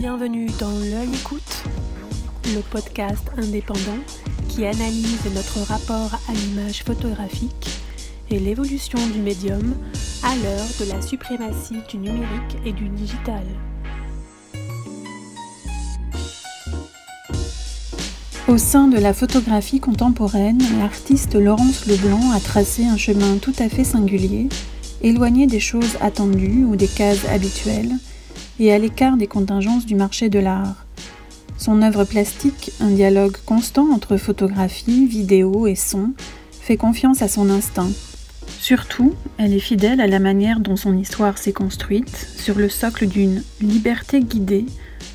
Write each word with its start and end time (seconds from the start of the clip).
Bienvenue 0.00 0.46
dans 0.60 0.78
L'œil 0.78 1.08
écoute, 1.12 1.64
le 2.54 2.60
podcast 2.60 3.32
indépendant 3.36 3.98
qui 4.48 4.64
analyse 4.64 5.24
notre 5.34 5.66
rapport 5.66 6.20
à 6.28 6.32
l'image 6.34 6.84
photographique 6.84 7.68
et 8.30 8.38
l'évolution 8.38 9.04
du 9.08 9.18
médium 9.18 9.74
à 10.22 10.36
l'heure 10.36 10.68
de 10.78 10.92
la 10.92 11.02
suprématie 11.02 11.80
du 11.90 11.96
numérique 11.96 12.58
et 12.64 12.70
du 12.70 12.88
digital. 12.90 13.42
Au 18.46 18.56
sein 18.56 18.86
de 18.86 18.98
la 18.98 19.12
photographie 19.12 19.80
contemporaine, 19.80 20.62
l'artiste 20.78 21.34
Laurence 21.34 21.86
Leblanc 21.86 22.30
a 22.30 22.38
tracé 22.38 22.86
un 22.86 22.96
chemin 22.96 23.38
tout 23.38 23.54
à 23.58 23.68
fait 23.68 23.82
singulier, 23.82 24.48
éloigné 25.02 25.48
des 25.48 25.60
choses 25.60 25.96
attendues 26.00 26.64
ou 26.64 26.76
des 26.76 26.86
cases 26.86 27.24
habituelles, 27.24 27.96
et 28.58 28.72
à 28.72 28.78
l'écart 28.78 29.16
des 29.16 29.26
contingences 29.26 29.86
du 29.86 29.94
marché 29.94 30.28
de 30.28 30.38
l'art. 30.38 30.86
Son 31.56 31.82
œuvre 31.82 32.04
plastique, 32.04 32.72
un 32.80 32.90
dialogue 32.90 33.36
constant 33.44 33.90
entre 33.92 34.16
photographie, 34.16 35.06
vidéo 35.06 35.66
et 35.66 35.74
son, 35.74 36.12
fait 36.60 36.76
confiance 36.76 37.22
à 37.22 37.28
son 37.28 37.50
instinct. 37.50 37.90
Surtout, 38.60 39.14
elle 39.38 39.54
est 39.54 39.60
fidèle 39.60 40.00
à 40.00 40.06
la 40.06 40.18
manière 40.18 40.60
dont 40.60 40.76
son 40.76 40.96
histoire 40.96 41.38
s'est 41.38 41.52
construite, 41.52 42.28
sur 42.36 42.56
le 42.58 42.68
socle 42.68 43.06
d'une 43.06 43.42
liberté 43.60 44.20
guidée 44.20 44.66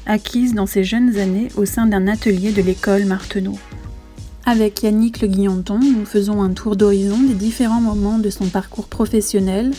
acquise 0.06 0.54
dans 0.54 0.66
ses 0.66 0.84
jeunes 0.84 1.18
années 1.18 1.48
au 1.56 1.66
sein 1.66 1.86
d'un 1.86 2.08
atelier 2.08 2.52
de 2.52 2.62
l'école 2.62 3.06
Marteneau. 3.06 3.58
Avec 4.46 4.84
Yannick 4.84 5.22
Le 5.22 5.28
Guillanton, 5.28 5.80
nous 5.80 6.06
faisons 6.06 6.42
un 6.42 6.50
tour 6.50 6.76
d'horizon 6.76 7.18
des 7.20 7.34
différents 7.34 7.80
moments 7.80 8.20
de 8.20 8.30
son 8.30 8.48
parcours 8.48 8.88
professionnel, 8.88 9.72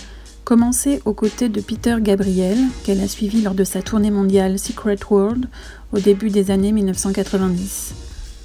commencé 0.44 1.00
aux 1.06 1.14
côtés 1.14 1.48
de 1.48 1.60
Peter 1.60 1.96
Gabriel, 2.00 2.58
qu'elle 2.84 3.00
a 3.00 3.08
suivi 3.08 3.40
lors 3.40 3.54
de 3.54 3.64
sa 3.64 3.80
tournée 3.80 4.10
mondiale 4.10 4.58
Secret 4.58 4.98
World 5.10 5.46
au 5.92 5.98
début 5.98 6.28
des 6.28 6.50
années 6.50 6.72
1990. 6.72 7.94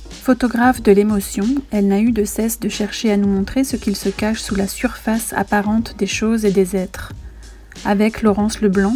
Photographe 0.10 0.82
de 0.82 0.94
l'émotion, 0.94 1.46
elle 1.72 1.88
n'a 1.88 2.00
eu 2.00 2.12
de 2.12 2.24
cesse 2.24 2.60
de 2.60 2.70
chercher 2.70 3.12
à 3.12 3.18
nous 3.18 3.28
montrer 3.28 3.66
ce 3.66 3.76
qu'il 3.76 3.98
se 3.98 4.10
cache 4.10 4.40
sous 4.40 4.56
la 4.56 4.68
surface 4.68 5.34
apparente 5.34 5.96
des 5.98 6.08
choses 6.08 6.46
et 6.46 6.52
des 6.52 6.78
êtres. 6.78 7.12
Avec 7.84 8.22
Laurence 8.22 8.62
Leblanc, 8.62 8.96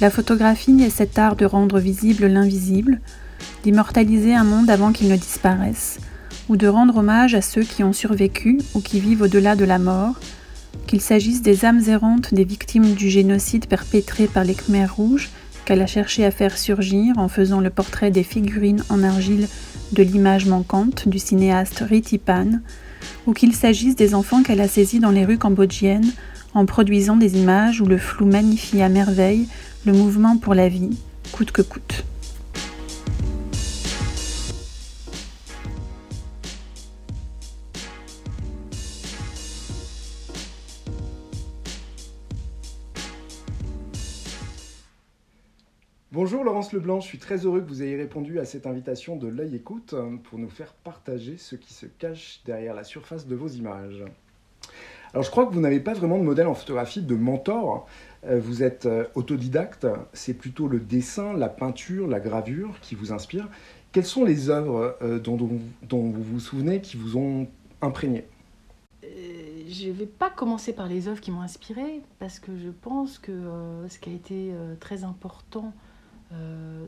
la 0.00 0.10
photographie 0.10 0.82
est 0.82 0.90
cet 0.90 1.18
art 1.18 1.36
de 1.36 1.46
rendre 1.46 1.78
visible 1.78 2.26
l'invisible, 2.26 3.00
d'immortaliser 3.62 4.34
un 4.34 4.44
monde 4.44 4.68
avant 4.68 4.90
qu'il 4.90 5.08
ne 5.08 5.16
disparaisse, 5.16 6.00
ou 6.48 6.56
de 6.56 6.66
rendre 6.66 6.96
hommage 6.96 7.36
à 7.36 7.42
ceux 7.42 7.62
qui 7.62 7.84
ont 7.84 7.92
survécu 7.92 8.58
ou 8.74 8.80
qui 8.80 8.98
vivent 8.98 9.22
au-delà 9.22 9.54
de 9.54 9.64
la 9.64 9.78
mort, 9.78 10.16
qu'il 10.86 11.00
s'agisse 11.00 11.42
des 11.42 11.64
âmes 11.64 11.82
errantes 11.88 12.34
des 12.34 12.44
victimes 12.44 12.94
du 12.94 13.08
génocide 13.08 13.66
perpétré 13.66 14.26
par 14.26 14.44
les 14.44 14.54
Khmers 14.54 14.94
rouges, 14.94 15.30
qu'elle 15.64 15.82
a 15.82 15.86
cherché 15.86 16.24
à 16.24 16.30
faire 16.30 16.58
surgir 16.58 17.18
en 17.18 17.28
faisant 17.28 17.60
le 17.60 17.70
portrait 17.70 18.10
des 18.10 18.24
figurines 18.24 18.82
en 18.88 19.02
argile 19.02 19.48
de 19.92 20.02
l'image 20.02 20.46
manquante 20.46 21.08
du 21.08 21.18
cinéaste 21.18 21.84
Ritipan, 21.88 22.60
ou 23.26 23.32
qu'il 23.32 23.54
s'agisse 23.54 23.96
des 23.96 24.14
enfants 24.14 24.42
qu'elle 24.42 24.60
a 24.60 24.68
saisis 24.68 25.00
dans 25.00 25.10
les 25.10 25.24
rues 25.24 25.38
cambodgiennes 25.38 26.12
en 26.54 26.66
produisant 26.66 27.16
des 27.16 27.38
images 27.38 27.80
où 27.80 27.86
le 27.86 27.98
flou 27.98 28.26
magnifie 28.26 28.82
à 28.82 28.88
merveille 28.88 29.48
le 29.86 29.92
mouvement 29.92 30.36
pour 30.36 30.54
la 30.54 30.68
vie, 30.68 30.96
coûte 31.32 31.52
que 31.52 31.62
coûte. 31.62 32.04
Bonjour 46.24 46.44
Laurence 46.44 46.72
Leblanc, 46.72 47.00
je 47.00 47.06
suis 47.08 47.18
très 47.18 47.38
heureux 47.38 47.60
que 47.60 47.68
vous 47.68 47.82
ayez 47.82 47.96
répondu 47.96 48.38
à 48.38 48.44
cette 48.44 48.68
invitation 48.68 49.16
de 49.16 49.26
l'œil 49.26 49.56
écoute 49.56 49.92
pour 50.22 50.38
nous 50.38 50.48
faire 50.48 50.72
partager 50.72 51.36
ce 51.36 51.56
qui 51.56 51.74
se 51.74 51.84
cache 51.84 52.42
derrière 52.46 52.74
la 52.74 52.84
surface 52.84 53.26
de 53.26 53.34
vos 53.34 53.48
images. 53.48 54.04
Alors 55.12 55.24
je 55.24 55.32
crois 55.32 55.46
que 55.46 55.52
vous 55.52 55.60
n'avez 55.60 55.80
pas 55.80 55.94
vraiment 55.94 56.20
de 56.20 56.22
modèle 56.22 56.46
en 56.46 56.54
photographie, 56.54 57.02
de 57.02 57.16
mentor. 57.16 57.88
Euh, 58.24 58.38
vous 58.38 58.62
êtes 58.62 58.86
euh, 58.86 59.04
autodidacte, 59.16 59.84
c'est 60.12 60.34
plutôt 60.34 60.68
le 60.68 60.78
dessin, 60.78 61.32
la 61.32 61.48
peinture, 61.48 62.06
la 62.06 62.20
gravure 62.20 62.78
qui 62.82 62.94
vous 62.94 63.12
inspire. 63.12 63.48
Quelles 63.90 64.06
sont 64.06 64.24
les 64.24 64.48
œuvres 64.48 64.96
euh, 65.02 65.18
dont, 65.18 65.36
vous 65.36 66.22
vous 66.22 66.38
souvenez 66.38 66.80
qui 66.80 66.96
vous 66.96 67.16
ont 67.16 67.48
imprégné? 67.80 68.26
Je 69.02 69.88
ne 69.88 69.92
vais 69.92 70.06
pas 70.06 70.30
commencer 70.30 70.72
par 70.72 70.86
les 70.86 71.08
œuvres 71.08 71.20
qui 71.20 71.32
m'ont 71.32 71.42
inspiré 71.42 72.00
parce 72.20 72.38
que 72.38 72.56
je 72.56 72.70
pense 72.70 73.18
que 73.18 73.32
ce 73.88 73.98
qui 73.98 74.10
a 74.10 74.12
été 74.12 74.52
très 74.78 75.02
important 75.02 75.72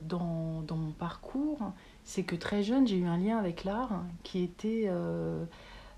dans, 0.03 0.63
dans, 0.63 0.77
mon 0.77 0.93
parcours, 0.93 1.59
c'est 2.03 2.23
que 2.23 2.37
très 2.37 2.63
jeune, 2.63 2.87
j'ai 2.87 2.97
eu 2.97 3.07
un 3.07 3.19
lien 3.19 3.39
avec 3.39 3.65
l'art 3.65 4.03
qui 4.23 4.43
était 4.43 4.89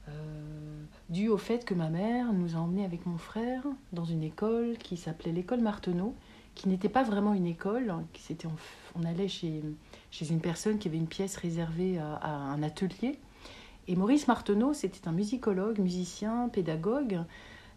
euh, 0.08 0.84
dû 1.08 1.28
au 1.28 1.36
fait 1.36 1.64
que 1.64 1.74
ma 1.74 1.88
mère 1.88 2.32
nous 2.32 2.56
a 2.56 2.58
emmenés 2.58 2.84
avec 2.84 3.06
mon 3.06 3.18
frère 3.18 3.62
dans 3.92 4.04
une 4.04 4.22
école 4.22 4.76
qui 4.78 4.96
s'appelait 4.96 5.32
l'école 5.32 5.60
Marteneau, 5.60 6.14
qui 6.54 6.68
n'était 6.68 6.88
pas 6.88 7.02
vraiment 7.02 7.34
une 7.34 7.46
école, 7.46 7.94
qui 8.12 8.36
on, 8.94 9.04
allait 9.04 9.28
chez, 9.28 9.62
une 10.20 10.40
personne 10.40 10.78
qui 10.78 10.88
avait 10.88 10.96
une 10.96 11.06
pièce 11.06 11.36
réservée 11.36 11.98
à, 11.98 12.26
un 12.26 12.62
atelier. 12.62 13.18
Et 13.88 13.94
Maurice 13.94 14.26
Marteneau, 14.26 14.72
c'était 14.72 15.06
un 15.06 15.12
musicologue, 15.12 15.78
musicien, 15.78 16.48
pédagogue, 16.48 17.20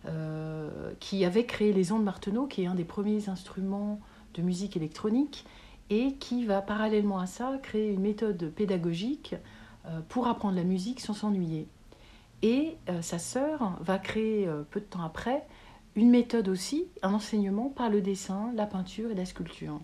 euh, 0.05 0.93
qui 0.99 1.25
avait 1.25 1.45
créé 1.45 1.73
les 1.73 1.91
ondes 1.91 2.03
Marteneau, 2.03 2.47
qui 2.47 2.63
est 2.63 2.67
un 2.67 2.75
des 2.75 2.85
premiers 2.85 3.27
instruments 3.29 3.99
de 4.33 4.41
musique 4.41 4.77
électronique, 4.77 5.45
et 5.89 6.13
qui 6.13 6.45
va 6.45 6.61
parallèlement 6.61 7.19
à 7.19 7.25
ça 7.25 7.57
créer 7.61 7.91
une 7.91 8.01
méthode 8.01 8.51
pédagogique 8.55 9.35
euh, 9.85 10.01
pour 10.09 10.27
apprendre 10.27 10.55
la 10.55 10.63
musique 10.63 10.99
sans 10.99 11.13
s'ennuyer. 11.13 11.67
Et 12.41 12.77
euh, 12.89 13.01
sa 13.01 13.19
sœur 13.19 13.77
va 13.81 13.97
créer 13.97 14.47
euh, 14.47 14.63
peu 14.69 14.79
de 14.79 14.85
temps 14.85 15.03
après 15.03 15.45
une 15.95 16.09
méthode 16.09 16.47
aussi, 16.47 16.85
un 17.01 17.13
enseignement 17.13 17.69
par 17.69 17.89
le 17.89 18.01
dessin, 18.01 18.51
la 18.55 18.65
peinture 18.65 19.11
et 19.11 19.15
la 19.15 19.25
sculpture. 19.25 19.79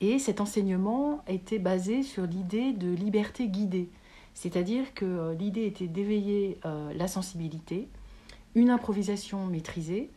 Et 0.00 0.18
cet 0.18 0.40
enseignement 0.40 1.22
était 1.26 1.58
basé 1.58 2.02
sur 2.02 2.26
l'idée 2.26 2.72
de 2.72 2.90
liberté 2.90 3.48
guidée, 3.48 3.88
c'est-à-dire 4.34 4.94
que 4.94 5.34
l'idée 5.38 5.66
était 5.66 5.86
d'éveiller 5.86 6.58
la 6.64 7.06
sensibilité, 7.06 7.88
une 8.54 8.70
improvisation 8.70 9.46
maîtrisée 9.46 10.10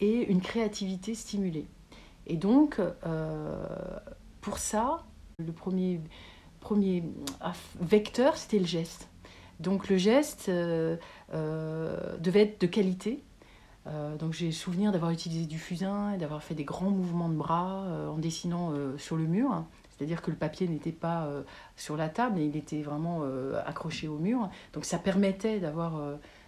et 0.00 0.30
une 0.30 0.40
créativité 0.40 1.14
stimulée. 1.14 1.66
Et 2.26 2.36
donc, 2.36 2.80
pour 4.40 4.58
ça, 4.58 5.04
le 5.38 5.52
premier, 5.52 6.00
premier 6.60 7.04
vecteur, 7.80 8.36
c'était 8.36 8.58
le 8.58 8.66
geste. 8.66 9.08
Donc 9.60 9.88
le 9.88 9.96
geste 9.96 10.48
euh, 10.48 10.96
euh, 11.34 12.18
devait 12.18 12.42
être 12.42 12.60
de 12.60 12.66
qualité. 12.66 13.22
Euh, 13.86 14.16
donc 14.16 14.32
j'ai 14.32 14.52
souvenir 14.52 14.92
d'avoir 14.92 15.10
utilisé 15.10 15.46
du 15.46 15.58
fusain 15.58 16.12
et 16.12 16.18
d'avoir 16.18 16.42
fait 16.42 16.54
des 16.54 16.64
grands 16.64 16.90
mouvements 16.90 17.28
de 17.28 17.34
bras 17.34 17.84
en 18.10 18.18
dessinant 18.18 18.72
sur 18.98 19.16
le 19.16 19.24
mur. 19.24 19.64
C'est-à-dire 19.90 20.22
que 20.22 20.30
le 20.30 20.36
papier 20.36 20.66
n'était 20.66 20.92
pas 20.92 21.28
sur 21.76 21.96
la 21.96 22.08
table, 22.08 22.36
mais 22.36 22.46
il 22.46 22.56
était 22.56 22.82
vraiment 22.82 23.22
accroché 23.64 24.08
au 24.08 24.18
mur. 24.18 24.48
Donc 24.72 24.84
ça 24.84 24.98
permettait 24.98 25.60
d'avoir 25.60 26.00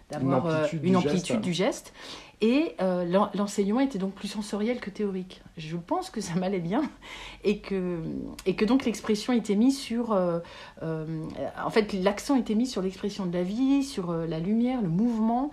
d'avoir 0.09 0.67
une 0.83 0.95
amplitude, 0.95 1.41
du, 1.41 1.53
geste. 1.53 1.93
Et 2.41 2.75
euh, 2.81 3.05
l'enseignement 3.33 3.79
était 3.79 3.97
donc 3.97 4.13
plus 4.13 4.27
sensoriel 4.27 4.79
que 4.79 4.89
théorique. 4.89 5.41
Je 5.57 5.77
pense 5.77 6.09
que 6.09 6.19
ça 6.19 6.35
m'allait 6.35 6.59
bien 6.59 6.83
et 7.43 7.59
que, 7.59 8.01
et 8.45 8.55
que 8.55 8.65
donc 8.65 8.85
l'expression 8.85 9.33
était 9.33 9.55
mise 9.55 9.79
sur... 9.79 10.11
Euh, 10.11 10.39
euh, 10.83 11.25
en 11.63 11.69
fait, 11.69 11.93
l'accent 11.93 12.35
était 12.35 12.55
mis 12.55 12.67
sur 12.67 12.81
l'expression 12.81 13.25
de 13.25 13.33
la 13.33 13.43
vie, 13.43 13.83
sur 13.83 14.11
la 14.11 14.39
lumière, 14.39 14.81
le 14.81 14.89
mouvement 14.89 15.51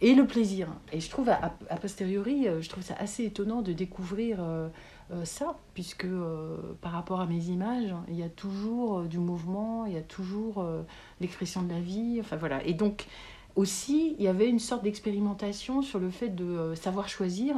et 0.00 0.14
le 0.14 0.26
plaisir. 0.26 0.68
Et 0.92 1.00
je 1.00 1.10
trouve, 1.10 1.28
a, 1.28 1.52
posteriori, 1.80 2.46
je 2.60 2.68
trouve 2.68 2.82
ça 2.82 2.94
assez 2.98 3.24
étonnant 3.24 3.62
de 3.62 3.72
découvrir 3.72 4.38
ça, 5.22 5.56
puisque 5.74 6.08
par 6.80 6.90
rapport 6.90 7.20
à 7.20 7.26
mes 7.26 7.44
images, 7.44 7.94
il 8.08 8.16
y 8.16 8.24
a 8.24 8.28
toujours 8.28 9.02
du 9.02 9.18
mouvement, 9.18 9.86
il 9.86 9.92
y 9.92 9.98
a 9.98 10.02
toujours 10.02 10.66
l'expression 11.20 11.62
de 11.62 11.72
la 11.72 11.78
vie. 11.78 12.18
Enfin 12.20 12.34
voilà. 12.34 12.64
Et 12.66 12.74
donc 12.74 13.06
aussi, 13.56 14.14
il 14.18 14.24
y 14.24 14.28
avait 14.28 14.48
une 14.48 14.58
sorte 14.58 14.82
d'expérimentation 14.82 15.82
sur 15.82 15.98
le 15.98 16.10
fait 16.10 16.28
de 16.28 16.44
euh, 16.44 16.74
savoir 16.74 17.08
choisir, 17.08 17.54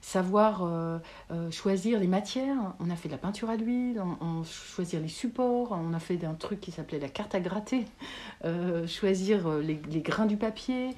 savoir 0.00 0.64
euh, 0.64 0.98
euh, 1.30 1.50
choisir 1.50 2.00
les 2.00 2.06
matières. 2.06 2.74
On 2.80 2.90
a 2.90 2.96
fait 2.96 3.08
de 3.08 3.12
la 3.12 3.18
peinture 3.18 3.50
à 3.50 3.56
l'huile, 3.56 4.02
on, 4.20 4.42
choisir 4.44 5.00
les 5.00 5.08
supports, 5.08 5.72
on 5.72 5.92
a 5.94 6.00
fait 6.00 6.24
un 6.24 6.34
truc 6.34 6.60
qui 6.60 6.72
s'appelait 6.72 6.98
la 6.98 7.08
carte 7.08 7.34
à 7.34 7.40
gratter, 7.40 7.84
choisir 8.86 9.48
les, 9.58 9.76
grains 10.00 10.26
du 10.26 10.36
papier. 10.36 10.90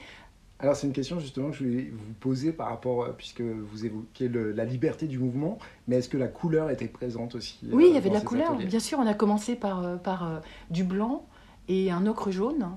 Alors 0.60 0.76
c'est 0.76 0.86
une 0.86 0.92
question 0.92 1.18
justement 1.18 1.50
que 1.50 1.56
je 1.56 1.64
voulais 1.64 1.90
vous 1.92 2.12
poser 2.20 2.52
par 2.52 2.68
rapport, 2.68 3.08
puisque 3.16 3.40
vous 3.40 3.84
évoquez 3.84 4.28
la 4.28 4.64
liberté 4.64 5.08
du 5.08 5.18
mouvement, 5.18 5.58
mais 5.88 5.96
est-ce 5.96 6.08
que 6.08 6.16
la 6.16 6.28
couleur 6.28 6.70
était 6.70 6.86
présente 6.86 7.34
aussi 7.34 7.58
Oui, 7.72 7.86
il 7.88 7.94
y 7.94 7.96
avait 7.96 8.10
de 8.10 8.14
la 8.14 8.20
couleur. 8.20 8.54
Bien 8.54 8.80
sûr, 8.80 9.00
on 9.00 9.06
a 9.06 9.14
commencé 9.14 9.56
par, 9.56 10.00
par 10.00 10.40
du 10.70 10.84
blanc 10.84 11.26
et 11.68 11.90
un 11.90 12.06
ocre 12.06 12.30
jaune 12.30 12.76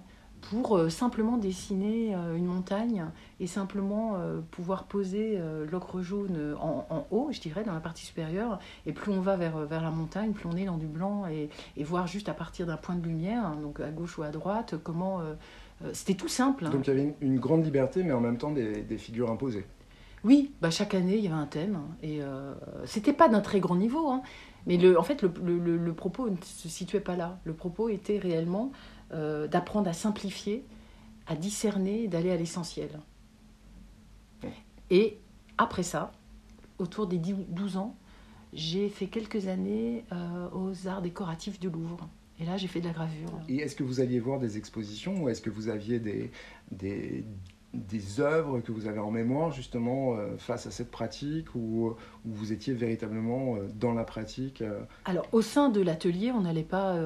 pour 0.50 0.78
euh, 0.78 0.90
simplement 0.90 1.38
dessiner 1.38 2.16
euh, 2.16 2.36
une 2.36 2.46
montagne 2.46 3.06
et 3.40 3.48
simplement 3.48 4.16
euh, 4.16 4.40
pouvoir 4.52 4.86
poser 4.86 5.40
l'ocre 5.72 6.02
jaune 6.02 6.56
en, 6.60 7.08
haut, 7.12 7.30
je 7.32 7.40
dirais, 7.40 7.64
dans 7.64 7.74
la 7.74 7.80
partie 7.80 8.06
supérieure. 8.06 8.60
Et 8.86 8.94
plus 8.94 9.12
on 9.12 9.22
va 9.22 9.36
vers, 9.36 9.60
vers 9.60 9.82
la 9.82 9.92
montagne, 9.92 10.32
plus 10.32 10.48
on 10.48 10.56
est 10.56 10.66
dans 10.66 10.78
du 10.78 10.88
blanc 10.88 11.26
et, 11.28 11.50
et 11.78 11.84
voir 11.84 12.08
juste 12.08 12.30
à 12.30 12.34
partir 12.34 12.66
d'un 12.66 12.78
point 12.78 12.96
de 12.96 13.06
lumière, 13.06 13.46
hein, 13.46 13.58
donc 13.62 13.80
à 13.80 13.90
gauche 13.90 14.18
ou 14.18 14.24
à 14.24 14.30
droite, 14.30 14.76
comment... 14.84 15.22
C'était 15.92 16.14
tout 16.14 16.30
simple. 16.30 16.66
Hein. 16.66 16.70
Donc 16.70 16.88
il 16.88 16.90
y 16.90 16.94
avait 16.94 17.16
une, 17.20 17.38
grande 17.38 17.66
liberté, 17.66 18.02
mais 18.02 18.14
en 18.14 18.22
même 18.22 18.38
temps 18.38 18.52
des, 18.52 18.82
des 18.82 18.98
figures 18.98 19.30
imposées. 19.30 19.66
Oui, 20.24 20.54
bah 20.62 20.70
chaque 20.70 20.96
année 20.96 21.18
il 21.18 21.24
y 21.26 21.28
avait 21.28 21.36
un 21.36 21.46
thème 21.46 21.80
et 22.02 22.22
c'était 22.86 23.12
pas 23.12 23.28
d'un 23.28 23.42
très 23.42 23.60
grand 23.60 23.76
niveau, 23.76 24.10
hein, 24.10 24.22
mais 24.68 24.78
le, 24.78 24.98
en 24.98 25.04
fait 25.04 25.22
le, 25.22 25.32
le, 25.44 25.78
le, 25.78 25.94
propos 25.94 26.30
ne 26.30 26.38
se 26.42 26.70
situait 26.70 27.02
pas 27.02 27.18
là. 27.18 27.40
Le 27.44 27.54
propos 27.54 27.90
était 27.90 28.18
réellement 28.18 28.72
euh, 29.12 29.48
d'apprendre 29.48 29.90
à 29.90 29.94
simplifier, 29.94 30.66
à 31.28 31.36
discerner, 31.36 32.07
d'aller 32.07 32.31
à 32.31 32.38
l'essentiel. 32.38 33.00
Et 34.90 35.19
après 35.57 35.84
ça, 35.84 36.12
autour 36.78 37.07
des 37.07 37.18
12 37.18 37.78
ans, 37.78 37.96
j'ai 38.54 38.90
fait 38.90 39.07
quelques 39.07 39.48
années 39.48 40.06
euh, 40.12 40.50
aux 40.52 40.88
arts 40.88 41.02
décoratifs 41.02 41.60
du 41.60 41.69
Louvre. 41.69 42.07
Et 42.40 42.46
là, 42.46 42.57
j'ai 42.57 42.68
fait 42.68 42.81
de 42.81 42.88
la 42.88 42.94
gravure. 42.94 43.40
Et 43.48 43.57
est-ce 43.57 43.75
que 43.75 43.84
vous 43.84 44.02
alliez 44.02 44.19
voir 44.19 44.40
des 44.40 44.57
expositions 44.57 45.24
ou 45.24 45.30
est-ce 45.30 45.42
que 45.42 45.50
vous 45.50 45.69
aviez 45.69 46.00
des, 46.00 46.31
des, 46.72 47.24
des 47.75 48.19
œuvres 48.19 48.60
que 48.60 48.72
vous 48.72 48.88
avez 48.88 49.00
en 49.00 49.12
mémoire 49.12 49.51
justement 49.51 50.16
euh, 50.16 50.38
face 50.38 50.66
à 50.68 50.72
cette 50.72 50.92
pratique 50.92 51.54
ou, 51.56 51.95
vous 52.24 52.51
étiez 52.51 52.74
véritablement 52.74 53.56
euh, 53.56 53.68
dans 53.75 53.94
la 53.94 54.04
pratique 54.04 54.62
euh 54.62 54.81
Alors 55.06 55.27
au 55.31 55.42
sein 55.42 55.69
de 55.69 55.81
l'atelier, 55.81 56.31
on 56.31 56.42
n'allait 56.42 56.63
pas, 56.63 56.98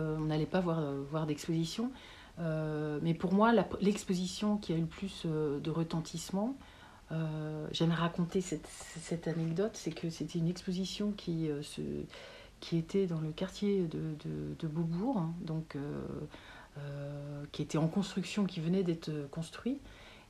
pas 0.52 0.60
voir, 0.60 0.82
voir 1.12 1.26
d'exposition. 1.26 1.92
mais 2.38 3.14
pour 3.14 3.34
moi, 3.34 3.52
l'exposition 3.82 4.58
qui 4.58 4.74
a 4.74 4.78
eu 4.78 4.82
le 4.82 4.86
plus 4.86 5.26
de 5.26 5.70
retentissement, 5.70 6.56
j'aime 7.72 7.92
raconter 7.92 8.42
cette, 8.42 8.68
cette 8.68 9.28
anecdote, 9.28 9.72
c'est 9.74 9.92
que 9.92 10.10
c'était 10.10 10.40
une 10.40 10.48
exposition 10.48 11.12
qui, 11.12 11.50
se, 11.62 11.82
qui 12.60 12.78
était 12.78 13.08
dans 13.08 13.20
le 13.20 13.32
quartier 13.32 13.88
de 13.88 14.68
Beaubourg, 14.68 15.18
hein, 15.18 15.34
donc, 15.42 15.76
qui 17.52 17.62
était 17.62 17.78
en 17.78 17.88
construction, 17.88 18.46
qui 18.46 18.62
venait 18.62 18.84
d'être 18.84 19.12
construit. 19.32 19.80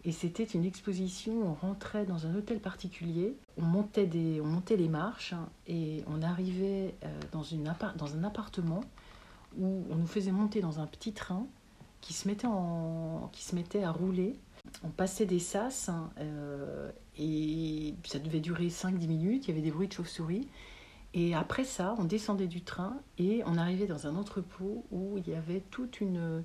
Et 0.06 0.14
c'était 0.14 0.44
une 0.46 0.64
exposition, 0.64 1.34
on 1.46 1.54
rentrait 1.54 2.06
dans 2.06 2.26
un 2.26 2.34
hôtel 2.34 2.60
particulier, 2.60 3.36
on 3.58 3.64
montait, 3.64 4.08
des, 4.08 4.40
on 4.40 4.46
montait 4.46 4.78
les 4.78 4.88
marches 4.88 5.34
hein, 5.34 5.50
et 5.68 6.04
on 6.08 6.22
arrivait 6.22 6.96
euh, 7.04 7.20
dans, 7.34 7.44
une 7.44 7.74
dans 7.98 8.16
un 8.16 8.24
appartement 8.24 8.82
où 9.58 9.84
on 9.90 9.96
nous 9.96 10.08
faisait 10.08 10.32
monter 10.32 10.62
dans 10.62 10.80
un 10.80 10.88
petit 10.88 11.12
train 11.12 11.46
qui 12.00 12.14
se 12.14 12.30
mettait, 12.30 12.48
en, 12.48 13.30
qui 13.34 13.44
se 13.44 13.56
mettait 13.56 13.84
à 13.84 13.92
rouler. 13.92 14.40
On 14.84 14.90
passait 14.90 15.26
des 15.26 15.40
sas 15.40 15.90
hein, 15.90 16.10
euh, 16.20 16.92
et 17.18 17.94
ça 18.06 18.20
devait 18.20 18.40
durer 18.40 18.68
5-10 18.68 19.08
minutes, 19.08 19.48
il 19.48 19.50
y 19.50 19.52
avait 19.52 19.62
des 19.62 19.72
bruits 19.72 19.90
de 19.90 19.94
chauve-souris. 19.94 20.48
Et 21.14 21.36
après 21.36 21.66
ça, 21.66 21.96
on 21.98 22.06
descendait 22.06 22.48
du 22.48 22.62
train 22.62 22.96
et 23.18 23.42
on 23.46 23.58
arrivait 23.58 23.88
dans 23.88 24.08
un 24.08 24.16
entrepôt 24.16 24.86
où 24.92 25.18
il 25.18 25.28
y 25.28 25.36
avait 25.36 25.62
toute 25.72 26.00
une, 26.00 26.44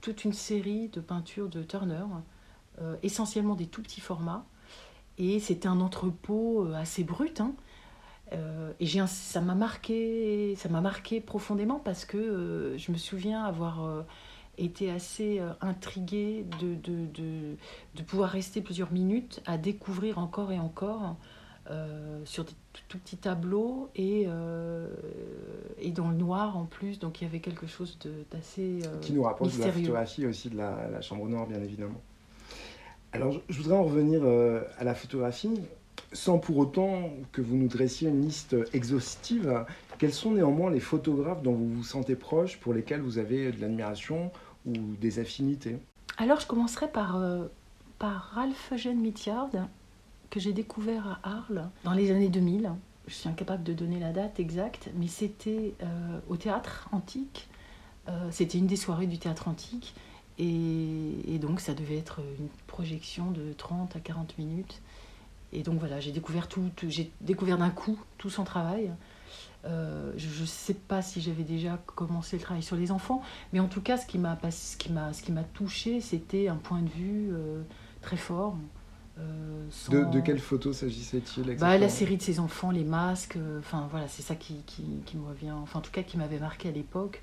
toute 0.00 0.24
une 0.24 0.34
série 0.34 0.88
de 0.88 1.00
peintures 1.00 1.48
de 1.48 1.62
Turner 1.64 2.04
euh, 2.80 2.96
essentiellement 3.04 3.54
des 3.54 3.66
tout 3.66 3.82
petits 3.82 4.00
formats. 4.00 4.44
Et 5.16 5.38
c'était 5.38 5.68
un 5.68 5.80
entrepôt 5.80 6.66
euh, 6.66 6.74
assez 6.74 7.04
brut. 7.04 7.40
Hein. 7.40 7.54
Euh, 8.32 8.72
et 8.80 8.86
ça 9.06 9.40
m'a 9.40 9.54
marqué, 9.54 10.56
ça 10.56 10.68
m'a 10.68 10.80
marqué 10.80 11.20
profondément 11.20 11.78
parce 11.78 12.04
que 12.04 12.74
je 12.76 12.90
me 12.90 12.96
souviens 12.96 13.44
avoir 13.44 14.04
été 14.56 14.90
assez 14.90 15.40
intriguée 15.60 16.46
de, 16.60 16.74
de, 16.74 17.06
de, 17.06 17.56
de, 17.94 18.02
pouvoir 18.02 18.30
rester 18.30 18.60
plusieurs 18.60 18.90
minutes 18.92 19.40
à 19.46 19.58
découvrir 19.58 20.18
encore 20.18 20.50
et 20.50 20.58
encore 20.58 21.16
sur 22.24 22.44
des 22.44 22.52
tout, 22.88 22.98
petits 22.98 23.18
tableaux 23.18 23.90
et, 23.94 24.26
et 25.78 25.90
dans 25.90 26.08
le 26.08 26.16
noir 26.16 26.56
en 26.56 26.64
plus. 26.64 26.98
Donc 26.98 27.20
il 27.20 27.24
y 27.24 27.26
avait 27.26 27.40
quelque 27.40 27.66
chose 27.66 27.98
d'assez 28.30 28.80
Qui 29.02 29.12
nous 29.12 29.22
rapproche 29.22 29.58
de 29.58 29.64
la 29.64 29.70
photographie 29.70 30.26
aussi 30.26 30.48
de 30.48 30.56
la, 30.56 30.88
la 30.88 31.02
chambre 31.02 31.28
noire, 31.28 31.46
bien 31.46 31.62
évidemment. 31.62 32.00
Alors, 33.14 33.40
je 33.48 33.56
voudrais 33.58 33.76
en 33.76 33.84
revenir 33.84 34.22
euh, 34.24 34.60
à 34.76 34.82
la 34.82 34.92
photographie, 34.92 35.60
sans 36.12 36.40
pour 36.40 36.58
autant 36.58 37.10
que 37.30 37.40
vous 37.40 37.54
nous 37.54 37.68
dressiez 37.68 38.08
une 38.08 38.22
liste 38.22 38.56
exhaustive. 38.72 39.64
Quels 39.98 40.12
sont 40.12 40.32
néanmoins 40.32 40.68
les 40.68 40.80
photographes 40.80 41.40
dont 41.40 41.52
vous 41.52 41.72
vous 41.74 41.84
sentez 41.84 42.16
proche, 42.16 42.58
pour 42.58 42.74
lesquels 42.74 43.00
vous 43.00 43.18
avez 43.18 43.52
de 43.52 43.60
l'admiration 43.60 44.32
ou 44.66 44.72
des 45.00 45.20
affinités? 45.20 45.76
Alors, 46.18 46.40
je 46.40 46.48
commencerai 46.48 46.88
par, 46.88 47.14
euh, 47.14 47.44
par 48.00 48.32
Ralph 48.34 48.72
Eugène 48.72 48.98
Mittiard, 48.98 49.50
que 50.30 50.40
j'ai 50.40 50.52
découvert 50.52 51.20
à 51.22 51.36
Arles 51.36 51.68
dans 51.84 51.92
les 51.92 52.10
années 52.10 52.28
2000. 52.28 52.72
Je 53.06 53.14
suis 53.14 53.28
incapable 53.28 53.62
de 53.62 53.74
donner 53.74 54.00
la 54.00 54.10
date 54.10 54.40
exacte, 54.40 54.90
mais 54.96 55.06
c'était 55.06 55.74
euh, 55.84 56.18
au 56.28 56.36
théâtre 56.36 56.88
antique. 56.90 57.48
c'était 58.32 58.58
une 58.58 58.66
des 58.66 58.76
soirées 58.76 59.06
du 59.06 59.18
théâtre 59.18 59.46
antique. 59.46 59.94
Et, 60.38 61.38
donc 61.38 61.60
ça 61.60 61.74
devait 61.74 61.98
être 61.98 62.20
une 62.38 62.48
projection 62.66 63.30
de 63.30 63.52
30 63.52 63.96
à 63.96 64.00
40 64.00 64.38
minutes. 64.38 64.80
Et 65.52 65.62
donc 65.62 65.78
voilà, 65.78 66.00
j'ai 66.00 66.10
découvert 66.10 66.48
tout, 66.48 66.70
j'ai 66.88 67.10
découvert 67.20 67.58
d'un 67.58 67.70
coup 67.70 67.98
tout 68.18 68.30
son 68.30 68.44
travail. 68.44 68.90
Euh, 69.66 70.12
je 70.16 70.42
ne 70.42 70.46
sais 70.46 70.74
pas 70.74 71.00
si 71.00 71.20
j'avais 71.20 71.42
déjà 71.42 71.78
commencé 71.86 72.36
le 72.36 72.42
travail 72.42 72.62
sur 72.62 72.76
les 72.76 72.90
enfants, 72.90 73.22
mais 73.52 73.60
en 73.60 73.68
tout 73.68 73.80
cas, 73.80 73.96
ce 73.96 74.06
qui 74.06 74.18
m'a, 74.18 74.38
ce 74.50 74.76
qui 74.76 74.92
m'a, 74.92 75.12
ce 75.12 75.22
qui 75.22 75.32
m'a 75.32 75.44
touché, 75.44 76.00
c'était 76.00 76.48
un 76.48 76.56
point 76.56 76.82
de 76.82 76.90
vue 76.90 77.30
euh, 77.32 77.62
très 78.02 78.16
fort. 78.16 78.56
Euh, 79.18 79.66
de, 79.90 80.04
de, 80.04 80.20
quelle 80.20 80.40
photo 80.40 80.72
s'agissait-il 80.72 81.56
bah, 81.56 81.78
La 81.78 81.88
série 81.88 82.16
de 82.16 82.22
ses 82.22 82.40
enfants, 82.40 82.72
les 82.72 82.84
masques, 82.84 83.38
enfin 83.60 83.86
voilà, 83.90 84.08
c'est 84.08 84.22
ça 84.22 84.34
qui, 84.34 84.56
qui, 84.66 84.82
qui, 85.06 85.16
me 85.16 85.28
revient, 85.28 85.52
enfin 85.52 85.78
en 85.78 85.82
tout 85.82 85.92
cas 85.92 86.02
qui 86.02 86.18
m'avait 86.18 86.40
marqué 86.40 86.68
à 86.68 86.72
l'époque. 86.72 87.22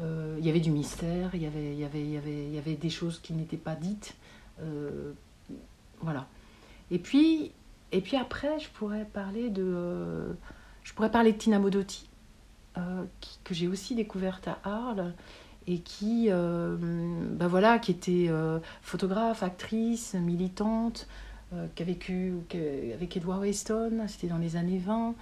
Euh, 0.00 0.36
il 0.38 0.46
y 0.46 0.50
avait 0.50 0.60
du 0.60 0.70
mystère, 0.70 1.30
il 1.34 1.42
y 1.42 1.46
avait, 1.46 1.76
y 1.76 1.84
avait, 1.84 2.04
y 2.04 2.16
avait, 2.16 2.48
y 2.48 2.58
avait 2.58 2.74
des 2.74 2.90
choses 2.90 3.20
qui 3.20 3.32
n'étaient 3.34 3.56
pas 3.56 3.74
dites. 3.74 4.14
Euh, 4.60 5.12
voilà. 6.00 6.26
Et 6.90 6.98
puis, 6.98 7.52
et 7.92 8.00
puis 8.00 8.16
après, 8.16 8.58
je 8.58 8.68
pourrais 8.70 9.04
parler 9.04 9.50
de, 9.50 9.62
euh, 9.64 10.32
je 10.82 10.92
pourrais 10.94 11.10
parler 11.10 11.32
de 11.32 11.38
Tina 11.38 11.58
Modotti, 11.58 12.08
que 13.44 13.54
j'ai 13.54 13.68
aussi 13.68 13.94
découverte 13.94 14.48
à 14.48 14.58
Arles 14.64 15.12
et 15.66 15.80
qui, 15.80 16.28
ben 16.30 17.46
voilà, 17.46 17.78
qui 17.78 17.90
était 17.90 18.30
photographe, 18.80 19.42
actrice, 19.42 20.14
militante, 20.14 21.06
qui 21.74 21.82
a 21.82 21.86
vécu 21.86 22.34
avec 22.94 23.16
Edward 23.16 23.42
Weston, 23.42 24.06
c'était 24.08 24.26
dans 24.26 24.38
les 24.38 24.56
années 24.56 24.78
20. 24.78 25.14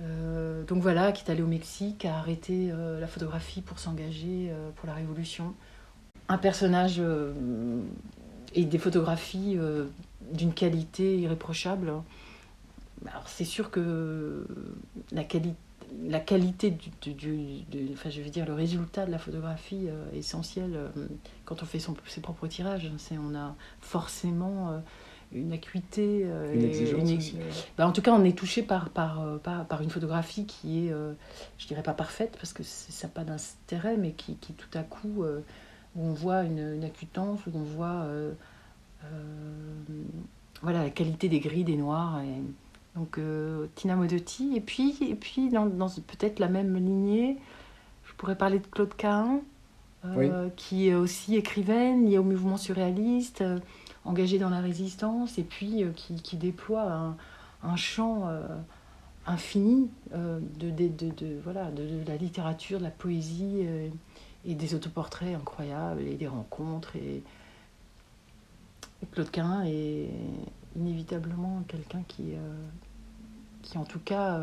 Euh, 0.00 0.64
donc 0.64 0.82
voilà, 0.82 1.12
qui 1.12 1.24
est 1.24 1.30
allé 1.30 1.42
au 1.42 1.46
Mexique, 1.46 2.04
a 2.04 2.16
arrêté 2.16 2.70
euh, 2.70 3.00
la 3.00 3.06
photographie 3.06 3.62
pour 3.62 3.78
s'engager 3.78 4.48
euh, 4.50 4.70
pour 4.76 4.86
la 4.86 4.94
Révolution. 4.94 5.54
Un 6.28 6.38
personnage 6.38 7.02
et 8.54 8.64
des 8.64 8.78
photographies 8.78 9.58
d'une 10.32 10.54
qualité 10.54 11.18
irréprochable. 11.18 11.92
Alors 13.06 13.28
c'est 13.28 13.44
sûr 13.44 13.70
que 13.70 14.46
la, 15.12 15.22
qualité 15.22 15.54
la 16.08 16.20
qualité 16.20 16.70
du, 16.70 16.80
enfin 17.92 18.08
je 18.08 18.22
veux 18.22 18.30
dire 18.30 18.46
le 18.46 18.54
résultat 18.54 19.04
de 19.04 19.10
la 19.10 19.18
photographie 19.18 19.86
est 20.14 20.18
essentiel 20.18 20.90
quand 21.44 21.62
on 21.62 21.66
fait 21.66 21.78
ses 22.06 22.22
propres 22.22 22.46
tirages. 22.46 22.90
C'est 22.96 23.18
on 23.18 23.34
a 23.34 23.54
forcément 23.82 24.82
une 25.34 25.52
acuité. 25.52 26.22
Euh, 26.24 26.54
une. 26.54 27.18
Bah, 27.76 27.86
en 27.86 27.92
tout 27.92 28.02
cas, 28.02 28.12
on 28.12 28.24
est 28.24 28.36
touché 28.36 28.62
par, 28.62 28.90
par, 28.90 29.20
euh, 29.20 29.38
par, 29.38 29.66
par 29.66 29.82
une 29.82 29.90
photographie 29.90 30.46
qui 30.46 30.86
est, 30.86 30.92
euh, 30.92 31.12
je 31.58 31.66
dirais 31.66 31.82
pas 31.82 31.92
parfaite, 31.92 32.36
parce 32.40 32.52
que 32.52 32.62
ça 32.62 33.06
n'a 33.06 33.12
pas 33.12 33.24
d'intérêt, 33.24 33.96
mais 33.96 34.12
qui, 34.12 34.36
qui, 34.36 34.52
tout 34.52 34.78
à 34.78 34.82
coup, 34.82 35.24
où 35.96 36.00
on 36.00 36.12
voit 36.12 36.42
une, 36.42 36.74
une 36.74 36.84
acutance, 36.84 37.40
où 37.46 37.50
on 37.54 37.62
voit 37.62 38.06
voilà, 40.62 40.84
la 40.84 40.90
qualité 40.90 41.28
des 41.28 41.40
gris, 41.40 41.64
des 41.64 41.76
noirs. 41.76 42.20
Et, 42.20 42.42
donc, 42.96 43.18
Tina 43.74 43.96
Modotti. 43.96 44.52
Et 44.54 44.60
puis, 44.60 44.96
et 45.00 45.16
puis 45.16 45.50
dans, 45.50 45.66
dans 45.66 45.88
peut-être 45.88 46.38
la 46.38 46.48
même 46.48 46.76
lignée, 46.76 47.38
je 48.04 48.12
pourrais 48.14 48.36
parler 48.36 48.60
de 48.60 48.66
Claude 48.66 48.94
Cahin. 48.96 49.40
qui 50.56 50.88
est 50.88 50.94
aussi 50.94 51.34
écrivaine, 51.34 52.06
liée 52.06 52.18
au 52.18 52.22
mouvement 52.22 52.56
surréaliste, 52.56 53.42
engagé 54.04 54.38
dans 54.38 54.50
la 54.50 54.60
résistance 54.60 55.38
et 55.38 55.42
puis 55.42 55.82
euh, 55.82 55.90
qui, 55.92 56.36
déploie 56.36 57.14
un, 57.62 57.76
champ 57.76 58.28
euh, 58.28 58.46
infini 59.26 59.90
euh, 60.14 60.38
de, 60.58 60.70
de, 60.70 60.88
de, 60.88 61.40
voilà, 61.42 61.70
de, 61.70 62.06
la 62.06 62.16
littérature, 62.16 62.78
de 62.78 62.84
la 62.84 62.90
poésie 62.90 63.66
et 64.44 64.54
des 64.54 64.74
autoportraits 64.74 65.34
incroyables 65.34 66.02
et 66.02 66.16
des 66.16 66.28
rencontres. 66.28 66.96
Et, 66.96 67.22
Claude 69.12 69.30
Quin 69.30 69.64
est 69.64 70.08
inévitablement 70.76 71.62
quelqu'un 71.68 72.02
qui, 72.08 72.32
qui, 73.60 73.76
en 73.76 73.84
tout 73.84 73.98
cas, 73.98 74.40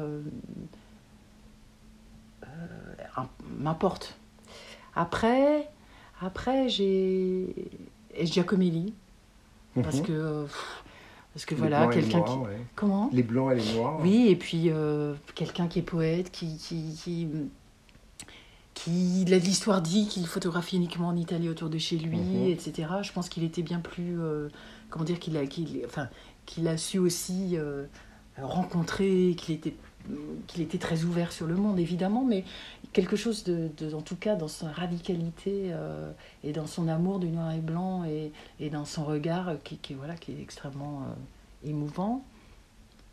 m'importe. 3.57 4.15
Après, 4.93 5.67
Après, 6.21 6.69
j'ai 6.69 7.55
Giacomelli, 8.21 8.93
parce 9.75 9.97
Mhm. 9.97 10.03
que, 10.05 10.43
pff, 10.43 10.83
parce 11.33 11.45
que 11.45 11.55
Les 11.55 11.59
voilà, 11.61 11.87
quelqu'un 11.87 12.21
qui... 12.21 12.33
ouais. 12.37 12.57
Comment 12.75 13.09
Les 13.13 13.23
blancs 13.23 13.51
et 13.53 13.55
les 13.55 13.73
noirs. 13.73 13.99
Oui, 14.01 14.27
et 14.29 14.35
puis 14.35 14.69
euh, 14.69 15.13
quelqu'un 15.35 15.67
qui 15.67 15.79
est 15.79 15.83
poète, 15.83 16.31
qui, 16.31 16.57
qui, 16.57 16.93
qui, 17.01 17.27
qui 18.73 19.25
l'histoire 19.25 19.81
dit 19.81 20.07
qu'il 20.07 20.25
photographie 20.27 20.77
uniquement 20.77 21.09
en 21.09 21.15
Italie 21.15 21.49
autour 21.49 21.69
de 21.69 21.77
chez 21.77 21.97
lui, 21.97 22.17
Mhm. 22.17 22.47
etc. 22.49 22.87
Je 23.03 23.11
pense 23.11 23.29
qu'il 23.29 23.43
était 23.43 23.61
bien 23.61 23.79
plus, 23.79 24.19
euh, 24.19 24.49
comment 24.89 25.05
dire, 25.05 25.19
qu'il 25.19 25.37
a, 25.37 25.45
qu'il, 25.45 25.81
enfin, 25.85 26.07
qu'il 26.45 26.67
a 26.67 26.77
su 26.77 26.97
aussi 26.97 27.51
euh, 27.57 27.85
rencontrer, 28.41 29.35
qu'il 29.37 29.55
était, 29.55 29.75
qu'il 30.47 30.61
était 30.61 30.77
très 30.77 31.03
ouvert 31.03 31.31
sur 31.31 31.47
le 31.47 31.55
monde, 31.55 31.79
évidemment, 31.79 32.23
mais 32.25 32.43
quelque 32.93 33.15
chose 33.15 33.43
de, 33.43 33.69
en 33.93 34.01
tout 34.01 34.15
cas, 34.15 34.35
dans 34.35 34.47
sa 34.47 34.71
radicalité 34.71 35.67
euh, 35.71 36.11
et 36.43 36.51
dans 36.51 36.67
son 36.67 36.87
amour 36.87 37.19
du 37.19 37.27
noir 37.27 37.51
et 37.51 37.59
blanc 37.59 38.03
et, 38.05 38.31
et 38.59 38.69
dans 38.69 38.85
son 38.85 39.05
regard 39.05 39.53
qui, 39.63 39.77
qui, 39.77 39.93
voilà, 39.93 40.15
qui 40.15 40.31
est 40.33 40.41
extrêmement 40.41 41.01
euh, 41.03 41.69
émouvant. 41.69 42.23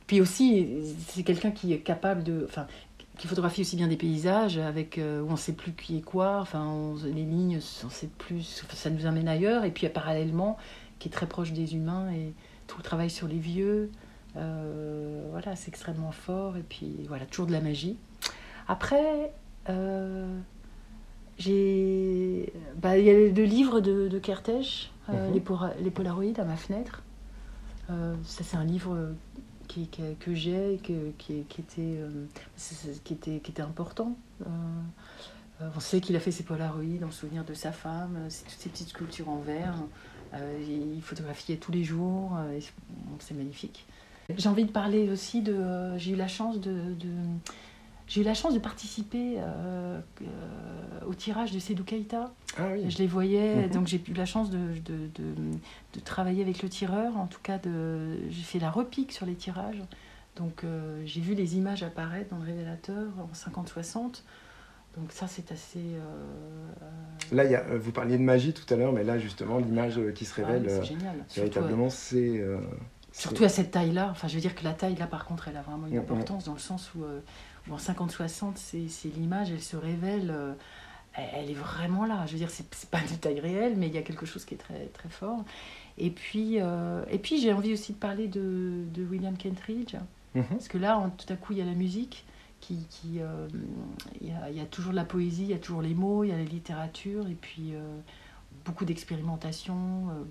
Puis 0.06 0.20
aussi, 0.20 0.66
c'est 1.08 1.22
quelqu'un 1.22 1.50
qui 1.50 1.72
est 1.72 1.80
capable 1.80 2.24
de, 2.24 2.44
enfin, 2.48 2.66
qui 3.18 3.26
photographie 3.26 3.60
aussi 3.60 3.76
bien 3.76 3.88
des 3.88 3.96
paysages 3.96 4.56
avec 4.58 4.96
euh, 4.96 5.20
où 5.20 5.28
on 5.28 5.32
ne 5.32 5.36
sait 5.36 5.52
plus 5.52 5.72
qui 5.72 5.98
est 5.98 6.02
quoi, 6.02 6.38
enfin, 6.40 6.64
on- 6.64 6.94
les 7.04 7.12
lignes, 7.24 7.60
on 7.84 7.90
sait 7.90 8.08
plus, 8.18 8.64
ça 8.72 8.90
nous 8.90 9.06
amène 9.06 9.28
ailleurs. 9.28 9.64
Et 9.64 9.70
puis 9.70 9.88
parallèlement, 9.88 10.56
qui 10.98 11.08
est 11.08 11.12
très 11.12 11.26
proche 11.26 11.52
des 11.52 11.74
humains 11.74 12.10
et 12.12 12.32
tout 12.66 12.78
le 12.78 12.82
travail 12.82 13.10
sur 13.10 13.28
les 13.28 13.38
vieux, 13.38 13.90
voilà, 14.34 15.56
c'est 15.56 15.68
extrêmement 15.68 16.12
fort. 16.12 16.56
Et 16.56 16.62
puis 16.62 16.94
voilà, 17.08 17.26
toujours 17.26 17.46
de 17.46 17.52
la 17.52 17.60
magie. 17.60 17.96
Après, 18.68 19.32
euh, 19.68 20.38
j'ai, 21.38 22.52
bah, 22.76 22.98
il 22.98 23.04
y 23.04 23.10
a 23.10 23.14
le 23.14 23.44
livre 23.44 23.80
de, 23.80 24.08
de 24.08 24.18
Kertész, 24.18 24.90
euh, 25.08 25.28
Mhm. 25.28 25.34
les, 25.34 25.84
les 25.84 25.90
Polaroïdes 25.90 26.40
à 26.40 26.44
ma 26.44 26.56
fenêtre. 26.56 27.02
Euh, 27.90 28.14
ça, 28.24 28.44
c'est 28.44 28.56
un 28.56 28.64
livre 28.64 29.12
qui, 29.68 29.86
qui- 29.88 30.02
que 30.20 30.34
j'ai, 30.34 30.80
qui, 30.82 30.94
qui 31.48 31.60
était, 31.60 31.80
euh, 31.80 32.26
qui, 33.04 33.12
était, 33.14 33.38
qui 33.38 33.50
était 33.50 33.62
important. 33.62 34.16
Euh, 34.42 34.46
euh, 35.62 35.68
on 35.76 35.80
sait 35.80 36.00
qu'il 36.00 36.14
a 36.16 36.20
fait 36.20 36.30
ses 36.30 36.42
Polaroïdes 36.44 37.04
en 37.04 37.10
souvenir 37.10 37.44
de 37.44 37.54
sa 37.54 37.72
femme, 37.72 38.16
euh, 38.16 38.26
c'est 38.28 38.44
toutes 38.44 38.58
ces 38.60 38.68
petites 38.68 38.88
sculptures 38.88 39.28
en 39.28 39.38
verre. 39.38 39.74
Euh, 40.34 40.92
il 40.94 41.00
photographiait 41.02 41.56
tous 41.56 41.72
les 41.72 41.84
jours, 41.84 42.36
euh, 42.38 42.60
c'est 43.20 43.34
magnifique. 43.34 43.86
J'ai 44.36 44.48
envie 44.50 44.66
de 44.66 44.70
parler 44.70 45.08
aussi 45.10 45.40
de. 45.40 45.54
euh, 45.54 45.96
j'ai 45.98 46.12
eu 46.12 46.16
la 46.16 46.28
chance 46.28 46.60
de. 46.60 46.70
de- 46.70 47.08
j'ai 48.06 48.20
eu 48.22 48.24
la 48.24 48.34
chance 48.34 48.54
de 48.54 48.58
participer 48.58 49.36
euh, 49.38 50.00
euh, 50.22 50.26
au 51.06 51.14
tirage 51.14 51.52
de 51.52 51.58
Sedou 51.58 51.84
Keita. 51.84 52.32
Ah 52.58 52.68
oui. 52.72 52.90
Je 52.90 52.98
les 52.98 53.06
voyais, 53.06 53.66
Mhm. 53.66 53.70
donc 53.70 53.86
j'ai 53.86 54.02
eu 54.08 54.14
la 54.14 54.24
chance 54.26 54.50
de, 54.50 54.58
de, 54.84 55.08
de, 55.18 56.00
travailler 56.00 56.42
avec 56.42 56.62
le 56.62 56.68
tireur. 56.70 57.16
En 57.18 57.26
tout 57.26 57.40
cas, 57.42 57.58
j'ai 57.64 58.42
fait 58.42 58.58
la 58.58 58.70
repique 58.70 59.12
sur 59.12 59.26
les 59.26 59.34
tirages. 59.34 59.82
Donc 60.36 60.62
euh, 60.64 61.02
j'ai 61.04 61.20
vu 61.20 61.34
les 61.34 61.56
images 61.56 61.82
apparaître 61.82 62.30
dans 62.30 62.38
le 62.38 62.44
révélateur 62.46 63.08
en 63.18 63.34
50-60. 63.34 64.22
Donc 64.96 65.10
ça, 65.12 65.26
c'est 65.26 65.52
assez... 65.52 65.78
euh, 65.78 67.32
Là, 67.32 67.44
y 67.44 67.54
a, 67.54 67.62
vous 67.76 67.92
parliez 67.92 68.16
de 68.18 68.22
magie 68.22 68.52
tout 68.54 68.72
à 68.72 68.76
l'heure, 68.76 68.92
mais 68.92 69.04
là, 69.04 69.18
justement, 69.18 69.58
l'image 69.58 70.00
qui 70.14 70.24
se 70.24 70.40
ah 70.40 70.46
révèle, 70.46 70.68
euh, 70.68 70.80
c'est 70.80 70.88
génial. 70.88 71.16
Véritablement, 71.34 71.90
c'est. 71.90 72.42
Surtout 73.18 73.44
à 73.44 73.48
cette 73.48 73.70
taille-là. 73.72 74.08
Enfin, 74.10 74.28
je 74.28 74.34
veux 74.34 74.40
dire 74.40 74.54
que 74.54 74.64
la 74.64 74.72
taille, 74.72 74.94
là, 74.96 75.06
par 75.06 75.24
contre, 75.24 75.48
elle 75.48 75.56
a 75.56 75.62
vraiment 75.62 75.86
une 75.86 75.94
Mhm. 75.94 76.00
importance 76.00 76.44
dans 76.44 76.52
le 76.52 76.58
sens 76.58 76.90
où, 76.94 77.02
euh, 77.04 77.20
où 77.68 77.74
en 77.74 77.78
50-60, 77.78 78.56
c'est 78.58 79.08
l'image, 79.08 79.50
elle 79.50 79.60
se 79.62 79.76
révèle, 79.76 80.30
euh, 80.30 80.52
elle, 81.14 81.50
est 81.50 81.54
vraiment 81.54 82.04
là. 82.06 82.24
Je 82.26 82.32
veux 82.32 82.38
dire, 82.38 82.50
c'est 82.50 82.68
pas 82.90 83.00
une 83.00 83.18
taille 83.18 83.40
réelle, 83.40 83.74
mais 83.76 83.88
il 83.88 83.94
y 83.94 83.98
a 83.98 84.02
quelque 84.02 84.24
chose 84.26 84.44
qui 84.44 84.54
est 84.54 84.58
très, 84.58 84.86
très 84.94 85.08
fort. 85.08 85.44
Et 85.98 86.10
puis, 86.10 86.60
euh, 86.60 87.04
et 87.10 87.18
puis 87.18 87.40
j'ai 87.40 87.52
envie 87.52 87.72
aussi 87.72 87.92
de 87.92 87.98
parler 87.98 88.28
de, 88.28 88.84
de 88.94 89.02
William 89.04 89.36
Kentridge, 89.36 89.96
Mhm. 90.36 90.44
parce 90.50 90.68
que 90.68 90.78
là, 90.78 90.96
en- 90.98 91.10
tout 91.10 91.26
à 91.32 91.36
coup, 91.36 91.52
il 91.54 91.58
y 91.58 91.62
a 91.62 91.64
la 91.66 91.74
musique. 91.74 92.24
Qui, 92.60 92.86
qui, 92.90 93.20
il, 94.20 94.26
y 94.28 94.32
a, 94.32 94.50
il 94.50 94.56
y 94.56 94.60
a 94.60 94.64
toujours 94.64 94.90
de 94.90 94.96
la 94.96 95.04
poésie, 95.04 95.42
il 95.44 95.50
y 95.50 95.54
a 95.54 95.58
toujours 95.58 95.80
les 95.80 95.94
mots, 95.94 96.24
il 96.24 96.30
y 96.30 96.32
a 96.32 96.36
la 96.36 96.42
littérature, 96.42 97.28
et 97.28 97.36
puis 97.40 97.72
beaucoup 98.64 98.84
d'expérimentation, 98.84 99.76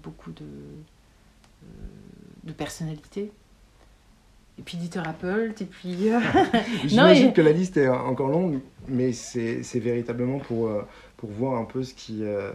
beaucoup 0.03 0.33
de, 0.33 0.43
de 2.47 2.53
personnalité. 2.53 3.31
Et 4.59 4.63
puis 4.63 4.77
Dieter 4.77 5.01
Appelt, 5.05 5.61
et 5.61 5.65
puis... 5.65 6.09
euh, 6.09 6.19
J'imagine 6.85 7.27
et- 7.29 7.33
que 7.33 7.41
la 7.41 7.51
liste 7.51 7.77
est 7.77 7.87
encore 7.89 8.29
longue, 8.29 8.59
mais 8.87 9.11
c'est 9.13 9.61
véritablement 9.79 10.39
pour, 10.39 10.67
euh, 10.67 10.81
pour 11.17 11.29
voir 11.29 11.61
un 11.61 11.65
peu 11.65 11.83
ce 11.83 11.93
qui, 11.93 12.23
euh, 12.23 12.51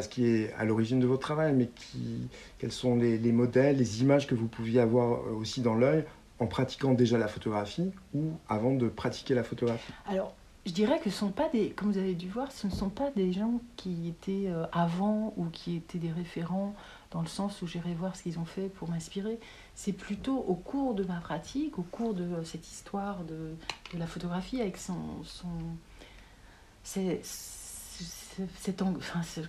ce 0.00 0.08
qui 0.08 0.26
est 0.26 0.52
à 0.58 0.64
l'origine 0.64 0.98
de 0.98 1.06
votre 1.06 1.22
travail, 1.22 1.52
mais 1.54 1.68
qui, 1.76 2.28
quels 2.58 2.72
sont 2.72 2.96
les, 2.96 3.18
les 3.18 3.30
modèles, 3.32 3.76
les 3.76 4.02
images 4.02 4.26
que 4.26 4.34
vous 4.34 4.48
pouviez 4.48 4.80
avoir 4.80 5.20
euh, 5.20 5.32
aussi 5.38 5.60
dans 5.60 5.76
l'œil 5.76 6.04
en 6.40 6.46
pratiquant 6.46 6.92
déjà 6.92 7.18
la 7.18 7.28
photographie 7.28 7.92
ou 8.12 8.32
avant 8.48 8.74
de 8.74 8.88
pratiquer 8.88 9.34
la 9.34 9.44
photographie. 9.44 9.92
Alors, 10.08 10.34
je 10.66 10.72
dirais 10.72 10.98
que 10.98 11.08
ce 11.08 11.16
sont 11.16 11.30
pas 11.30 11.48
des, 11.50 11.70
comme 11.70 11.92
vous 11.92 11.98
avez 11.98 12.14
dû 12.14 12.28
voir, 12.28 12.50
ce 12.50 12.66
ne 12.66 12.72
sont 12.72 12.88
pas 12.90 13.10
des 13.14 13.32
gens 13.32 13.60
qui 13.76 14.08
étaient 14.08 14.48
avant 14.72 15.32
ou 15.36 15.44
qui 15.46 15.76
étaient 15.76 15.98
des 15.98 16.10
référents 16.10 16.74
dans 17.16 17.22
le 17.22 17.28
sens 17.28 17.62
où 17.62 17.66
j'irai 17.66 17.94
voir 17.94 18.14
ce 18.14 18.24
qu'ils 18.24 18.38
ont 18.38 18.44
fait 18.44 18.68
pour 18.68 18.90
m'inspirer. 18.90 19.40
C'est 19.74 19.94
plutôt 19.94 20.36
au 20.36 20.54
cours 20.54 20.94
de 20.94 21.02
ma 21.02 21.18
pratique, 21.18 21.78
au 21.78 21.82
cours 21.82 22.12
de 22.12 22.42
cette 22.44 22.70
histoire 22.70 23.24
de, 23.24 23.54
la 23.98 24.06
photographie 24.06 24.60
avec 24.60 24.76
son, 24.76 24.98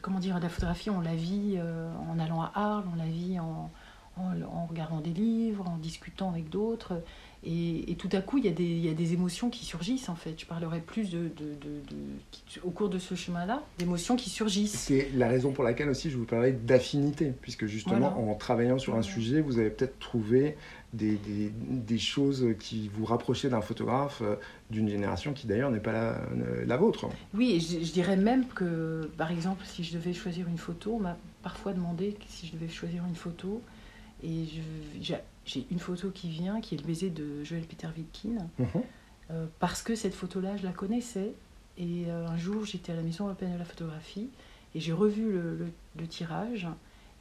comment 0.01 0.19
dire, 0.19 0.39
la 0.39 0.47
photographie, 0.47 0.89
on 0.89 1.01
la 1.01 1.13
vit 1.13 1.55
euh, 1.57 1.91
en 2.09 2.19
allant 2.19 2.41
à 2.41 2.53
Arles, 2.55 2.85
on 2.93 2.95
la 2.95 3.07
vit 3.07 3.37
en 3.37 3.69
regardant 4.69 5.01
des 5.01 5.13
livres, 5.13 5.67
en 5.67 5.75
discutant 5.75 6.29
avec 6.29 6.49
d'autres. 6.49 7.03
Et, 7.43 7.91
et 7.91 7.95
tout 7.95 8.09
à 8.11 8.21
coup, 8.21 8.37
il 8.39 8.45
y, 8.45 8.47
a 8.47 8.51
des, 8.51 8.63
il 8.65 8.83
y 8.85 8.89
a 8.89 8.93
des 8.93 9.13
émotions 9.13 9.49
qui 9.49 9.63
surgissent, 9.63 10.09
en 10.09 10.15
fait. 10.15 10.33
Je 10.39 10.45
parlerai 10.45 10.79
plus 10.79 11.09
de, 11.11 11.19
de- 11.19 11.27
de- 11.27 11.89
de- 11.89 11.95
qui- 12.31 12.59
au 12.63 12.71
cours 12.71 12.89
de 12.89 12.97
ce 12.99 13.15
chemin-là, 13.15 13.63
d'émotions 13.77 14.15
qui 14.15 14.29
surgissent. 14.29 14.73
C'est 14.77 15.09
la 15.13 15.27
raison 15.27 15.51
pour 15.51 15.63
laquelle 15.63 15.89
aussi 15.89 16.09
je 16.09 16.17
vous 16.17 16.25
parlais 16.25 16.51
d'affinité, 16.51 17.33
puisque 17.41 17.67
justement 17.67 18.09
Voilà. 18.11 18.15
en 18.31 18.35
travaillant 18.35 18.79
sur 18.79 18.93
un 18.95 19.01
Voilà. 19.01 19.13
sujet, 19.13 19.41
vous 19.41 19.59
avez 19.59 19.69
peut-être 19.69 19.99
trouvé 19.99 20.57
des, 20.93 21.11
des- 21.15 21.51
des 21.69 21.99
choses 21.99 22.45
qui 22.59 22.89
vous 22.93 23.05
rapprochaient 23.05 23.49
d'un 23.49 23.61
photographe 23.61 24.21
euh, 24.23 24.35
d'une 24.71 24.89
génération 24.89 25.33
qui 25.33 25.45
d'ailleurs 25.45 25.69
n'est 25.69 25.79
pas 25.79 25.91
la, 25.91 26.21
la 26.65 26.77
vôtre. 26.77 27.07
Oui, 27.33 27.51
et 27.53 27.59
je, 27.59 27.85
je 27.85 27.91
dirais 27.93 28.17
même 28.17 28.45
que, 28.47 29.09
par 29.17 29.31
exemple, 29.31 29.63
si 29.65 29.83
je 29.83 29.93
devais 29.93 30.13
choisir 30.13 30.47
une 30.47 30.57
photo, 30.57 30.93
on 30.95 30.99
m'a 30.99 31.17
parfois 31.43 31.73
demandé 31.73 32.15
si 32.27 32.47
je 32.47 32.53
devais 32.53 32.67
choisir 32.67 33.03
une 33.07 33.15
photo. 33.15 33.61
Et 34.23 34.45
j'ai 35.45 35.65
une 35.71 35.79
photo 35.79 36.09
qui 36.09 36.29
vient, 36.29 36.59
qui 36.61 36.75
est 36.75 36.77
le 36.79 36.85
baiser 36.85 37.09
de 37.09 37.43
Joël 37.43 37.63
Peter 37.63 37.87
Wittkin. 37.95 38.47
Mhm. 38.59 38.67
Euh, 39.29 39.45
parce 39.59 39.81
que 39.83 39.95
cette 39.95 40.13
photo-là, 40.15 40.57
je 40.57 40.63
la 40.63 40.71
connaissais. 40.71 41.33
Et 41.77 42.05
euh, 42.07 42.27
un 42.27 42.37
jour, 42.37 42.65
j'étais 42.65 42.91
à 42.91 42.95
la 42.95 43.01
Maison 43.03 43.25
européenne 43.25 43.53
de 43.53 43.59
la 43.59 43.65
photographie 43.65 44.29
et 44.73 44.79
j'ai 44.79 44.93
revu 44.93 45.31
le, 45.31 45.55
le- 45.57 45.71
le 45.99 46.07
tirage. 46.07 46.67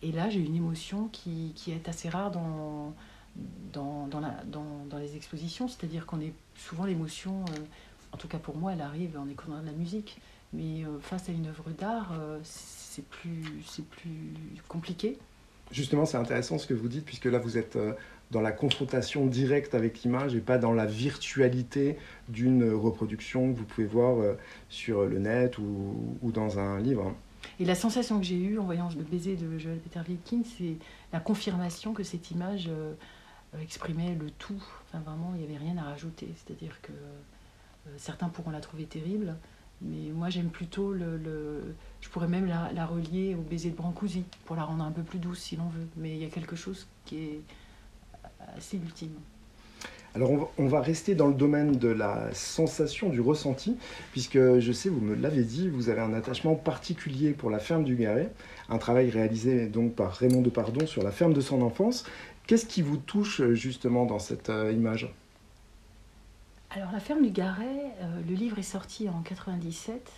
Et 0.03 0.13
là, 0.13 0.31
j'ai 0.31 0.41
une 0.41 0.55
émotion 0.55 1.09
qui, 1.09 1.53
qui 1.55 1.73
est 1.73 1.89
assez 1.89 2.09
rare 2.09 2.31
dans, 2.31 2.95
dans, 3.73 4.07
dans, 4.07 4.21
la, 4.21 4.31
dans, 4.45 4.85
dans 4.89 4.99
les 4.99 5.17
expositions. 5.17 5.69
C'est-à-dire 5.69 6.07
qu'on 6.07 6.21
est 6.21 6.33
souvent 6.55 6.85
l'émotion, 6.87 7.45
euh, 7.51 7.59
en 8.13 8.17
tout 8.17 8.29
cas 8.29 8.39
pour 8.39 8.57
moi, 8.57 8.73
elle 8.73 8.81
arrive 8.83 9.19
en 9.19 9.29
écoutant 9.29 9.61
de 9.61 9.67
la 9.67 9.73
musique. 9.73 10.19
Mais 10.55 10.85
euh, 10.85 10.99
face 11.01 11.29
à 11.29 11.33
une 11.33 11.47
œuvre 11.49 11.69
d'art, 11.79 12.13
c'est 12.45 13.05
plus, 13.05 13.63
c'est 13.67 13.85
plus 13.85 14.33
compliqué. 14.69 15.19
Justement, 15.73 16.07
c'est 16.07 16.17
intéressant 16.17 16.59
ce 16.59 16.67
que 16.67 16.75
vous 16.75 16.89
dites, 16.89 17.05
puisque 17.05 17.25
là, 17.25 17.39
vous 17.39 17.59
êtes 17.59 17.77
euh, 17.77 17.93
dans 18.31 18.41
la 18.41 18.53
confrontation 18.53 19.27
directe 19.27 19.75
avec 19.75 20.03
l'image 20.03 20.35
et 20.35 20.41
pas 20.41 20.59
dans 20.59 20.73
la 20.73 20.87
virtualité 20.87 21.99
d'une 22.29 22.73
reproduction 22.73 23.53
que 23.53 23.59
vous 23.59 23.65
pouvez 23.65 23.87
voir 23.87 24.21
euh, 24.21 24.35
sur 24.69 25.07
le 25.07 25.19
net 25.19 25.59
ou, 25.59 26.19
dans 26.23 26.59
un 26.59 26.81
livre. 26.81 27.15
Et 27.59 27.65
la 27.65 27.75
sensation 27.75 28.19
que 28.19 28.25
j'ai 28.25 28.39
eue 28.39 28.59
en 28.59 28.65
voyant 28.65 28.89
le 28.97 29.03
baiser 29.03 29.37
de 29.37 29.59
Joël 29.59 29.79
Peter 29.79 30.01
Wittkin, 30.09 30.43
c'est 30.57 30.77
la 31.13 31.21
confirmation 31.21 31.93
que 31.95 32.03
cette 32.03 32.31
image 32.31 32.69
euh, 32.69 32.93
exprimait 33.61 34.15
le 34.15 34.31
tout. 34.31 34.63
Enfin, 34.89 35.03
vraiment, 35.05 35.33
il 35.35 35.41
n'y 35.41 35.47
avait 35.47 35.65
rien 35.65 35.77
à 35.79 35.83
rajouter. 35.83 36.29
C'est-à-dire 36.37 36.81
que 36.83 36.93
certains 37.97 38.29
pourront 38.29 38.51
la 38.51 38.61
trouver 38.61 38.85
terrible, 38.85 39.37
mais 39.83 40.11
moi, 40.15 40.31
j'aime 40.31 40.49
plutôt 40.49 40.93
le, 40.93 41.17
le- 41.19 41.75
Je 42.01 42.09
pourrais 42.09 42.29
même 42.29 42.47
la, 42.47 42.71
la 42.73 42.87
relier 42.87 43.35
au 43.35 43.43
baiser 43.43 43.71
de 43.71 43.77
Brancusi 43.77 44.25
pour 44.45 44.57
la 44.57 44.65
rendre 44.65 44.85
un 44.85 44.91
peu 44.93 45.03
plus 45.03 45.19
douce 45.19 45.41
si 45.41 45.57
l'on 45.57 45.69
veut. 45.69 45.87
Mais 45.97 46.11
il 46.17 46.23
y 46.23 46.25
a 46.25 46.29
quelque 46.31 46.57
chose 46.57 46.87
qui 47.05 47.17
est 47.19 47.41
assez 48.57 48.77
ultime. 48.77 49.15
Alors 50.15 50.31
on 50.31 50.37
va, 50.39 50.47
on 50.57 50.67
va 50.67 50.81
rester 50.81 51.15
dans 51.15 51.27
le 51.27 51.35
domaine 51.35 51.73
de 51.73 51.89
la 51.89 52.33
sensation, 52.33 53.11
du 53.11 53.21
ressenti, 53.21 53.77
puisque 54.13 54.39
je 54.61 54.73
sais, 54.73 54.89
vous 54.89 55.01
me 55.03 55.15
l'avez 55.15 55.45
dit, 55.45 55.69
vous 55.69 55.91
avez 55.91 56.01
un 56.01 56.15
attachement 56.15 56.55
particulier 56.55 57.33
pour 57.33 57.51
la 57.51 57.59
ferme 57.59 57.85
du 57.85 57.97
Garret, 57.97 58.33
un 58.71 58.79
travail 58.79 59.11
réalisé 59.11 59.67
donc 59.67 59.95
par 59.95 60.13
Raymond 60.15 60.41
Depardon 60.41 60.87
sur 60.87 61.03
la 61.03 61.11
ferme 61.11 61.35
de 61.35 61.43
son 61.43 61.61
enfance. 61.61 62.07
Qu'est-ce 62.47 62.65
qui 62.65 62.81
vous 62.81 62.97
touche 62.97 63.43
justement 63.53 64.07
dans 64.07 64.19
cette 64.19 64.49
euh, 64.49 64.73
image? 64.73 65.13
Alors, 66.77 66.93
La 66.93 67.01
ferme 67.01 67.23
du 67.23 67.31
Garret, 67.31 67.95
euh, 68.03 68.21
le 68.29 68.35
livre 68.35 68.59
est 68.59 68.63
sorti 68.63 69.09
en 69.09 69.23
97. 69.23 70.13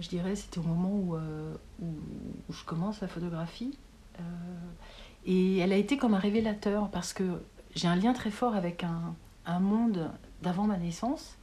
je 0.00 0.08
dirais, 0.08 0.34
c'était 0.34 0.58
au 0.58 0.62
moment 0.62 0.88
où, 0.88 1.14
où, 1.82 1.92
je 2.50 2.64
commence 2.64 3.02
la 3.02 3.08
photographie. 3.08 3.76
et 5.26 5.58
elle 5.58 5.74
a 5.74 5.76
été 5.76 5.98
comme 5.98 6.14
un 6.14 6.18
révélateur 6.18 6.90
parce 6.90 7.12
que 7.12 7.42
j'ai 7.74 7.86
un 7.86 7.96
lien 7.96 8.14
très 8.14 8.30
fort 8.30 8.54
avec 8.54 8.82
un, 8.82 9.60
monde 9.60 10.10
d'avant 10.40 10.66
ma 10.66 10.78
naissance. 10.78 11.36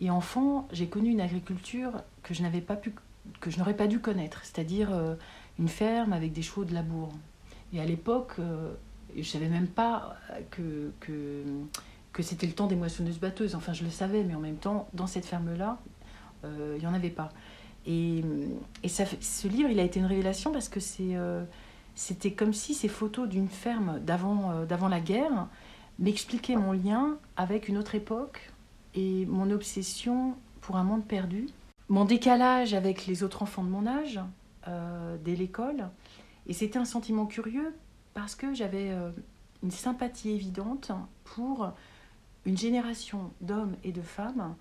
Et 0.00 0.08
enfant, 0.08 0.66
j'ai 0.72 0.86
connu 0.86 1.10
une 1.10 1.20
agriculture 1.20 1.92
que 2.22 2.32
je 2.32 2.40
n'avais 2.40 2.62
pas 2.62 2.76
pu, 2.76 2.94
que 3.40 3.50
je 3.50 3.58
n'aurais 3.58 3.76
pas 3.76 3.88
dû 3.88 3.98
connaître, 3.98 4.40
c'est-à-dire 4.42 4.88
une 5.58 5.68
ferme 5.68 6.14
avec 6.14 6.32
des 6.32 6.40
chevaux 6.40 6.64
de 6.64 6.72
labour. 6.72 7.12
Et 7.74 7.80
à 7.80 7.84
l'époque, 7.84 8.36
je 8.38 9.18
ne 9.18 9.22
savais 9.22 9.48
même 9.48 9.68
pas 9.68 10.16
que, 10.50 10.92
que 12.12 12.22
c'était 12.22 12.46
le 12.46 12.52
temps 12.52 12.66
des 12.66 12.76
moissonneuses 12.76 13.18
batteuses. 13.18 13.54
Enfin, 13.54 13.72
je 13.72 13.84
le 13.84 13.90
savais, 13.90 14.22
mais 14.22 14.34
en 14.34 14.40
même 14.40 14.56
temps, 14.56 14.88
dans 14.92 15.06
cette 15.06 15.24
ferme-là, 15.24 15.78
euh, 16.44 16.74
il 16.76 16.80
n'y 16.80 16.86
en 16.86 16.94
avait 16.94 17.10
pas. 17.10 17.30
Et, 17.86 18.22
et 18.82 18.88
ça, 18.88 19.04
ce 19.20 19.48
livre, 19.48 19.70
il 19.70 19.80
a 19.80 19.82
été 19.82 19.98
une 19.98 20.06
révélation 20.06 20.52
parce 20.52 20.68
que 20.68 20.80
c'est, 20.80 21.16
euh, 21.16 21.44
c'était 21.94 22.32
comme 22.32 22.52
si 22.52 22.74
ces 22.74 22.88
photos 22.88 23.28
d'une 23.28 23.48
ferme 23.48 23.98
d'avant, 24.00 24.50
euh, 24.52 24.66
d'avant 24.66 24.88
la 24.88 25.00
guerre 25.00 25.48
m'expliquaient 25.98 26.56
mon 26.56 26.72
lien 26.72 27.16
avec 27.36 27.68
une 27.68 27.78
autre 27.78 27.94
époque 27.94 28.52
et 28.94 29.26
mon 29.26 29.50
obsession 29.50 30.34
pour 30.60 30.76
un 30.76 30.84
monde 30.84 31.04
perdu, 31.04 31.48
mon 31.88 32.04
décalage 32.04 32.74
avec 32.74 33.06
les 33.06 33.22
autres 33.22 33.42
enfants 33.42 33.64
de 33.64 33.68
mon 33.68 33.86
âge 33.86 34.20
dès 35.24 35.34
l'école. 35.34 35.88
Et 36.46 36.52
c'était 36.52 36.78
un 36.78 36.84
sentiment 36.84 37.26
curieux 37.26 37.74
parce 38.14 38.34
que 38.34 38.54
j'avais 38.54 38.90
une 39.62 39.70
sympathie 39.70 40.30
évidente 40.30 40.92
pour 41.24 41.72
une 42.44 42.56
génération 42.56 43.30
d'hommes 43.40 43.76
et 43.84 43.92
de 43.92 44.02
femmes 44.02 44.54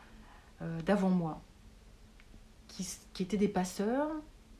euh, 0.61 0.81
d'avant 0.81 1.09
moi, 1.09 1.41
qui, 2.67 2.85
étaient 3.19 3.37
des 3.37 3.47
passeurs, 3.47 4.09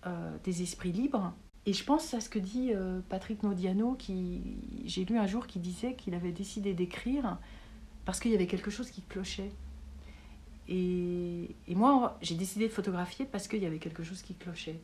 euh, 0.06 0.36
des 0.44 0.64
esprits 0.64 0.92
libres. 0.92 1.34
Et 1.66 1.74
je 1.74 1.84
pense 1.84 2.14
à 2.14 2.22
ce 2.22 2.30
que 2.30 2.40
dit 2.40 2.72
euh, 2.74 3.02
Patrick 3.10 3.44
Modiano, 3.44 3.94
qui 3.94 4.42
j'ai 4.86 5.06
lu 5.06 5.18
un 5.18 5.28
jour 5.28 5.46
qui 5.46 5.60
disait 5.60 5.94
qu'il 5.94 6.16
avait 6.16 6.32
décidé 6.32 6.74
d'écrire 6.74 7.38
parce 8.04 8.20
qu'il 8.20 8.32
y 8.32 8.36
avait 8.36 8.48
quelque 8.48 8.72
chose 8.72 8.90
qui 8.90 9.02
clochait. 9.04 9.52
Et, 10.68 11.56
et 11.68 11.76
moi, 11.76 12.18
j'ai 12.22 12.36
décidé 12.36 12.68
de 12.68 12.74
photographier 12.74 13.26
parce 13.26 13.48
qu'il 13.48 13.62
y 13.62 13.66
avait 13.66 13.80
quelque 13.80 14.04
chose 14.04 14.24
qui 14.24 14.34
clochait. 14.34 14.80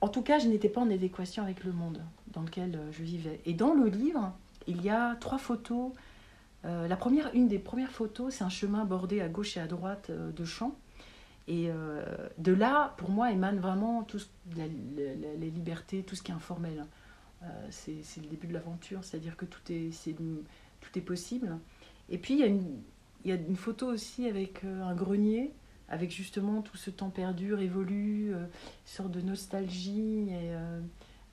En 0.00 0.08
tout 0.08 0.22
cas, 0.22 0.38
je 0.38 0.48
n'étais 0.48 0.68
pas 0.68 0.80
en 0.80 0.90
adéquation 0.90 1.42
avec 1.42 1.64
le 1.64 1.72
monde 1.72 2.00
dans 2.28 2.42
lequel 2.42 2.80
je 2.92 3.02
vivais. 3.02 3.40
Et 3.44 3.52
dans 3.52 3.74
le 3.74 3.88
livre, 3.88 4.32
il 4.66 4.80
y 4.82 4.88
a 4.88 5.16
trois 5.16 5.38
photos 5.38 5.92
la 6.64 6.96
première, 6.96 7.30
une 7.34 7.48
des 7.48 7.58
premières 7.58 7.92
photos, 7.92 8.34
c'est 8.34 8.44
un 8.44 8.48
chemin 8.48 8.84
bordé 8.84 9.20
à 9.20 9.28
gauche 9.28 9.56
et 9.56 9.60
à 9.60 9.66
droite 9.66 10.08
euh, 10.10 10.32
de 10.32 10.44
champs. 10.44 10.76
Et 11.46 11.70
euh, 11.70 12.04
de 12.36 12.52
là, 12.52 12.94
pour 12.98 13.10
moi, 13.10 13.32
émane 13.32 13.58
vraiment 13.58 14.02
tout 14.02 14.20
les 14.54 15.50
libertés, 15.50 16.02
tout 16.02 16.14
ce 16.14 16.22
qui 16.22 16.30
est 16.30 16.34
informel. 16.34 16.84
c'est 17.70 18.20
le 18.20 18.28
début 18.28 18.48
de 18.48 18.52
l'aventure, 18.52 19.02
c'est-à-dire 19.02 19.36
que 19.36 19.46
tout 19.46 19.60
est, 19.70 21.00
possible. 21.00 21.56
Et 22.10 22.18
puis, 22.18 22.34
il 22.34 22.40
y, 22.40 22.42
a 22.42 22.46
une, 22.46 22.82
il 23.24 23.30
y 23.30 23.32
a 23.32 23.36
une 23.36 23.56
photo 23.56 23.86
aussi 23.86 24.26
avec 24.26 24.62
un 24.64 24.94
grenier, 24.94 25.54
avec 25.88 26.10
justement 26.10 26.60
tout 26.60 26.76
ce 26.76 26.90
temps 26.90 27.08
perdu, 27.08 27.54
révolu, 27.54 28.32
une 28.32 28.48
sorte 28.84 29.10
de 29.10 29.22
nostalgie. 29.22 30.28
Et, 30.28 30.52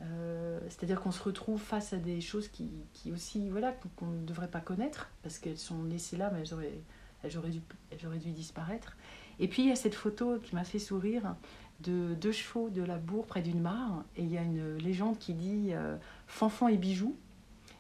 euh, 0.02 0.60
c'est-à-dire 0.68 1.00
qu'on 1.00 1.12
se 1.12 1.24
retrouve 1.24 1.62
face 1.62 1.94
à 1.94 1.98
des 1.98 2.20
choses 2.22 2.48
qui, 2.48 2.70
qui 2.94 3.12
aussi, 3.12 3.50
voilà, 3.50 3.74
qu'on 3.96 4.08
ne 4.08 4.26
devrait 4.26 4.50
pas 4.50 4.60
connaître, 4.60 5.10
parce 5.24 5.40
qu'elles 5.40 5.58
sont 5.58 5.84
laissées 5.84 6.18
là, 6.18 6.32
mais 6.34 6.42
elles 6.42 6.54
auraient, 6.54 6.80
elles 7.24 7.38
auraient, 7.38 7.50
dû, 7.50 7.62
elles 7.92 8.06
auraient 8.06 8.20
dû 8.20 8.32
disparaître. 8.32 8.98
Et 9.40 9.48
puis 9.48 9.64
il 9.64 9.70
y 9.70 9.72
a 9.72 9.76
cette 9.76 9.96
photo 9.96 10.40
qui 10.40 10.56
m'a 10.56 10.64
fait 10.64 10.80
sourire 10.80 11.36
de 11.82 12.14
deux 12.14 12.32
chevaux 12.32 12.70
de 12.70 12.82
la 12.82 12.98
bourre 12.98 13.26
près 13.26 13.42
d'une 13.42 13.62
mare, 13.62 14.04
et 14.18 14.24
il 14.24 14.32
y 14.32 14.38
a 14.38 14.42
une 14.42 14.78
légende 14.78 15.18
qui 15.18 15.34
dit 15.34 15.70
euh, 15.72 15.98
Fanfan 16.28 16.68
et 16.70 16.78
Bijoux. 16.78 17.16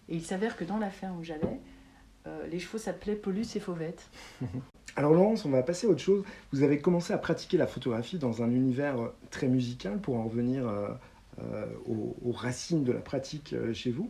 Et 0.07 0.15
il 0.15 0.23
s'avère 0.23 0.55
que 0.55 0.63
dans 0.63 0.77
la 0.77 0.89
ferme 0.89 1.19
où 1.19 1.23
j'allais, 1.23 1.59
euh, 2.27 2.47
les 2.47 2.59
chevaux 2.59 2.77
s'appelaient 2.77 3.15
Paulus 3.15 3.55
et 3.55 3.59
Fauvette. 3.59 4.09
Alors 4.95 5.13
Laurence, 5.13 5.43
on 5.43 5.49
va 5.49 5.63
passer 5.63 5.87
à 5.87 5.89
autre 5.89 6.01
chose. 6.01 6.23
Vous 6.53 6.63
avez 6.63 6.79
commencé 6.79 7.11
à 7.11 7.17
pratiquer 7.17 7.57
la 7.57 7.67
photographie 7.67 8.17
dans 8.17 8.41
un 8.41 8.51
univers 8.51 8.95
très 9.29 9.47
musical 9.47 9.99
pour 9.99 10.15
en 10.15 10.23
revenir 10.23 10.69
euh, 11.39 11.65
aux, 11.85 12.31
racines 12.31 12.83
de 12.83 12.93
la 12.93 13.01
pratique 13.01 13.53
euh, 13.53 13.73
chez 13.73 13.91
vous, 13.91 14.09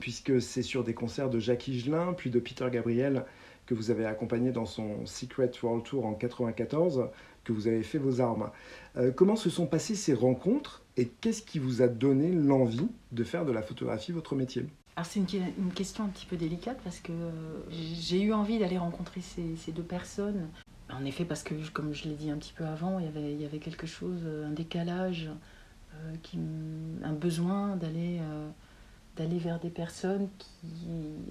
puisque 0.00 0.40
c'est 0.40 0.62
sur 0.62 0.84
des 0.84 0.94
concerts 0.94 1.28
de 1.28 1.40
Jacques 1.40 1.66
Higelin, 1.66 2.12
puis 2.12 2.30
de 2.30 2.38
Peter 2.38 2.66
Gabriel, 2.70 3.24
que 3.66 3.74
vous 3.74 3.90
avez 3.90 4.06
accompagné 4.06 4.52
dans 4.52 4.64
son 4.64 5.04
Secret 5.06 5.50
World 5.60 5.84
Tour 5.84 6.06
en 6.06 6.14
94, 6.14 7.08
que 7.42 7.52
vous 7.52 7.66
avez 7.66 7.82
fait 7.82 7.98
vos 7.98 8.20
armes. 8.20 8.50
Euh, 8.96 9.10
comment 9.10 9.34
se 9.34 9.50
sont 9.50 9.66
passées 9.66 9.96
ces 9.96 10.14
rencontres 10.14 10.82
et 10.96 11.08
qu'est-ce 11.20 11.42
qui 11.42 11.58
vous 11.58 11.82
a 11.82 11.88
donné 11.88 12.30
l'envie 12.30 12.88
de 13.10 13.24
faire 13.24 13.44
de 13.44 13.52
la 13.52 13.62
photographie 13.62 14.12
votre 14.12 14.36
métier? 14.36 14.66
Alors 14.94 15.06
c'est 15.06 15.20
une, 15.20 15.72
question 15.74 16.04
un 16.04 16.08
petit 16.08 16.26
peu 16.26 16.36
délicate 16.36 16.78
parce 16.82 17.00
que 17.00 17.12
j'ai 17.70 18.22
eu 18.22 18.32
envie 18.32 18.58
d'aller 18.58 18.78
rencontrer 18.78 19.20
ces, 19.20 19.72
deux 19.72 19.82
personnes. 19.82 20.48
En 20.90 21.04
effet, 21.04 21.24
parce 21.24 21.42
que 21.42 21.54
comme 21.72 21.92
je 21.92 22.04
l'ai 22.04 22.14
dit 22.14 22.30
un 22.30 22.36
petit 22.36 22.54
peu 22.56 22.64
avant, 22.64 22.98
il 23.00 23.40
y 23.40 23.44
avait, 23.44 23.58
quelque 23.58 23.86
chose, 23.86 24.20
un 24.46 24.52
décalage 24.52 25.28
qui, 26.22 26.38
un 27.02 27.12
besoin 27.12 27.76
d'aller 27.76 28.18
euh, 28.20 28.48
d'aller 29.16 29.38
vers 29.38 29.58
des 29.58 29.70
personnes 29.70 30.28
qui, 30.38 30.88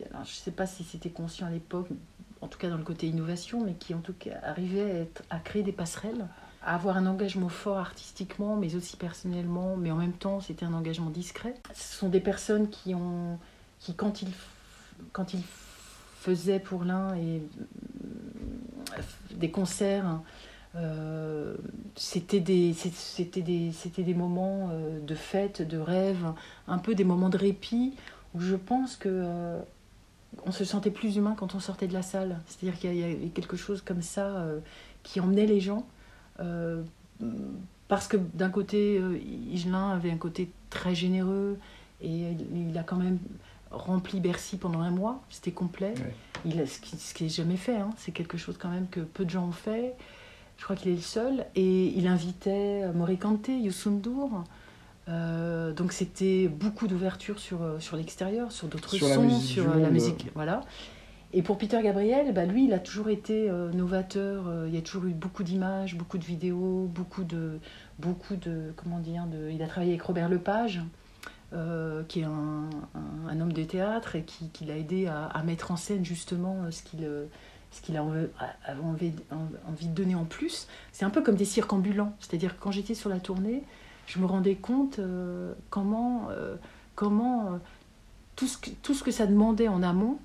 alors 0.10 0.26
je 0.26 0.32
ne 0.32 0.36
sais 0.36 0.52
pas 0.52 0.66
si 0.66 0.84
c'était 0.84 1.12
conscient 1.12 1.46
à 1.46 1.52
l'époque, 1.52 1.88
en 2.42 2.48
tout 2.48 2.58
cas 2.58 2.70
dans 2.70 2.78
le 2.78 2.84
côté 2.84 3.08
innovation, 3.08 3.64
mais 3.64 3.74
qui 3.74 3.94
en 3.94 4.00
tout 4.00 4.14
cas 4.14 4.40
arrivaient 4.44 5.08
à, 5.30 5.38
créer 5.40 5.62
des 5.62 5.72
passerelles, 5.72 6.28
à 6.64 6.74
avoir 6.74 6.98
un 6.98 7.06
engagement 7.06 7.50
fort 7.50 7.78
artistiquement, 7.78 8.56
mais 8.56 8.76
aussi 8.76 8.98
personnellement, 8.98 9.78
mais 9.78 9.92
en 9.92 9.98
même 9.98 10.14
temps 10.14 10.40
c'était 10.40 10.66
un 10.66 10.74
engagement 10.74 11.12
discret. 11.12 11.54
Ce 11.74 11.96
sont 11.96 12.10
des 12.10 12.20
personnes 12.20 12.70
qui 12.70 12.96
ont, 12.96 13.38
qui 13.80 13.94
quand 13.94 14.24
ils, 14.24 14.32
quand 15.12 15.36
ils 15.36 15.44
faisaient 16.22 16.60
pour 16.60 16.84
l'un 16.86 17.16
euh, 17.16 17.40
des 19.36 19.52
concerts 19.52 20.22
euh, 20.76 21.56
c'était 21.96 22.40
des, 22.40 22.74
c'était 22.74 23.42
des, 23.42 23.72
des 23.98 24.14
moments 24.14 24.70
euh, 24.72 25.00
de 25.00 25.16
fête, 25.16 25.62
de 25.62 25.78
rêve, 25.78 26.34
un 26.68 26.78
peu 26.78 26.96
des 26.96 27.04
moments 27.04 27.30
de 27.30 27.38
répit 27.38 27.94
où 28.34 28.42
je 28.42 28.56
pense 28.56 28.98
que 28.98 29.10
euh, 29.10 29.60
on 30.46 30.52
se 30.52 30.66
sentait 30.66 30.92
plus 30.92 31.16
humain 31.16 31.36
quand 31.38 31.56
on 31.56 31.60
sortait 31.60 31.88
de 31.88 31.94
la 31.94 32.02
salle. 32.02 32.40
C'est-à-dire 32.46 32.78
qu'il 32.78 32.96
y 32.96 33.04
avait 33.04 33.16
quelque 33.28 33.56
chose 33.56 33.82
comme 33.82 34.02
ça 34.02 34.46
qui 35.04 35.22
emmenait 35.22 35.46
les 35.46 35.62
gens. 35.62 35.86
parce 37.88 38.10
que 38.10 38.18
d'un 38.18 38.50
côté, 38.50 39.02
Igelin 39.54 39.92
avait 39.92 40.12
un 40.12 40.18
côté 40.18 40.50
très 40.70 40.94
généreux 40.94 41.58
et 42.02 42.34
il 42.54 42.78
a 42.78 42.84
quand 42.84 42.98
même 42.98 43.18
rempli 43.72 44.20
Bercy 44.20 44.58
pendant 44.58 44.82
un 44.82 44.92
mois. 44.92 45.24
C'était 45.30 45.52
complet. 45.52 45.94
Il 46.46 46.68
ce 46.68 46.82
qui, 46.82 46.98
ce 46.98 47.14
qui 47.14 47.28
est 47.28 47.30
jamais 47.30 47.56
fait. 47.56 47.78
Hein. 47.78 47.92
C'est 47.98 48.12
quelque 48.12 48.38
chose 48.38 48.58
quand 48.60 48.70
même 48.70 48.90
que 48.90 49.00
peu 49.00 49.24
de 49.24 49.30
gens 49.30 49.48
ont 49.48 49.54
fait. 49.54 49.96
Je 50.58 50.64
crois 50.64 50.76
qu'il 50.76 50.92
est 50.92 50.96
le 50.96 51.02
seul. 51.02 51.46
Et 51.56 51.88
il 51.98 52.08
invitait 52.08 52.92
Morikante, 52.94 53.50
Youssou 53.50 53.90
euh, 55.08 55.72
donc 55.72 55.92
c'était 55.92 56.48
beaucoup 56.48 56.88
d'ouverture 56.88 57.38
sur, 57.40 57.62
euh, 57.62 57.80
sur 57.80 57.96
l'extérieur, 57.96 58.52
sur 58.52 58.68
d'autres 58.68 58.96
sons, 58.98 59.40
sur 59.40 59.70
euh, 59.70 59.80
la 59.80 59.90
musique. 59.90 60.32
Voilà. 60.34 60.62
Et 61.34 61.42
pour 61.42 61.58
Peter 61.58 61.82
Gabriel, 61.84 62.34
bah 62.34 62.46
lui, 62.46 62.66
il 62.66 62.74
a 62.74 62.80
toujours 62.80 63.10
été 63.10 63.52
novateur. 63.74 64.46
il 64.68 64.74
y 64.74 64.78
a 64.78 64.82
toujours 64.82 65.06
eu 65.06 65.14
beaucoup 65.14 65.44
d'images, 65.44 65.96
beaucoup 65.96 66.18
de 66.18 66.24
vidéos, 66.24 66.90
beaucoup 66.90 67.26
de, 67.26 67.60
beaucoup 68.00 68.38
de, 68.38 68.72
comment 68.78 69.00
dire, 69.00 69.26
de, 69.26 69.50
il 69.50 69.62
a 69.62 69.68
travaillé 69.68 69.92
avec 69.92 70.04
Robert 70.04 70.30
Lepage, 70.30 70.82
qui 72.08 72.22
est 72.22 72.24
un, 72.24 72.70
un, 73.28 73.42
homme 73.42 73.52
de 73.52 73.64
théâtre 73.66 74.16
et 74.16 74.24
qui, 74.24 74.48
qui 74.48 74.64
l'a 74.64 74.78
aidé 74.78 75.08
à, 75.08 75.26
à, 75.26 75.44
mettre 75.44 75.72
en 75.72 75.76
scène 75.76 76.06
justement 76.06 76.72
ce 76.72 76.82
qu'il 76.84 77.06
ce 77.72 77.82
qu'il 77.82 77.98
a 77.98 78.04
envie, 78.04 79.12
envie, 79.68 79.88
de 79.88 79.94
donner 79.94 80.16
en 80.16 80.26
plus, 80.26 80.68
c'est 80.92 81.06
un 81.06 81.10
peu 81.10 81.22
comme 81.22 81.36
des 81.36 81.46
cirques 81.46 81.74
ambulants. 81.74 82.14
C'est-à-dire 82.20 82.58
quand 82.60 82.72
j'étais 82.72 82.94
sur 82.94 83.10
la 83.10 83.20
tournée, 83.20 83.64
je 84.08 84.20
me 84.20 84.26
rendais 84.26 84.56
compte 84.56 85.00
euh, 85.00 85.54
comment, 85.70 86.28
euh, 86.30 86.56
comment 86.96 87.48
euh, 87.48 87.58
tout, 88.36 88.48
ce 88.48 88.58
que, 88.58 88.70
tout 88.82 88.94
ce 88.94 89.10
ça 89.12 89.26
demandait 89.26 89.68
en 89.68 89.84
amont, 89.84 90.18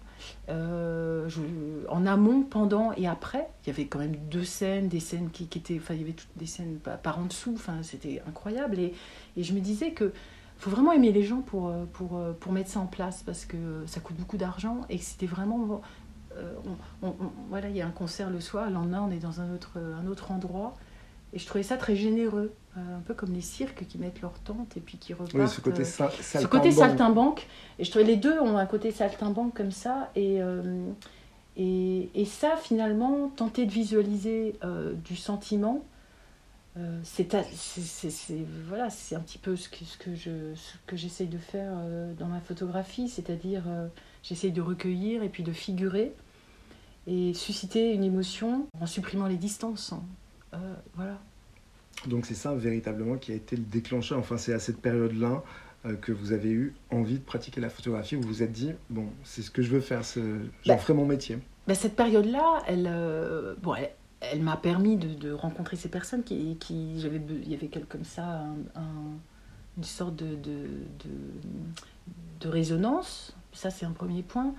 en 0.49 2.07
amont, 2.07 2.43
pendant 2.43 2.93
et 2.93 3.07
après, 3.07 3.49
il 3.65 3.69
y 3.69 3.73
avait 3.73 3.87
quand 3.87 3.99
même 4.01 4.17
deux 4.31 4.45
scènes, 4.45 4.89
des 4.89 5.01
scènes 5.01 5.31
qui, 5.31 5.45
étaient, 5.45 5.79
enfin 5.79 5.95
il 5.95 6.01
y 6.01 6.05
avait 6.05 6.13
toutes 6.13 6.37
des 6.37 6.47
scènes 6.47 6.79
par, 6.79 7.19
en 7.19 7.25
dessous, 7.25 7.57
c'était 7.83 8.23
incroyable. 8.29 8.79
Et, 8.79 8.93
et, 9.37 9.43
je 9.43 9.55
me 9.55 9.61
disais 9.61 9.93
que 9.93 10.13
faut 10.59 10.69
vraiment 10.69 10.93
aimer 10.93 11.11
les 11.11 11.23
gens 11.23 11.41
pour, 11.41 11.73
pour, 11.95 12.21
pour 12.39 12.53
mettre 12.53 12.69
ça 12.69 12.81
en 12.81 12.87
place 12.87 13.23
parce 13.23 13.47
que 13.47 13.57
ça 13.87 14.01
coûte 14.01 14.17
beaucoup 14.17 14.37
d'argent 14.37 14.83
et 14.91 14.99
c'était 14.99 15.25
vraiment 15.25 15.81
euh, 16.37 16.55
voilà, 17.49 17.69
il 17.69 17.77
y 17.77 17.83
a 17.83 17.87
un 17.87 17.91
concert 17.91 18.31
le 18.31 18.41
soir, 18.41 18.67
le 18.67 18.75
lendemain 18.75 19.05
on 19.07 19.11
est 19.11 19.19
dans 19.19 19.41
un 19.41 19.53
autre, 19.53 19.79
un 19.79 20.07
autre 20.07 20.31
endroit. 20.31 20.77
Et 21.33 21.39
je 21.39 21.47
trouvais 21.47 21.63
ça 21.63 21.77
très 21.77 21.95
généreux, 21.95 22.53
euh, 22.77 22.99
un 22.99 23.01
peu 23.01 23.15
comme 23.15 23.33
les 23.33 23.41
cirques 23.41 23.87
qui 23.87 23.99
mettent 23.99 24.21
leur 24.21 24.33
tente 24.41 24.77
et 24.77 24.81
puis 24.81 24.99
qui 24.99 25.13
repartent. 25.13 25.35
Oui, 25.35 25.49
ce 25.49 25.61
côté, 25.61 25.83
euh, 25.83 26.09
ce 26.21 26.47
côté 26.47 26.73
saltimbanque. 26.73 27.47
Et 27.79 27.85
je 27.85 27.91
trouvais 27.91 28.05
les 28.05 28.17
deux 28.17 28.39
ont 28.41 28.57
un 28.57 28.67
côté 28.67 28.91
saltimbanque 28.91 29.55
comme 29.55 29.71
ça. 29.71 30.11
Et, 30.17 30.41
et, 31.57 32.11
et, 32.15 32.25
ça, 32.25 32.57
finalement, 32.57 33.29
tenter 33.29 33.65
de 33.67 33.71
visualiser 33.71 34.57
du 35.05 35.15
sentiment, 35.15 35.85
c'est 37.05 37.37
voilà, 38.69 38.91
c'est 38.91 39.15
un 39.15 39.21
petit 39.21 39.39
peu 39.39 39.55
ce 39.55 39.69
que, 39.69 39.85
ce 39.85 39.99
que 39.99 40.15
je 40.17 40.55
ce 40.57 40.75
que 40.89 40.97
j'essaye 40.97 41.29
de 41.29 41.39
faire 41.39 41.71
dans 42.19 42.27
ma 42.27 42.41
photographie, 42.41 43.09
c'est-à-dire 43.09 43.63
j'essaye 44.23 44.53
de 44.53 44.61
recueillir 44.61 45.23
et 45.23 45.29
puis 45.29 45.43
de 45.43 45.53
figurer 45.53 46.13
et 47.07 47.35
susciter 47.35 47.93
une 47.93 48.05
émotion 48.05 48.67
en 48.81 48.87
supprimant 48.87 49.27
les 49.27 49.37
distances. 49.37 49.93
Hein. 50.53 50.59
voilà. 50.95 51.19
Donc 52.07 52.27
c'est 52.27 52.35
ça 52.35 52.55
véritablement 52.55 53.17
qui 53.17 53.33
a 53.33 53.35
été 53.35 53.57
le 53.57 53.63
déclencheur. 53.63 54.19
Enfin, 54.19 54.37
c'est 54.37 54.53
à 54.53 54.59
cette 54.59 54.81
période-là 54.81 55.43
que 56.03 56.13
vous 56.13 56.33
avez 56.33 56.51
eu 56.51 56.75
envie 56.91 57.19
de 57.19 57.25
pratiquer 57.25 57.61
la 57.61 57.71
photographie, 57.71 58.17
où 58.17 58.21
vous 58.21 58.29
vous 58.29 58.43
êtes 58.43 58.53
dit 58.53 58.73
bon, 58.91 59.07
c'est 59.25 59.43
ce 59.43 59.51
que 59.51 59.63
je 59.63 59.71
veux 59.71 59.81
faire, 59.81 60.03
j'en 60.03 60.23
bah, 60.67 60.77
ferai 60.77 60.93
mon 60.93 61.07
métier. 61.07 61.39
Bah, 61.67 61.75
cette 61.75 61.97
période-là, 61.97 62.63
elle, 62.67 63.57
bon, 63.63 63.75
elle, 63.75 63.91
elle 64.21 64.43
m'a 64.43 64.57
permis 64.57 64.97
de, 64.97 65.33
rencontrer 65.33 65.77
ces 65.77 65.89
personnes 65.89 66.23
qui, 66.23 66.57
qui 66.59 67.01
j'avais 67.01 67.21
il 67.43 67.51
y 67.51 67.55
avait 67.55 67.69
comme 67.69 68.05
ça 68.05 68.45
une 69.77 69.85
sorte 69.85 70.17
de, 70.17 70.37
de, 72.41 72.49
résonance 72.49 73.35
ça 73.53 73.71
c'est 73.71 73.87
un 73.87 73.93
premier 73.93 74.23
point 74.23 74.55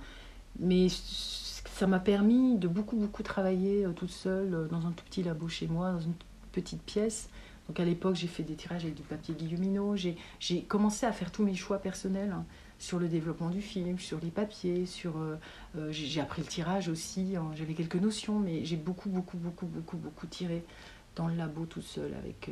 mais 0.58 0.88
ça 0.88 1.86
m'a 1.86 2.00
permis 2.00 2.58
de 2.58 2.68
beaucoup 2.68 2.96
beaucoup 2.96 3.22
travailler 3.22 3.84
euh, 3.84 3.92
toute 3.92 4.10
seule 4.10 4.54
euh, 4.54 4.68
dans 4.68 4.86
un 4.86 4.92
tout 4.92 5.04
petit 5.04 5.22
labo 5.22 5.48
chez 5.48 5.66
moi 5.66 5.92
dans 5.92 6.00
une 6.00 6.14
petite 6.52 6.82
pièce 6.82 7.28
donc 7.68 7.80
à 7.80 7.84
l'époque 7.84 8.16
j'ai 8.16 8.26
fait 8.26 8.42
des 8.42 8.54
tirages 8.54 8.82
avec 8.82 8.94
du 8.94 9.02
papier 9.02 9.34
guilleminot 9.34 9.96
j'ai 9.96 10.62
commencé 10.62 11.06
à 11.06 11.12
faire 11.12 11.30
tous 11.30 11.44
mes 11.44 11.54
choix 11.54 11.78
personnels 11.78 12.32
hein 12.32 12.44
sur 12.78 12.98
le 12.98 13.06
développement 13.06 13.48
du 13.48 13.62
film, 13.62 14.00
sur 14.00 14.18
les 14.20 14.30
papiers, 14.30 14.86
sur 14.86 15.12
euh, 15.16 15.36
j'ai 15.92 16.20
appris 16.20 16.42
le 16.42 16.48
tirage 16.48 16.88
aussi, 16.88 17.36
hein. 17.36 17.52
j'avais 17.54 17.74
quelques 17.74 17.94
notions, 17.94 18.40
mais 18.40 18.64
j'ai 18.64 18.74
beaucoup, 18.74 19.08
beaucoup, 19.08 19.36
beaucoup, 19.36 19.66
beaucoup, 19.66 19.96
beaucoup 19.96 20.26
tiré 20.26 20.64
dans 21.14 21.28
le 21.28 21.36
labo 21.36 21.64
tout 21.64 21.80
seul 21.80 22.12
avec 22.14 22.50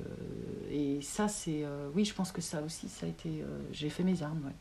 et 0.70 1.00
ça 1.00 1.28
c'est 1.28 1.64
oui 1.94 2.04
je 2.04 2.12
pense 2.12 2.30
que 2.30 2.42
ça 2.42 2.60
aussi 2.60 2.90
ça 2.90 3.06
a 3.06 3.08
été 3.08 3.42
j'ai 3.72 3.88
fait 3.88 4.04
mes 4.04 4.22
armes 4.22 4.42
ouais. 4.44 4.52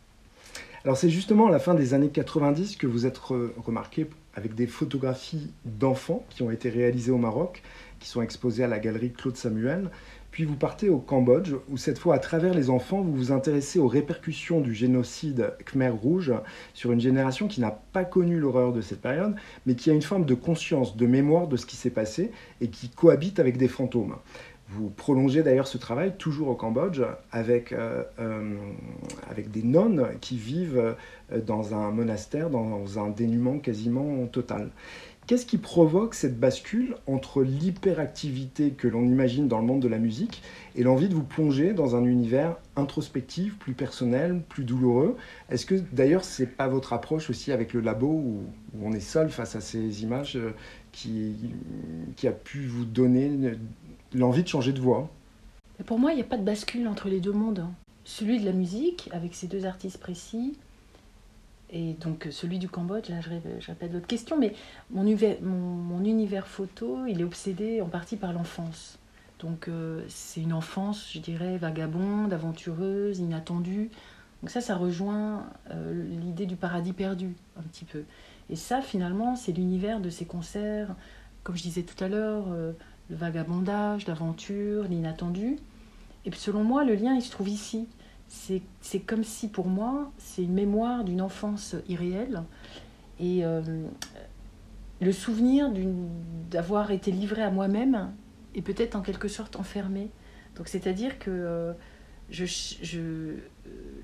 Alors 0.86 0.98
c'est 0.98 1.10
justement 1.10 1.48
à 1.48 1.52
la 1.52 1.60
fin 1.60 1.76
des 1.76 1.94
années 1.94 2.10
90 2.10 2.78
que 2.78 2.88
vous 2.88 3.06
êtes 3.06 3.18
remarqué 3.18 4.08
avec 4.34 4.56
des 4.56 4.68
photographies 4.68 5.52
d'enfants 5.66 6.26
qui 6.30 6.42
ont 6.44 6.52
été 6.52 6.70
réalisées 6.70 7.12
au 7.12 7.18
Maroc, 7.18 7.62
qui 8.00 8.08
sont 8.08 8.22
exposées 8.22 8.64
à 8.64 8.68
la 8.68 8.80
galerie 8.80 9.12
Claude 9.12 9.36
Samuel. 9.36 9.90
Puis 10.32 10.46
vous 10.46 10.56
partez 10.56 10.90
au 10.90 11.00
Cambodge, 11.00 11.54
où 11.70 11.78
cette 11.78 11.98
fois, 11.98 12.16
à 12.16 12.20
travers 12.20 12.54
les 12.54 12.70
enfants, 12.70 13.02
vous 13.02 13.14
vous 13.14 13.32
intéressez 13.32 13.80
aux 13.80 13.88
répercussions 13.88 14.62
du 14.62 14.76
génocide 14.76 15.54
Khmer 15.66 15.90
Rouge 15.90 16.32
sur 16.74 16.92
une 16.92 17.02
génération 17.02 17.48
qui 17.48 17.62
n'a 17.62 17.72
pas 17.72 18.06
connu 18.06 18.40
l'horreur 18.40 18.72
de 18.72 18.80
cette 18.80 19.02
période, 19.02 19.36
mais 19.66 19.74
qui 19.76 19.90
a 19.90 19.94
une 19.94 20.04
forme 20.04 20.26
de 20.26 20.36
conscience, 20.36 20.96
de 20.96 21.08
mémoire 21.08 21.48
de 21.48 21.58
ce 21.58 21.66
qui 21.66 21.76
s'est 21.76 21.90
passé 21.90 22.32
et 22.62 22.70
qui 22.70 22.90
cohabite 22.90 23.40
avec 23.40 23.58
des 23.58 23.68
fantômes. 23.68 24.16
Vous 24.72 24.92
prolongez 24.92 25.42
d'ailleurs 25.42 25.68
ce 25.68 25.80
travail 25.80 26.14
toujours 26.18 26.50
au 26.50 26.56
Cambodge 26.56 27.02
avec, 27.32 27.74
euh, 27.74 28.04
euh, 28.20 28.56
avec 29.28 29.50
des 29.50 29.64
nonnes 29.64 30.10
qui 30.22 30.38
vivent 30.38 30.96
euh, 31.32 31.42
dans 31.42 31.74
un 31.74 31.90
monastère, 31.90 32.52
dans 32.52 33.00
un 33.00 33.10
dénuement 33.10 33.58
quasiment 33.58 34.28
total. 34.28 34.70
Qu'est-ce 35.26 35.48
qui 35.48 35.58
provoque 35.58 36.14
cette 36.14 36.40
bascule 36.40 36.96
entre 37.08 37.42
l'hyperactivité 37.42 38.72
que 38.72 38.88
l'on 38.88 39.06
imagine 39.06 39.48
dans 39.48 39.60
le 39.60 39.66
monde 39.66 39.80
de 39.80 39.88
la 39.88 39.98
musique 39.98 40.44
et 40.76 40.84
l'envie 40.84 41.08
de 41.08 41.16
vous 41.16 41.24
plonger 41.24 41.74
dans 41.74 41.96
un 41.96 42.04
univers 42.04 42.56
introspectif, 42.76 43.58
plus 43.58 43.74
personnel, 43.74 44.42
plus 44.50 44.64
douloureux? 44.64 45.18
Est-ce 45.50 45.66
que 45.66 45.76
d'ailleurs 45.94 46.24
c'est 46.24 46.48
pas 46.48 46.68
votre 46.68 46.94
approche 46.94 47.32
aussi 47.32 47.52
avec 47.52 47.74
le 47.74 47.82
labo 47.82 48.08
où, 48.08 48.44
on 48.84 48.92
est 48.92 49.00
seul 49.00 49.30
face 49.30 49.56
à 49.56 49.62
ces 49.62 50.04
images 50.04 50.38
qui, 50.92 51.36
qui 52.16 52.28
a 52.28 52.32
pu 52.32 52.66
vous 52.66 52.86
donner 52.86 53.32
l'envie 54.14 54.44
de 54.44 54.48
changer 54.48 54.74
de 54.74 54.80
voix 54.80 55.10
Pour 55.86 56.00
moi, 56.00 56.12
il 56.12 56.16
n'y 56.16 56.22
a 56.22 56.26
pas 56.26 56.38
de 56.38 56.44
bascule 56.44 56.88
entre 56.88 57.10
les 57.10 57.20
deux 57.20 57.32
mondes. 57.32 57.66
Celui 58.04 58.40
de 58.40 58.46
la 58.46 58.54
musique, 58.54 59.10
avec 59.12 59.36
ces 59.36 59.48
deux 59.48 59.66
artistes 59.66 60.00
précis, 60.00 60.58
et 61.72 61.94
donc 61.94 62.28
celui 62.32 62.58
du 62.58 62.68
Cambodge, 62.68 63.10
là 63.10 63.22
je, 63.22 63.68
répète 63.68 63.92
votre 63.92 64.08
question, 64.08 64.38
mais 64.38 64.54
mon 64.90 65.06
univers, 65.06 66.48
photo, 66.48 67.06
il 67.08 67.22
est 67.22 67.24
obsédé 67.24 67.82
en 67.82 67.88
partie 67.88 68.16
par 68.16 68.34
l'enfance. 68.34 68.98
Donc 69.40 69.68
euh, 69.68 70.04
c'est 70.08 70.42
une 70.42 70.54
enfance, 70.54 71.12
je 71.14 71.20
dirais, 71.20 71.58
vagabonde, 71.58 72.34
aventureuse, 72.34 73.20
inattendue. 73.20 73.90
Donc 74.42 74.50
ça, 74.50 74.62
ça 74.62 74.76
rejoint 74.76 75.46
euh, 75.72 76.08
l'idée 76.22 76.46
du 76.46 76.56
paradis 76.56 76.94
perdu, 76.94 77.36
un 77.58 77.64
petit 77.64 77.86
peu. 77.86 78.04
Et 78.50 78.56
ça, 78.56 78.82
finalement, 78.82 79.36
c'est 79.36 79.52
l'univers 79.52 80.00
de 80.00 80.10
ces 80.10 80.26
concerts, 80.26 80.96
comme 81.44 81.56
je 81.56 81.64
disais 81.64 81.84
tout 81.84 82.04
à 82.04 82.08
l'heure, 82.08 82.46
euh, 82.50 82.72
le 83.10 83.16
vagabondage, 83.16 84.08
l'aventure, 84.08 84.84
l'inattendu. 84.84 85.58
Et 86.26 86.32
selon 86.34 86.64
moi, 86.64 86.84
le 86.84 86.96
lien, 86.96 87.16
il 87.16 87.22
se 87.22 87.32
trouve 87.32 87.50
ici 87.50 87.88
c'est 88.30 89.00
comme 89.00 89.24
si 89.24 89.48
pour 89.48 89.68
moi, 89.68 90.12
c'est 90.18 90.44
une 90.44 90.54
mémoire 90.54 91.04
d'une 91.04 91.22
enfance 91.22 91.76
irréelle 91.88 92.44
et 93.20 93.44
euh, 93.44 93.62
le 95.02 95.12
souvenir 95.12 95.72
d'avoir 96.50 96.92
été 96.92 97.12
livré 97.12 97.42
à 97.42 97.50
moi-même 97.50 98.14
et 98.56 98.62
peut-être 98.62 98.96
en 98.96 99.02
quelque 99.02 99.28
sorte 99.28 99.56
enfermé. 99.56 100.12
Donc 100.56 100.68
c'est-à-dire 100.68 101.18
que 101.18 101.32
euh, 101.32 101.74
je, 102.30 102.46
je, 102.46 103.36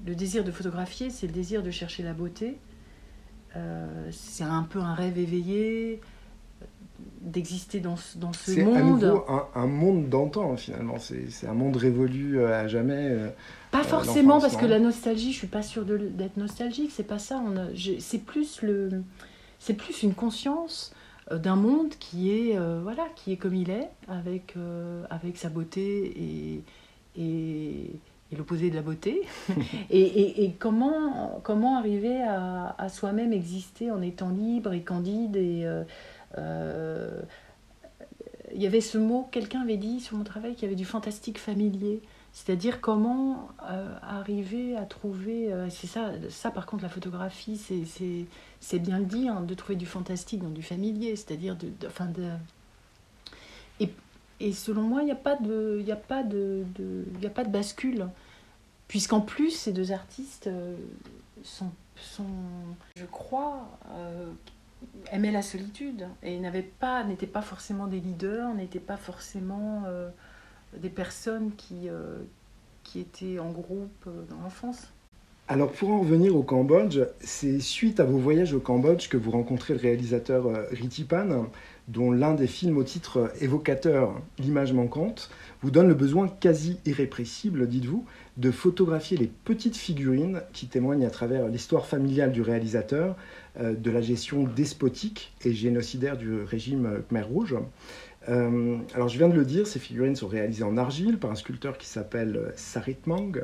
le 0.05 0.15
désir 0.15 0.43
de 0.43 0.51
photographier, 0.51 1.09
c'est 1.09 1.27
le 1.27 1.33
désir 1.33 1.61
de 1.61 1.71
chercher 1.71 2.01
la 2.01 2.13
beauté. 2.13 2.57
Euh, 3.55 4.09
c'est 4.11 4.43
un 4.43 4.63
peu 4.63 4.79
un 4.79 4.95
rêve 4.95 5.17
éveillé, 5.17 6.01
d'exister 7.21 7.79
dans, 7.79 7.95
dans 8.15 8.33
ce 8.33 8.59
monde. 8.59 8.73
C'est 8.73 8.79
à 8.79 8.83
nouveau 8.83 9.25
un, 9.55 9.67
monde 9.67 10.09
d'antan 10.09 10.55
finalement, 10.55 10.97
c'est 10.99 11.47
un 11.47 11.53
monde 11.53 11.75
révolu 11.75 12.39
euh, 12.39 12.61
à 12.61 12.67
jamais. 12.67 13.09
Euh, 13.09 13.29
pas 13.71 13.79
euh, 13.79 13.83
forcément 13.83 14.39
parce 14.39 14.55
que 14.55 14.65
la 14.65 14.79
nostalgie, 14.79 15.31
je 15.31 15.37
suis 15.37 15.47
pas 15.47 15.63
sûre 15.63 15.85
d'être 15.85 16.37
nostalgique, 16.37 16.91
c'est 16.93 17.03
pas 17.07 17.19
ça. 17.19 17.41
C'est 17.99 18.19
plus 18.19 18.61
le, 18.61 19.03
c'est 19.59 19.73
plus 19.73 20.03
une 20.03 20.13
conscience 20.13 20.93
d'un 21.31 21.55
monde 21.55 21.89
qui 21.99 22.31
est 22.31 22.57
voilà 22.83 23.03
qui 23.15 23.31
est 23.31 23.37
comme 23.37 23.55
il 23.55 23.71
est 23.71 23.89
avec 24.07 24.55
avec 25.09 25.37
sa 25.37 25.49
beauté 25.49 26.13
et, 26.21 26.63
et, 27.17 27.99
l'opposé 28.37 28.69
de 28.69 28.75
la 28.75 28.81
beauté 28.81 29.21
et, 29.89 30.43
et, 30.43 30.51
comment 30.59 31.39
comment 31.43 31.77
arriver 31.77 32.21
à, 32.21 32.75
à 32.77 32.89
soi-même 32.89 33.31
exister 33.31 33.91
en 33.91 34.01
étant 34.01 34.29
libre 34.29 34.73
et 34.73 34.81
candide 34.81 35.37
et 35.37 35.61
euh, 35.65 35.83
il 36.37 37.23
y 38.61 38.67
avait 38.67 38.81
ce 38.81 38.97
mot, 38.97 39.27
quelqu'un 39.31 39.61
avait 39.61 39.77
dit 39.77 39.99
sur 39.99 40.17
mon 40.17 40.23
travail 40.23 40.53
qu'il 40.53 40.63
y 40.63 40.65
avait 40.65 40.75
du 40.75 40.85
fantastique 40.85 41.37
familier. 41.37 42.01
C'est-à-dire 42.35 42.81
comment 42.81 43.47
euh, 43.69 43.97
arriver 44.01 44.75
à 44.75 44.83
trouver, 44.83 45.53
euh, 45.53 45.69
c'est 45.69 45.87
ça, 45.87 46.11
ça 46.29 46.51
par 46.51 46.65
contre 46.65 46.83
la 46.83 46.89
photographie, 46.89 47.57
c'est 48.59 48.79
bien 48.79 48.99
le 48.99 49.05
dire, 49.05 49.37
hein, 49.37 49.41
de 49.41 49.53
trouver 49.53 49.77
du 49.77 49.85
fantastique 49.85 50.41
dans 50.41 50.49
du 50.49 50.61
familier, 50.61 51.15
c'est-à-dire 51.15 51.55
de, 51.55 51.67
de, 51.67 52.29
et, 53.79 53.89
et, 54.41 54.51
selon 54.51 54.81
moi, 54.81 55.01
il 55.01 55.05
n'y 55.05 55.11
a 55.11 55.15
pas 55.15 55.37
de, 55.37 55.79
il 55.81 55.89
a 55.89 55.95
pas 55.95 56.23
de, 56.23 56.65
de 56.75 57.25
a 57.25 57.29
pas 57.29 57.45
de 57.45 57.51
bascule, 57.51 58.05
puisqu'en 58.89 59.21
plus 59.21 59.51
ces 59.51 59.71
deux 59.71 59.93
artistes 59.93 60.49
sont, 61.41 61.71
sont, 61.95 62.25
je 62.97 63.05
crois, 63.05 63.79
aimaient 65.11 65.31
la 65.31 65.41
solitude 65.41 66.07
et 66.23 66.39
n'avaient 66.39 66.61
pas, 66.61 67.03
n'étaient 67.03 67.27
pas 67.27 67.41
forcément 67.41 67.87
des 67.87 67.99
leaders, 67.99 68.53
n'étaient 68.53 68.79
pas 68.79 68.97
forcément 68.97 69.83
euh, 69.87 70.09
des 70.77 70.89
personnes 70.89 71.51
qui, 71.55 71.89
euh, 71.89 72.19
qui 72.83 72.99
étaient 72.99 73.39
en 73.39 73.51
groupe 73.51 74.05
euh, 74.07 74.23
dans 74.29 74.41
l'enfance. 74.41 74.91
Alors 75.47 75.71
pour 75.71 75.91
en 75.91 75.99
revenir 75.99 76.35
au 76.35 76.41
Cambodge, 76.41 76.99
c'est 77.19 77.59
suite 77.59 77.99
à 77.99 78.03
vos 78.03 78.17
voyages 78.17 78.53
au 78.53 78.59
Cambodge 78.59 79.09
que 79.09 79.17
vous 79.17 79.29
rencontrez 79.29 79.75
le 79.75 79.79
réalisateur 79.79 80.47
Ritipan, 80.71 81.45
dont 81.87 82.11
l'un 82.11 82.33
des 82.33 82.47
films 82.47 82.79
au 82.79 82.83
titre 82.83 83.31
évocateur, 83.41 84.19
L'image 84.39 84.73
manquante, 84.73 85.29
vous 85.61 85.69
donne 85.69 85.87
le 85.87 85.93
besoin 85.93 86.27
quasi 86.27 86.79
irrépressible, 86.85 87.67
dites-vous, 87.67 88.05
de 88.37 88.49
photographier 88.49 89.17
les 89.17 89.27
petites 89.27 89.77
figurines 89.77 90.41
qui 90.51 90.65
témoignent 90.65 91.05
à 91.05 91.11
travers 91.11 91.47
l'histoire 91.47 91.85
familiale 91.85 92.31
du 92.31 92.41
réalisateur 92.41 93.15
de 93.59 93.91
la 93.91 94.01
gestion 94.01 94.43
despotique 94.43 95.33
et 95.43 95.53
génocidaire 95.53 96.17
du 96.17 96.41
régime 96.41 97.01
Khmer 97.09 97.23
Rouge. 97.23 97.55
Euh, 98.29 98.77
alors 98.93 99.07
je 99.07 99.17
viens 99.17 99.29
de 99.29 99.35
le 99.35 99.45
dire, 99.45 99.67
ces 99.67 99.79
figurines 99.79 100.15
sont 100.15 100.27
réalisées 100.27 100.63
en 100.63 100.77
argile 100.77 101.17
par 101.17 101.31
un 101.31 101.35
sculpteur 101.35 101.77
qui 101.77 101.87
s'appelle 101.87 102.53
Sarit 102.55 102.97
Mang. 103.05 103.43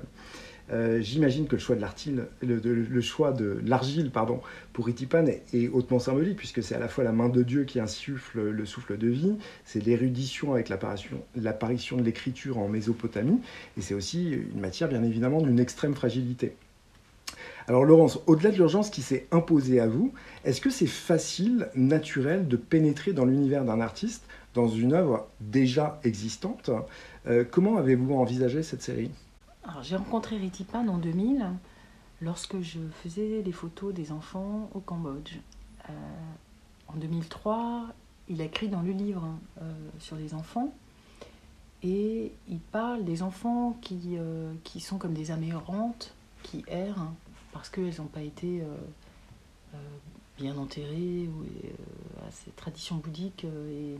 Euh, 0.71 1.01
j'imagine 1.01 1.47
que 1.47 1.55
le 1.55 1.59
choix 1.59 1.75
de 1.75 3.59
l'argile, 3.65 4.05
le, 4.05 4.09
pardon, 4.09 4.39
pour 4.71 4.87
Itipan 4.87 5.25
est, 5.25 5.67
hautement 5.67 5.99
symbolique 5.99 6.37
puisque 6.37 6.63
c'est 6.63 6.75
à 6.75 6.79
la 6.79 6.87
fois 6.87 7.03
la 7.03 7.11
main 7.11 7.27
de 7.27 7.43
Dieu 7.43 7.65
qui 7.65 7.79
insuffle 7.79 8.41
le 8.41 8.65
souffle 8.65 8.97
de 8.97 9.07
vie, 9.07 9.35
c'est 9.65 9.83
l'érudition 9.85 10.53
avec 10.53 10.69
l'apparition 10.69 11.97
de 11.97 12.03
l'écriture 12.03 12.57
en 12.57 12.69
Mésopotamie, 12.69 13.41
et 13.77 13.81
c'est 13.81 13.93
aussi 13.93 14.31
une 14.31 14.61
matière 14.61 14.87
bien 14.87 15.03
évidemment 15.03 15.41
d'une 15.41 15.59
extrême 15.59 15.93
fragilité. 15.93 16.55
Alors 17.67 17.85
Laurence, 17.85 18.19
au-delà 18.27 18.51
de 18.51 18.55
l'urgence 18.55 18.89
qui 18.89 19.01
s'est 19.01 19.27
imposée 19.31 19.79
à 19.79 19.87
vous, 19.87 20.13
est-ce 20.43 20.61
que 20.61 20.69
c'est 20.69 20.87
facile, 20.87 21.69
naturel 21.75 22.47
de 22.47 22.57
pénétrer 22.57 23.13
dans 23.13 23.25
l'univers 23.25 23.65
d'un 23.65 23.81
artiste 23.81 24.23
dans 24.53 24.67
une 24.67 24.93
œuvre 24.93 25.27
déjà 25.39 25.99
existante? 26.03 26.71
Comment 27.51 27.77
avez-vous 27.77 28.15
envisagé 28.15 28.63
cette 28.63 28.81
série? 28.81 29.11
J'ai 29.83 29.95
rencontré 29.95 30.37
Ritipan 30.37 30.87
en 30.87 30.97
2000 30.97 31.45
lorsque 32.21 32.59
je 32.61 32.79
faisais 33.03 33.41
les 33.45 33.51
photos 33.51 33.93
des 33.93 34.11
enfants 34.11 34.69
au 34.73 34.79
Cambodge. 34.79 35.37
en 36.87 36.97
2003, 36.97 37.87
il 38.27 38.41
a 38.41 38.45
écrit 38.45 38.69
dans 38.69 38.81
le 38.81 38.91
livre 38.91 39.23
sur 39.99 40.15
les 40.15 40.33
enfants 40.33 40.73
et 41.83 42.31
il 42.49 42.59
parle 42.59 43.05
des 43.05 43.21
enfants 43.21 43.77
qui, 43.81 44.17
qui 44.63 44.79
sont 44.79 44.97
comme 44.97 45.13
des 45.13 45.31
âmes 45.31 45.43
errantes, 45.43 46.13
qui 46.43 46.65
errent 46.67 47.11
parce 47.51 47.69
qu'elles 47.69 47.95
n'ont 47.99 48.05
pas 48.05 48.21
été 48.21 48.63
bien 50.41 50.57
enterré 50.57 51.27
ou 51.27 51.43
euh, 51.43 52.27
à 52.27 52.31
cette 52.31 52.55
tradition 52.55 52.95
bouddhique 52.95 53.45
euh, 53.45 53.95
et 53.95 53.97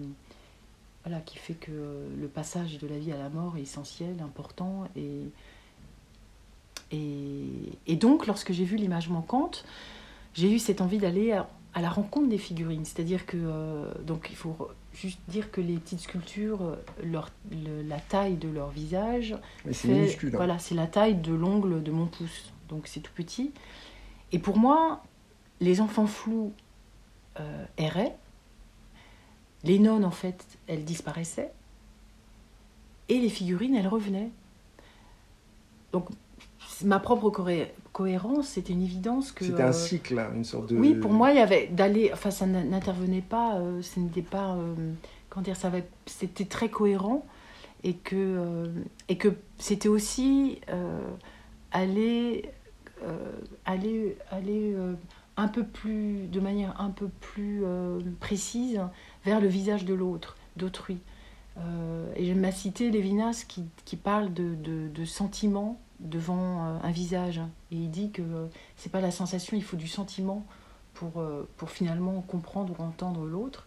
voilà 1.04 1.20
qui 1.22 1.38
fait 1.38 1.54
que 1.54 1.72
le 1.72 2.28
passage 2.28 2.78
de 2.80 2.88
la 2.88 2.98
vie 2.98 3.12
à 3.12 3.18
la 3.18 3.30
mort 3.30 3.58
est 3.58 3.62
essentiel, 3.62 4.16
important 4.22 4.86
et 4.96 5.28
et, 6.94 7.96
donc 7.96 8.28
lorsque 8.28 8.52
j'ai 8.52 8.66
vu 8.66 8.76
l'image 8.76 9.08
manquante, 9.08 9.64
j'ai 10.34 10.52
eu 10.52 10.60
cette 10.60 10.82
envie 10.82 10.98
d'aller 10.98 11.32
à, 11.32 11.48
la 11.82 11.90
rencontre 11.90 12.28
des 12.28 12.38
figurines, 12.38 12.84
c'est-à-dire 12.84 13.26
que 13.26 13.38
euh, 13.38 13.86
donc 14.06 14.28
il 14.30 14.36
faut 14.36 14.68
juste 14.94 15.22
dire 15.30 15.52
que 15.52 15.62
les 15.62 15.76
petites 15.76 16.02
sculptures, 16.02 16.76
leur, 17.02 17.30
la 17.88 17.98
taille 17.98 18.36
de 18.36 18.50
leur 18.50 18.72
visage, 18.72 19.38
c'est 19.72 20.18
hein. 20.22 20.30
voilà, 20.34 20.60
c'est 20.60 20.76
la 20.76 20.88
taille 20.88 21.16
de 21.16 21.34
l'ongle 21.34 21.82
de 21.82 21.92
mon 21.92 22.08
pouce, 22.08 22.51
donc 22.72 22.88
c'est 22.88 23.02
tout 23.02 23.14
petit. 23.14 23.52
Et 24.32 24.40
pour 24.40 24.58
moi, 24.58 25.04
les 25.60 25.82
enfants 25.82 26.08
flous 26.08 26.54
euh, 27.40 27.66
erraient, 27.78 28.18
les 29.64 29.78
nonnes, 29.78 30.06
en 30.06 30.12
fait, 30.12 30.46
elles 30.68 30.86
disparaissaient, 30.86 31.52
et 33.10 33.20
les 33.20 33.30
figurines, 33.30 33.76
elles 33.76 33.88
revenaient. 33.88 34.32
Donc, 35.92 36.10
ma 36.84 37.00
propre 37.00 37.30
cohérence, 37.92 38.48
c'était 38.48 38.74
une 38.74 38.82
évidence 38.82 39.32
que... 39.32 39.46
C'était 39.46 39.62
un 39.62 39.68
euh, 39.68 39.74
cycle, 39.74 40.18
hein, 40.18 40.32
une 40.34 40.46
sorte 40.46 40.70
de... 40.70 40.78
Oui, 40.78 40.96
pour 40.96 41.12
moi, 41.12 41.32
il 41.32 41.38
y 41.38 41.42
avait 41.42 41.68
d'aller... 41.68 42.10
Enfin, 42.14 42.32
ça 42.32 42.46
n'intervenait 42.48 43.22
pas, 43.22 43.58
euh, 43.58 43.82
ce 43.82 44.00
n'était 44.00 44.22
pas... 44.22 44.58
comment 45.30 45.44
dire, 45.44 45.58
ça 45.58 45.72
c'était 46.06 46.46
très 46.46 46.70
cohérent, 46.70 47.26
et 47.84 47.96
que, 47.96 48.72
et 49.10 49.18
que 49.18 49.36
c'était 49.58 49.90
aussi 49.90 50.62
aller... 51.72 52.50
aller, 53.66 54.18
aller 54.30 54.76
un 55.38 55.48
peu 55.48 55.64
plus, 55.64 56.28
de 56.28 56.40
manière 56.40 56.80
un 56.80 56.90
peu 56.90 57.08
plus 57.08 57.62
euh, 57.64 58.00
précise 58.20 58.80
vers 59.26 59.40
le 59.40 59.48
visage 59.48 59.86
de 59.86 59.94
l'autre, 59.94 60.38
d'autrui. 60.56 61.00
Euh, 61.58 62.12
et 62.16 62.26
j'aime 62.26 62.50
cité 62.52 62.92
Lévinas 62.92 63.46
qui, 63.48 63.66
qui 63.86 63.98
parle 63.98 64.34
de, 64.34 64.56
de, 64.56 65.06
sentiment 65.06 65.80
devant 66.00 66.66
euh, 66.66 66.78
un 66.84 66.92
visage. 66.92 67.40
Et 67.72 67.76
il 67.76 67.90
dit 67.90 68.12
que 68.12 68.22
c'est 68.78 68.92
pas 68.92 69.02
la 69.02 69.12
sensation, 69.12 69.58
il 69.58 69.64
faut 69.64 69.78
du 69.78 69.88
sentiment 69.88 70.46
pour, 70.94 71.24
pour 71.58 71.70
finalement 71.70 72.22
comprendre 72.22 72.76
ou 72.78 72.84
entendre 72.84 73.26
l'autre. 73.26 73.66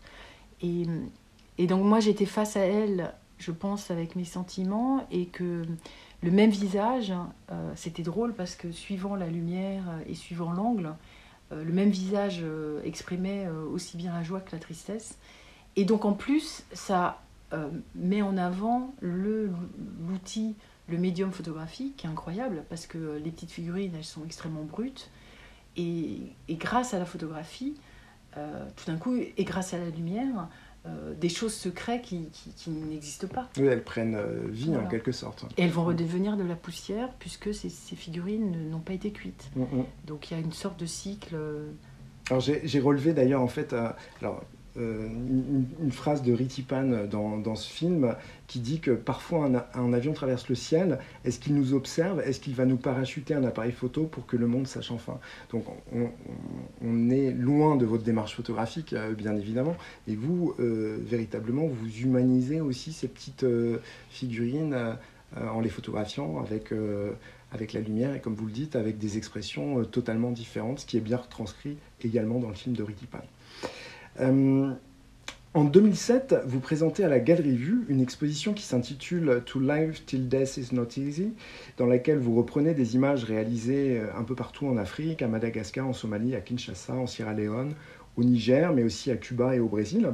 Et, 0.62 0.86
et 1.58 1.66
donc 1.66 1.84
moi 1.84 2.00
j'étais 2.00 2.26
face 2.26 2.56
à 2.56 2.60
elle, 2.60 3.12
je 3.38 3.52
pense, 3.52 3.90
avec 3.90 4.16
mes 4.16 4.24
sentiments, 4.24 5.06
et 5.10 5.26
que 5.26 5.64
le 6.22 6.30
même 6.30 6.50
visage, 6.50 7.12
c'était 7.74 8.02
drôle 8.02 8.32
parce 8.32 8.56
que 8.56 8.72
suivant 8.72 9.16
la 9.16 9.26
lumière 9.26 9.84
et 10.06 10.14
suivant 10.14 10.52
l'angle, 10.52 10.94
euh, 11.52 11.64
le 11.64 11.72
même 11.72 11.90
visage 11.90 12.40
euh, 12.42 12.82
exprimait 12.84 13.46
euh, 13.46 13.66
aussi 13.66 13.96
bien 13.96 14.12
la 14.12 14.22
joie 14.22 14.40
que 14.40 14.52
la 14.52 14.58
tristesse. 14.58 15.18
Et 15.76 15.84
donc 15.84 16.04
en 16.04 16.12
plus, 16.12 16.64
ça 16.72 17.20
met 17.94 18.20
en 18.20 18.36
avant 18.36 18.92
l'outil, 19.00 20.56
le, 20.88 20.98
médium 20.98 21.30
photographique 21.30 21.96
qui 21.96 22.08
est 22.08 22.10
incroyable 22.10 22.64
parce 22.68 22.88
que 22.88 23.20
les 23.22 23.30
petites 23.30 23.52
figurines, 23.52 23.92
elles 23.96 24.02
sont 24.02 24.24
extrêmement 24.24 24.64
brutes. 24.64 25.08
Et, 25.76 26.32
grâce 26.50 26.94
à 26.94 26.98
la 26.98 27.04
photographie, 27.04 27.76
tout 28.34 28.84
d'un 28.88 28.96
coup, 28.96 29.14
et 29.14 29.44
grâce 29.44 29.72
à 29.72 29.78
la 29.78 29.88
lumière, 29.90 30.48
euh, 30.86 31.14
des 31.14 31.30
choses 31.30 31.54
secrètes 31.54 32.02
qui, 32.02 32.28
qui, 32.56 32.70
n'existent 32.70 33.26
pas. 33.26 33.48
Oui, 33.56 33.66
elles 33.66 33.82
prennent 33.82 34.16
euh, 34.16 34.42
vie 34.48 34.76
en 34.76 34.86
quelque 34.86 35.12
sorte. 35.12 35.46
Et 35.56 35.62
elles 35.62 35.70
vont 35.70 35.84
redevenir 35.84 36.36
de 36.36 36.44
la 36.44 36.56
poussière 36.56 37.08
puisque 37.18 37.54
ces, 37.54 37.70
ces 37.70 37.96
figurines 37.96 38.68
n'ont 38.68 38.80
pas 38.80 38.92
été 38.92 39.10
cuites. 39.10 39.50
Mm, 39.56 39.62
mm. 39.62 39.84
Donc 40.06 40.30
il 40.30 40.34
y 40.34 40.36
a 40.36 40.40
une 40.40 40.52
sorte 40.52 40.78
de 40.78 40.84
cycle. 40.84 41.34
Euh, 41.34 41.70
alors 42.28 42.40
j'ai 42.40 42.80
relevé 42.80 43.12
d'ailleurs 43.14 43.40
en 43.40 43.48
fait, 43.48 43.74
alors 44.22 44.42
euh, 44.76 45.06
une, 45.06 45.92
phrase 45.92 46.22
de 46.22 46.32
Ritipan 46.32 47.06
dans, 47.08 47.38
dans, 47.38 47.54
ce 47.54 47.70
film 47.70 48.16
qui 48.48 48.58
dit 48.58 48.80
que 48.80 48.90
parfois 48.90 49.48
un, 49.74 49.92
avion 49.92 50.12
traverse 50.12 50.48
le 50.48 50.56
ciel, 50.56 50.98
est-ce 51.24 51.38
qu'il 51.38 51.54
nous 51.54 51.74
observe 51.74 52.20
Est-ce 52.20 52.40
qu'il 52.40 52.54
va 52.56 52.64
nous 52.64 52.76
parachuter 52.76 53.34
un 53.34 53.44
appareil 53.44 53.70
photo 53.70 54.04
pour 54.04 54.26
que 54.26 54.36
le 54.36 54.48
monde 54.48 54.66
sache 54.66 54.90
enfin? 54.90 55.20
Donc 55.50 55.64
on, 56.82 57.10
est 57.10 57.30
loin 57.30 57.76
de 57.76 57.86
votre 57.86 58.02
démarche 58.02 58.34
photographique, 58.34 58.94
euh, 58.94 59.14
bien 59.14 59.36
évidemment, 59.36 59.76
et 60.08 60.16
vous, 60.16 60.54
euh, 60.58 60.98
véritablement, 61.00 61.66
vous 61.66 62.00
humanisez 62.00 62.60
aussi 62.60 62.92
ces 62.92 63.06
petites 63.06 63.46
figurines 64.10 64.76
en 65.36 65.60
les 65.60 65.68
photographiant 65.68 66.40
avec 66.40 66.72
avec 67.52 67.72
la 67.72 67.80
lumière 67.80 68.14
et 68.14 68.20
comme 68.20 68.34
vous 68.34 68.46
le 68.46 68.52
dites, 68.52 68.74
avec 68.74 68.98
des 68.98 69.16
expressions 69.16 69.84
totalement 69.84 70.32
différentes, 70.32 70.80
ce 70.80 70.86
qui 70.86 70.96
est 70.96 71.00
bien 71.00 71.18
retranscrit 71.18 71.76
également 72.02 72.40
dans 72.40 72.48
le 72.48 72.54
film 72.54 72.74
de 72.74 72.82
Ritipan. 72.82 73.20
Euh, 74.20 74.72
en 75.54 75.64
2007, 75.64 76.34
vous 76.46 76.60
présentez 76.60 77.04
à 77.04 77.08
la 77.08 77.20
Galerie 77.20 77.56
Vue 77.56 77.84
une 77.88 78.00
exposition 78.00 78.54
qui 78.54 78.64
s'intitule 78.64 79.42
To 79.46 79.60
Live 79.60 80.04
Till 80.04 80.28
Death 80.28 80.56
is 80.56 80.74
Not 80.74 80.88
Easy, 80.96 81.32
dans 81.76 81.86
laquelle 81.86 82.18
vous 82.18 82.34
reprenez 82.34 82.74
des 82.74 82.96
images 82.96 83.24
réalisées 83.24 84.00
euh, 84.00 84.18
un 84.18 84.24
peu 84.24 84.34
partout 84.34 84.66
en 84.66 84.76
Afrique, 84.76 85.22
à 85.22 85.28
Madagascar, 85.28 85.86
en 85.86 85.92
Somalie, 85.92 86.34
à 86.34 86.40
Kinshasa, 86.40 86.94
en 86.94 87.06
Sierra 87.06 87.34
Leone, 87.34 87.74
au 88.16 88.24
Niger, 88.24 88.72
mais 88.72 88.82
aussi 88.82 89.10
à 89.10 89.16
Cuba 89.16 89.54
et 89.54 89.60
au 89.60 89.68
Brésil. 89.68 90.10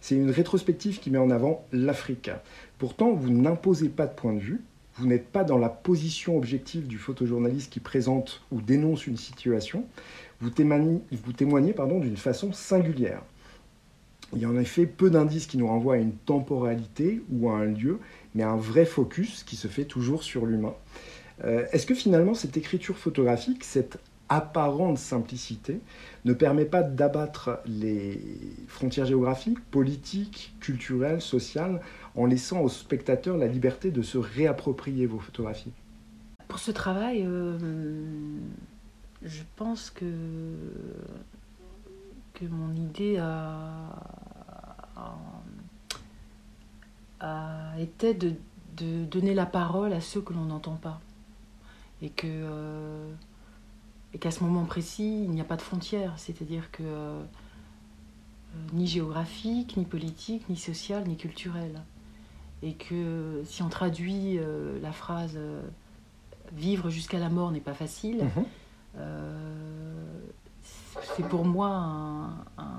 C'est 0.00 0.16
une 0.16 0.30
rétrospective 0.30 1.00
qui 1.00 1.10
met 1.10 1.18
en 1.18 1.30
avant 1.30 1.64
l'Afrique. 1.72 2.30
Pourtant, 2.78 3.12
vous 3.12 3.30
n'imposez 3.30 3.88
pas 3.88 4.06
de 4.06 4.14
point 4.14 4.32
de 4.32 4.40
vue, 4.40 4.60
vous 4.96 5.06
n'êtes 5.08 5.26
pas 5.26 5.42
dans 5.42 5.58
la 5.58 5.68
position 5.68 6.36
objective 6.36 6.86
du 6.86 6.98
photojournaliste 6.98 7.72
qui 7.72 7.80
présente 7.80 8.42
ou 8.52 8.60
dénonce 8.60 9.08
une 9.08 9.16
situation, 9.16 9.84
vous 10.40 10.50
témoignez, 10.50 11.00
vous 11.10 11.32
témoignez 11.32 11.72
pardon, 11.72 11.98
d'une 11.98 12.16
façon 12.16 12.52
singulière. 12.52 13.22
Il 14.32 14.42
y 14.42 14.44
a 14.44 14.48
en 14.48 14.58
effet 14.58 14.86
peu 14.86 15.10
d'indices 15.10 15.46
qui 15.46 15.58
nous 15.58 15.68
renvoient 15.68 15.94
à 15.94 15.98
une 15.98 16.14
temporalité 16.14 17.22
ou 17.30 17.50
à 17.50 17.58
un 17.58 17.66
lieu, 17.66 18.00
mais 18.34 18.42
à 18.42 18.50
un 18.50 18.56
vrai 18.56 18.84
focus 18.84 19.44
qui 19.44 19.56
se 19.56 19.68
fait 19.68 19.84
toujours 19.84 20.22
sur 20.22 20.46
l'humain. 20.46 20.74
Euh, 21.44 21.66
est-ce 21.72 21.86
que 21.86 21.94
finalement 21.94 22.34
cette 22.34 22.56
écriture 22.56 22.96
photographique, 22.96 23.64
cette 23.64 23.98
apparente 24.28 24.98
simplicité, 24.98 25.80
ne 26.24 26.32
permet 26.32 26.64
pas 26.64 26.82
d'abattre 26.82 27.60
les 27.66 28.20
frontières 28.66 29.06
géographiques, 29.06 29.60
politiques, 29.70 30.54
culturelles, 30.60 31.20
sociales, 31.20 31.80
en 32.16 32.26
laissant 32.26 32.60
aux 32.60 32.68
spectateurs 32.68 33.36
la 33.36 33.46
liberté 33.46 33.90
de 33.90 34.02
se 34.02 34.18
réapproprier 34.18 35.06
vos 35.06 35.18
photographies? 35.18 35.72
Pour 36.48 36.58
ce 36.58 36.70
travail, 36.70 37.24
euh, 37.26 37.58
je 39.22 39.42
pense 39.56 39.90
que 39.90 40.06
que 42.34 42.44
mon 42.44 42.74
idée 42.74 43.16
a, 43.18 43.88
été 47.78 48.12
de, 48.12 48.34
donner 49.04 49.34
la 49.34 49.46
parole 49.46 49.92
à 49.92 50.00
ceux 50.00 50.20
que 50.20 50.32
l'on 50.32 50.44
n'entend 50.44 50.76
pas. 50.76 51.00
Et 52.02 52.10
que 52.10 52.26
euh, 52.26 53.10
et 54.12 54.18
qu'à 54.18 54.30
ce 54.30 54.44
moment 54.44 54.64
précis, 54.64 55.24
il 55.24 55.30
n'y 55.30 55.40
a 55.40 55.44
pas 55.44 55.56
de 55.56 55.62
frontières, 55.62 56.12
c'est-à-dire 56.18 56.70
que 56.70 56.82
euh, 56.82 57.22
ni 58.72 58.86
géographique, 58.86 59.76
ni 59.76 59.84
politique, 59.84 60.48
ni 60.48 60.56
sociale, 60.56 61.04
ni 61.06 61.16
culturelle. 61.16 61.80
Et 62.62 62.74
que 62.74 63.42
si 63.46 63.62
on 63.62 63.68
traduit 63.68 64.38
euh, 64.38 64.78
la 64.80 64.92
phrase 64.92 65.38
vivre 66.52 66.90
jusqu'à 66.90 67.18
la 67.18 67.30
mort 67.30 67.50
n'est 67.52 67.60
pas 67.60 67.74
facile, 67.74 68.24
mhm 68.36 68.44
c'est 71.16 71.26
pour 71.26 71.44
moi 71.44 71.66
un, 71.66 72.74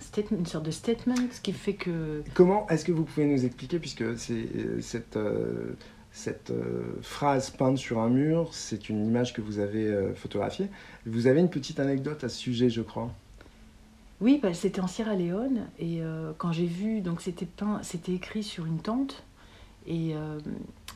statement, 0.00 0.38
une 0.38 0.46
sorte 0.46 0.64
de 0.64 0.70
statement, 0.70 1.14
ce 1.30 1.40
qui 1.40 1.52
fait 1.52 1.74
que... 1.74 2.22
Comment 2.34 2.66
est-ce 2.68 2.84
que 2.84 2.92
vous 2.92 3.04
pouvez 3.04 3.26
nous 3.26 3.44
expliquer, 3.44 3.78
puisque 3.78 4.18
c'est 4.18 4.32
euh, 4.34 4.80
cette, 4.80 5.16
euh, 5.16 5.76
cette 6.12 6.50
euh, 6.50 6.98
phrase 7.02 7.50
peinte 7.50 7.78
sur 7.78 7.98
un 7.98 8.08
mur, 8.08 8.48
c'est 8.52 8.88
une 8.88 9.04
image 9.06 9.32
que 9.32 9.40
vous 9.40 9.58
avez 9.58 10.12
photographiée. 10.14 10.68
Vous 11.06 11.26
avez 11.26 11.40
une 11.40 11.50
petite 11.50 11.80
anecdote 11.80 12.24
à 12.24 12.28
ce 12.28 12.38
sujet, 12.38 12.70
je 12.70 12.82
crois. 12.82 13.10
Oui, 14.20 14.40
bah, 14.42 14.54
c'était 14.54 14.80
en 14.80 14.88
Sierra 14.88 15.14
Leone, 15.14 15.66
et 15.78 16.00
quand 16.38 16.52
j'ai 16.52 16.66
vu, 16.66 17.00
donc 17.00 17.20
c'était 17.20 17.46
peint, 17.46 17.80
c'était 17.82 18.12
écrit 18.12 18.42
sur 18.42 18.66
une 18.66 18.80
tente, 18.80 19.22
et, 19.86 20.14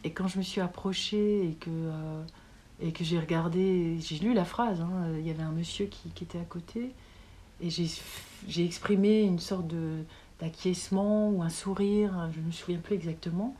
et 0.02 0.10
quand 0.10 0.26
je 0.26 0.38
me 0.38 0.42
suis 0.42 0.60
approchée 0.60 1.48
et 1.48 1.54
que 1.54 1.70
et 2.82 2.92
que 2.92 3.04
j'ai 3.04 3.18
regardé, 3.18 3.96
j'ai 4.00 4.18
lu 4.18 4.34
la 4.34 4.44
phrase, 4.44 4.80
hein. 4.80 5.06
il 5.18 5.26
y 5.26 5.30
avait 5.30 5.42
un 5.42 5.52
monsieur 5.52 5.86
qui, 5.86 6.10
qui 6.14 6.24
était 6.24 6.38
à 6.38 6.44
côté, 6.44 6.92
et 7.62 7.68
j'ai 8.48 8.64
exprimé 8.64 9.22
une 9.22 9.38
sorte 9.38 9.66
d'acquiescement 10.40 11.30
ou 11.30 11.42
un 11.42 11.48
sourire, 11.48 12.28
je 12.34 12.40
ne 12.40 12.46
me 12.46 12.52
souviens 12.52 12.78
plus 12.78 12.96
exactement. 12.96 13.54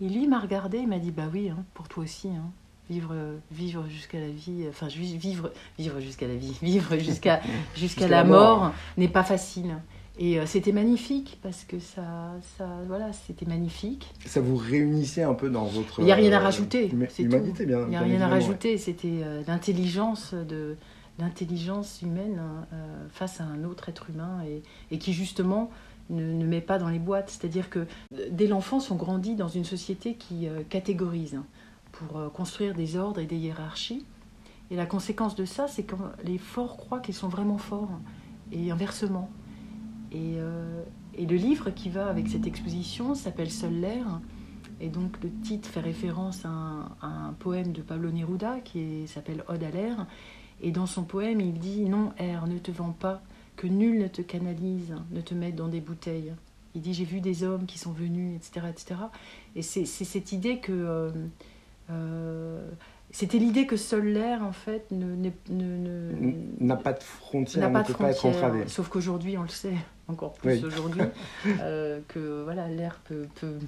Et 0.00 0.08
lui 0.08 0.26
m'a 0.26 0.38
regardé 0.38 0.78
et 0.78 0.86
m'a 0.86 0.98
dit 0.98 1.10
Bah 1.10 1.28
oui, 1.32 1.48
hein, 1.50 1.64
pour 1.74 1.88
toi 1.88 2.04
aussi. 2.04 2.28
Hein. 2.28 2.50
vivre, 2.88 3.14
vivre 3.50 3.88
jusqu'à 3.88 4.20
la 4.20 4.28
vie, 4.28 4.64
enfin 4.68 4.86
vivre, 4.86 5.52
vivre 5.78 6.00
jusqu'à 6.00 6.28
la 6.28 6.36
vie, 6.36 6.56
vivre 6.62 6.96
jusqu'à 6.98 7.40
jusqu'à 7.74 8.08
la, 8.08 8.24
mort, 8.24 8.72
n'est 8.96 9.08
pas 9.08 9.24
facile. 9.24 9.76
Et 10.18 10.38
euh, 10.38 10.46
c'était 10.46 10.72
magnifique 10.72 11.38
parce 11.42 11.64
que 11.64 11.78
ça, 11.78 12.34
ça 12.58 12.68
voilà, 12.86 13.12
c'était 13.12 13.46
magnifique. 13.46 14.12
Ça 14.26 14.40
vous 14.40 14.56
réunissait 14.56 15.22
un 15.22 15.34
peu 15.34 15.48
dans 15.48 15.64
votre. 15.64 16.00
Il 16.00 16.04
n'y 16.04 16.12
a 16.12 16.16
rien 16.16 16.32
à 16.32 16.40
euh, 16.40 16.44
rajouter. 16.44 16.90
humanité, 17.18 17.64
bien. 17.64 17.82
Il 17.84 17.88
n'y 17.88 17.96
a 17.96 18.00
rien 18.00 18.20
à 18.20 18.28
rajouter. 18.28 18.76
C'était 18.76 19.22
euh, 19.22 19.42
l'intelligence 19.46 20.34
de 20.34 20.76
l'intelligence 21.18 22.00
humaine 22.02 22.40
hein, 22.40 22.66
face 23.10 23.40
à 23.40 23.44
un 23.44 23.64
autre 23.64 23.90
être 23.90 24.08
humain 24.08 24.40
et, 24.46 24.62
et 24.90 24.98
qui 24.98 25.12
justement 25.12 25.70
ne, 26.08 26.44
met 26.44 26.62
pas 26.62 26.78
dans 26.78 26.88
les 26.88 26.98
boîtes. 26.98 27.28
C'est-à-dire 27.28 27.68
que 27.68 27.86
dès 28.30 28.46
l'enfance, 28.46 28.90
on 28.90 28.96
grandit 28.96 29.34
dans 29.34 29.48
une 29.48 29.64
société 29.64 30.14
qui 30.14 30.48
catégorise 30.70 31.34
hein, 31.34 31.44
pour 31.92 32.32
construire 32.32 32.74
des 32.74 32.96
ordres 32.96 33.20
et 33.20 33.26
des 33.26 33.36
hiérarchies. 33.36 34.06
Et 34.70 34.76
la 34.76 34.86
conséquence 34.86 35.34
de 35.36 35.44
ça, 35.44 35.68
c'est 35.68 35.82
que 35.82 35.96
les 36.24 36.38
forts 36.38 36.78
croient 36.78 37.00
qu'ils 37.00 37.14
sont 37.14 37.28
vraiment 37.28 37.58
forts 37.58 37.90
et 38.50 38.70
inversement. 38.70 39.30
Euh, 40.14 40.82
et, 41.14 41.26
le 41.26 41.36
livre 41.36 41.70
qui 41.70 41.88
va 41.88 42.08
avec 42.08 42.28
cette 42.28 42.46
exposition 42.46 43.14
s'appelle 43.14 43.50
Seul 43.50 43.74
l'air. 43.74 44.20
Et 44.80 44.88
donc 44.88 45.22
le 45.22 45.30
titre 45.42 45.68
fait 45.68 45.80
référence 45.80 46.44
à 46.44 46.48
un, 47.02 47.32
poème 47.38 47.72
de 47.72 47.82
Pablo 47.82 48.10
Neruda 48.10 48.60
qui 48.60 49.06
s'appelle 49.06 49.44
Ode 49.48 49.62
à 49.62 49.70
l'air. 49.70 50.06
Et 50.60 50.70
dans 50.70 50.86
son 50.86 51.04
poème, 51.04 51.40
il 51.40 51.54
dit 51.54 51.88
Non, 51.88 52.12
air, 52.18 52.46
ne 52.46 52.58
te 52.58 52.70
vends 52.70 52.92
pas, 52.92 53.22
que 53.56 53.66
nul 53.66 53.98
ne 53.98 54.08
te 54.08 54.22
canalise, 54.22 54.94
ne 55.10 55.20
te 55.20 55.34
mette 55.34 55.56
dans 55.56 55.68
des 55.68 55.80
bouteilles. 55.80 56.32
Il 56.74 56.82
dit 56.82 56.94
J'ai 56.94 57.04
vu 57.04 57.20
des 57.20 57.44
hommes 57.44 57.66
qui 57.66 57.78
sont 57.78 57.92
venus, 57.92 58.36
etc. 58.36 58.66
etc. 58.70 59.00
Et 59.56 59.62
c'est 59.62 59.84
cette 59.86 60.32
idée 60.32 60.58
que. 60.58 60.72
Euh, 60.72 61.10
euh, 61.90 62.70
c'était 63.12 63.36
l'idée 63.36 63.66
que 63.66 63.76
seul 63.76 64.06
l'air, 64.06 64.42
en 64.42 64.52
fait, 64.52 64.90
n'a 64.90 66.76
pas 66.76 66.94
de 66.94 67.02
frontières, 67.02 67.70
ne 67.70 67.82
peut 67.82 67.92
pas 67.92 68.10
être 68.10 68.24
entravé. 68.24 68.66
Sauf 68.68 68.88
qu'aujourd'hui, 68.88 69.36
on 69.36 69.42
le 69.42 69.48
sait, 69.48 69.76
encore 70.08 70.32
plus 70.32 70.64
aujourd'hui, 70.64 71.02
euh, 71.60 72.00
que 72.08 72.42
voilà, 72.42 72.68
l'air 72.68 73.00
peut, 73.04 73.26
peut, 73.34 73.58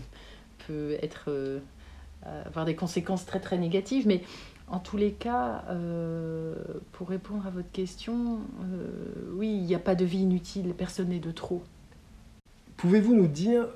peut 0.66 0.96
être, 1.02 1.24
euh, 1.28 1.61
avoir 2.46 2.64
des 2.64 2.74
conséquences 2.74 3.26
très 3.26 3.38
très 3.38 3.59
négatives. 3.59 4.07
Mais 4.07 4.22
en 4.66 4.78
tous 4.78 4.96
les 4.96 5.12
cas, 5.12 5.64
euh, 5.68 6.54
pour 6.92 7.11
répondre 7.11 7.46
à 7.46 7.50
votre 7.50 7.70
question, 7.70 8.38
oui, 9.35 9.48
il 9.48 9.66
n'y 9.66 9.74
a 9.74 9.78
pas 9.78 9.94
de 9.94 10.07
vie 10.07 10.20
inutile, 10.20 10.72
personne 10.76 11.11
n'est 11.11 11.18
de 11.18 11.33
trop. 11.33 11.62
Pouvez-vous 12.78 13.14
nous 13.14 13.28
dire 13.28 13.66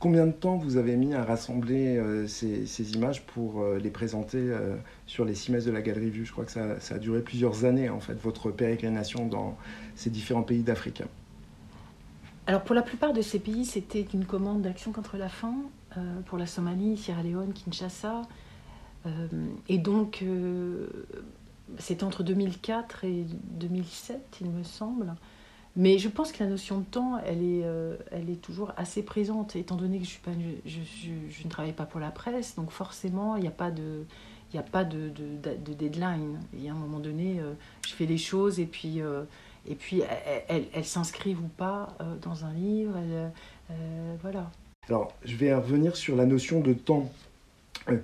Combien 0.00 0.26
de 0.26 0.32
temps 0.32 0.56
vous 0.56 0.78
avez 0.78 0.96
mis 0.96 1.12
à 1.12 1.22
rassembler 1.22 1.98
euh, 1.98 2.26
ces, 2.26 2.92
images 2.94 3.22
pour 3.26 3.60
euh, 3.60 3.78
les 3.78 3.90
présenter 3.90 4.38
euh, 4.38 4.74
sur 5.06 5.26
les 5.26 5.34
six 5.34 5.52
de 5.52 5.70
la 5.70 5.82
Galerie 5.82 6.08
Vue? 6.08 6.24
Je 6.24 6.32
crois 6.32 6.46
que 6.46 6.52
ça, 6.52 6.94
a 6.94 6.98
duré 6.98 7.20
plusieurs 7.20 7.66
années, 7.66 7.90
en 7.90 8.00
fait, 8.00 8.14
votre 8.14 8.50
pérégrination 8.50 9.26
dans 9.26 9.58
ces 9.96 10.08
différents 10.08 10.42
pays 10.42 10.62
d'Afrique. 10.62 11.02
Alors, 12.46 12.62
pour 12.62 12.74
la 12.74 12.80
plupart 12.80 13.12
de 13.12 13.20
ces 13.20 13.38
pays, 13.38 13.66
c'était 13.66 14.06
une 14.14 14.24
commande 14.24 14.62
d'action 14.62 14.90
contre 14.90 15.18
la 15.18 15.28
faim. 15.28 15.54
pour 16.24 16.38
la 16.38 16.46
Somalie, 16.46 16.96
Sierra 16.96 17.22
Leone, 17.22 17.52
Kinshasa. 17.52 18.22
et 19.68 19.76
donc, 19.76 20.24
c'est 21.76 22.02
entre 22.02 22.22
2004 22.22 23.04
et 23.04 23.26
2007, 23.60 24.38
il 24.40 24.48
me 24.48 24.62
semble. 24.62 25.14
Mais 25.76 25.98
je 25.98 26.08
pense 26.08 26.32
que 26.32 26.42
la 26.42 26.50
notion 26.50 26.80
de 26.80 26.84
temps, 26.84 27.18
elle 27.24 27.42
est, 27.42 27.62
euh, 27.64 27.96
elle 28.10 28.28
est 28.28 28.40
toujours 28.40 28.72
assez 28.76 29.02
présente, 29.02 29.54
étant 29.54 29.76
donné 29.76 30.00
que 30.00 30.04
je, 30.04 31.44
ne 31.44 31.50
travaille 31.50 31.72
pas 31.72 31.86
pour 31.86 32.00
la 32.00 32.10
presse, 32.10 32.56
donc 32.56 32.70
forcément, 32.70 33.36
il 33.36 33.42
n'y 33.42 33.48
a 33.48 33.52
pas 33.52 33.70
de... 33.70 34.04
Il 34.52 34.58
a 34.58 34.64
pas 34.64 34.82
de, 34.82 35.10
de, 35.10 35.54
de, 35.64 35.72
deadline. 35.74 36.40
Y 36.58 36.68
a 36.68 36.72
un 36.72 36.74
moment 36.74 36.98
donné, 36.98 37.38
euh, 37.38 37.52
je 37.86 37.92
fais 37.92 38.04
les 38.04 38.18
choses 38.18 38.58
et 38.58 38.66
puis, 38.66 39.00
euh, 39.00 39.22
et 39.64 39.76
puis 39.76 40.02
elles, 40.48 40.64
elles, 40.72 40.84
s'inscrivent 40.84 41.38
ou 41.40 41.46
pas 41.56 41.96
dans 42.20 42.44
un 42.44 42.52
livre. 42.52 42.98
voilà. 44.20 44.50
Alors, 44.88 45.12
je 45.24 45.36
vais 45.36 45.54
revenir 45.54 45.94
sur 45.94 46.16
la 46.16 46.26
notion 46.26 46.58
de 46.58 46.72
temps 46.72 47.12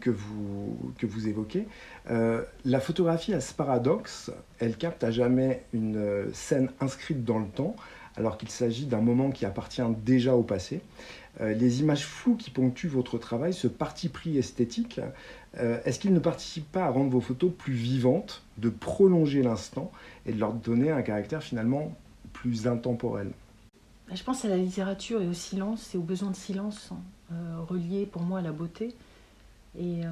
que 0.01 0.11
vous, 0.11 0.93
que 0.99 1.07
vous 1.07 1.29
évoquez. 1.29 1.67
Euh, 2.11 2.43
la 2.65 2.81
photographie 2.81 3.35
a 3.35 3.41
ce 3.41 3.53
paradoxe, 3.53 4.31
elle 4.59 4.77
capte 4.77 5.03
à 5.03 5.11
jamais 5.11 5.65
une 5.73 5.97
euh, 5.97 6.33
scène 6.33 6.71
inscrite 6.81 7.25
dans 7.25 7.39
le 7.39 7.49
temps, 7.49 7.75
alors 8.17 8.39
qu'il 8.39 8.49
s'agit 8.49 8.87
d'un 8.87 9.01
moment 9.01 9.31
qui 9.31 9.45
appartient 9.45 9.83
déjà 10.05 10.35
au 10.35 10.43
passé. 10.43 10.81
Euh, 11.41 11.53
les 11.53 11.81
images 11.81 12.07
floues 12.07 12.37
qui 12.37 12.51
ponctuent 12.51 12.89
votre 12.89 13.19
travail, 13.19 13.53
ce 13.53 13.67
parti 13.67 14.09
pris 14.09 14.39
esthétique, 14.39 15.01
est-ce 15.59 15.99
qu'il 15.99 16.13
ne 16.13 16.19
participe 16.19 16.71
pas 16.71 16.85
à 16.85 16.91
rendre 16.91 17.09
vos 17.09 17.23
photos 17.23 17.51
plus 17.51 17.73
vivantes, 17.73 18.43
de 18.59 18.69
prolonger 18.69 19.43
l'instant 19.43 19.91
et 20.27 20.33
de 20.33 20.39
leur 20.39 20.53
donner 20.53 20.91
un 20.91 21.01
caractère 21.01 21.43
finalement 21.43 21.97
plus 22.35 22.67
intemporel? 22.67 23.31
Je 24.13 24.23
pense 24.23 24.45
à 24.45 24.49
la 24.49 24.59
littérature 24.59 25.23
et 25.23 25.27
au 25.27 25.33
silence 25.33 25.95
et 25.95 25.99
au 25.99 26.03
besoin 26.03 26.31
de 26.31 26.37
silence 26.37 26.91
relié 27.71 28.05
pour 28.05 28.21
moi 28.21 28.41
à 28.41 28.43
la 28.43 28.53
beauté. 28.53 28.95
Et 29.79 30.03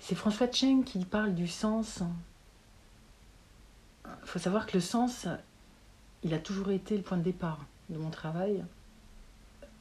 c'est 0.00 0.14
François 0.14 0.50
Cheng 0.50 0.82
qui 0.84 1.04
parle 1.04 1.34
du 1.34 1.48
sens. 1.48 2.02
Il 4.06 4.28
faut 4.28 4.38
savoir 4.38 4.66
que 4.66 4.74
le 4.74 4.80
sens, 4.80 5.26
il 6.22 6.34
a 6.34 6.38
toujours 6.38 6.70
été 6.70 6.96
le 6.96 7.02
point 7.02 7.18
de 7.18 7.22
départ 7.22 7.64
de 7.90 7.98
mon 7.98 8.10
travail. 8.10 8.64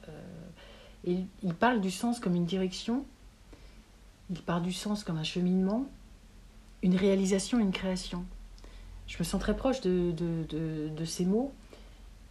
Euh, 0.07 0.11
il 1.05 1.53
parle 1.53 1.81
du 1.81 1.91
sens 1.91 2.19
comme 2.19 2.35
une 2.35 2.45
direction, 2.45 3.05
il 4.29 4.41
parle 4.41 4.63
du 4.63 4.73
sens 4.73 5.03
comme 5.03 5.17
un 5.17 5.23
cheminement, 5.23 5.85
une 6.81 6.95
réalisation, 6.95 7.59
une 7.59 7.71
création. 7.71 8.25
Je 9.07 9.17
me 9.19 9.23
sens 9.23 9.39
très 9.39 9.55
proche 9.55 9.81
de, 9.81 11.05
ces 11.05 11.25
mots. 11.25 11.53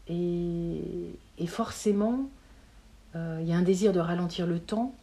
Et, 0.08 1.46
forcément, 1.46 2.28
euh, 3.14 3.38
il 3.40 3.48
y 3.48 3.52
a 3.52 3.56
un 3.56 3.62
désir 3.62 3.92
de 3.92 4.00
ralentir 4.00 4.46
le 4.46 4.58
temps, 4.58 4.94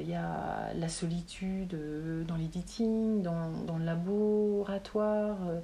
il 0.00 0.08
y 0.08 0.14
a 0.14 0.72
la 0.74 0.88
solitude 0.88 1.74
euh, 1.74 2.24
dans 2.24 2.36
l'editing, 2.36 3.22
dans, 3.22 3.50
dans, 3.66 3.78
le 3.78 3.84
laboratoire, 3.84 5.36
euh, 5.48 5.60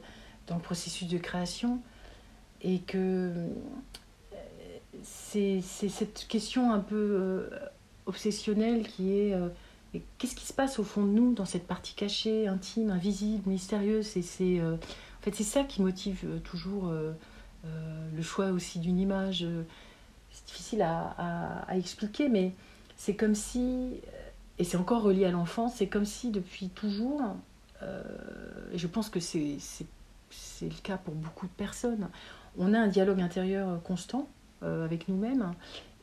dans 0.47 0.57
le 0.57 0.61
processus 0.61 1.09
de 1.09 1.19
création, 1.19 1.81
et 2.63 2.81
que 2.81 3.33
euh, 3.33 3.49
c'est 5.03 5.61
cette 5.61 6.27
question 6.29 6.73
un 6.73 6.81
peu 6.81 7.51
obsessionnelle 8.07 8.87
qui 8.87 9.13
est 9.13 9.35
qu'est-ce 10.19 10.35
qui 10.35 10.47
se 10.47 10.53
passe 10.53 10.79
au 10.79 10.85
fond 10.85 11.03
de 11.03 11.11
nous 11.11 11.35
dans 11.35 11.45
cette 11.45 11.67
partie 11.67 11.95
cachée, 11.95 12.47
intime, 12.47 12.91
invisible, 12.91 13.43
mystérieuse? 13.47 14.07
C'est 14.07 14.63
en 14.63 14.79
fait 15.21 15.35
c'est 15.35 15.43
ça 15.43 15.65
qui 15.65 15.83
motive 15.83 16.41
toujours 16.45 16.91
le 17.65 18.23
choix 18.23 18.47
aussi 18.51 18.79
d'une 18.79 18.99
image. 18.99 19.47
C'est 20.31 20.47
difficile 20.47 20.83
à, 20.83 21.65
à, 21.69 21.77
expliquer, 21.77 22.29
mais 22.29 22.55
c'est 22.97 23.17
comme 23.17 23.35
si 23.35 24.01
et 24.59 24.65
c'est 24.65 24.77
encore 24.77 25.03
relié 25.03 25.25
à 25.25 25.31
l'enfance, 25.31 25.75
c'est 25.77 25.89
comme 25.89 26.05
si 26.05 26.31
depuis 26.31 26.69
toujours, 26.69 27.23
euh, 27.83 28.03
et 28.73 28.79
je 28.79 28.87
pense 28.87 29.11
que 29.11 29.21
c'est 29.21 29.59
le 30.63 30.83
cas 30.83 30.97
pour 30.97 31.15
beaucoup 31.15 31.47
de 31.47 31.53
personnes, 31.53 32.09
on 32.57 32.73
a 32.73 32.79
un 32.79 32.89
dialogue 32.89 33.21
intérieur 33.21 33.83
constant 33.83 34.29
euh, 34.63 34.85
avec 34.85 35.09
nous-mêmes. 35.09 35.53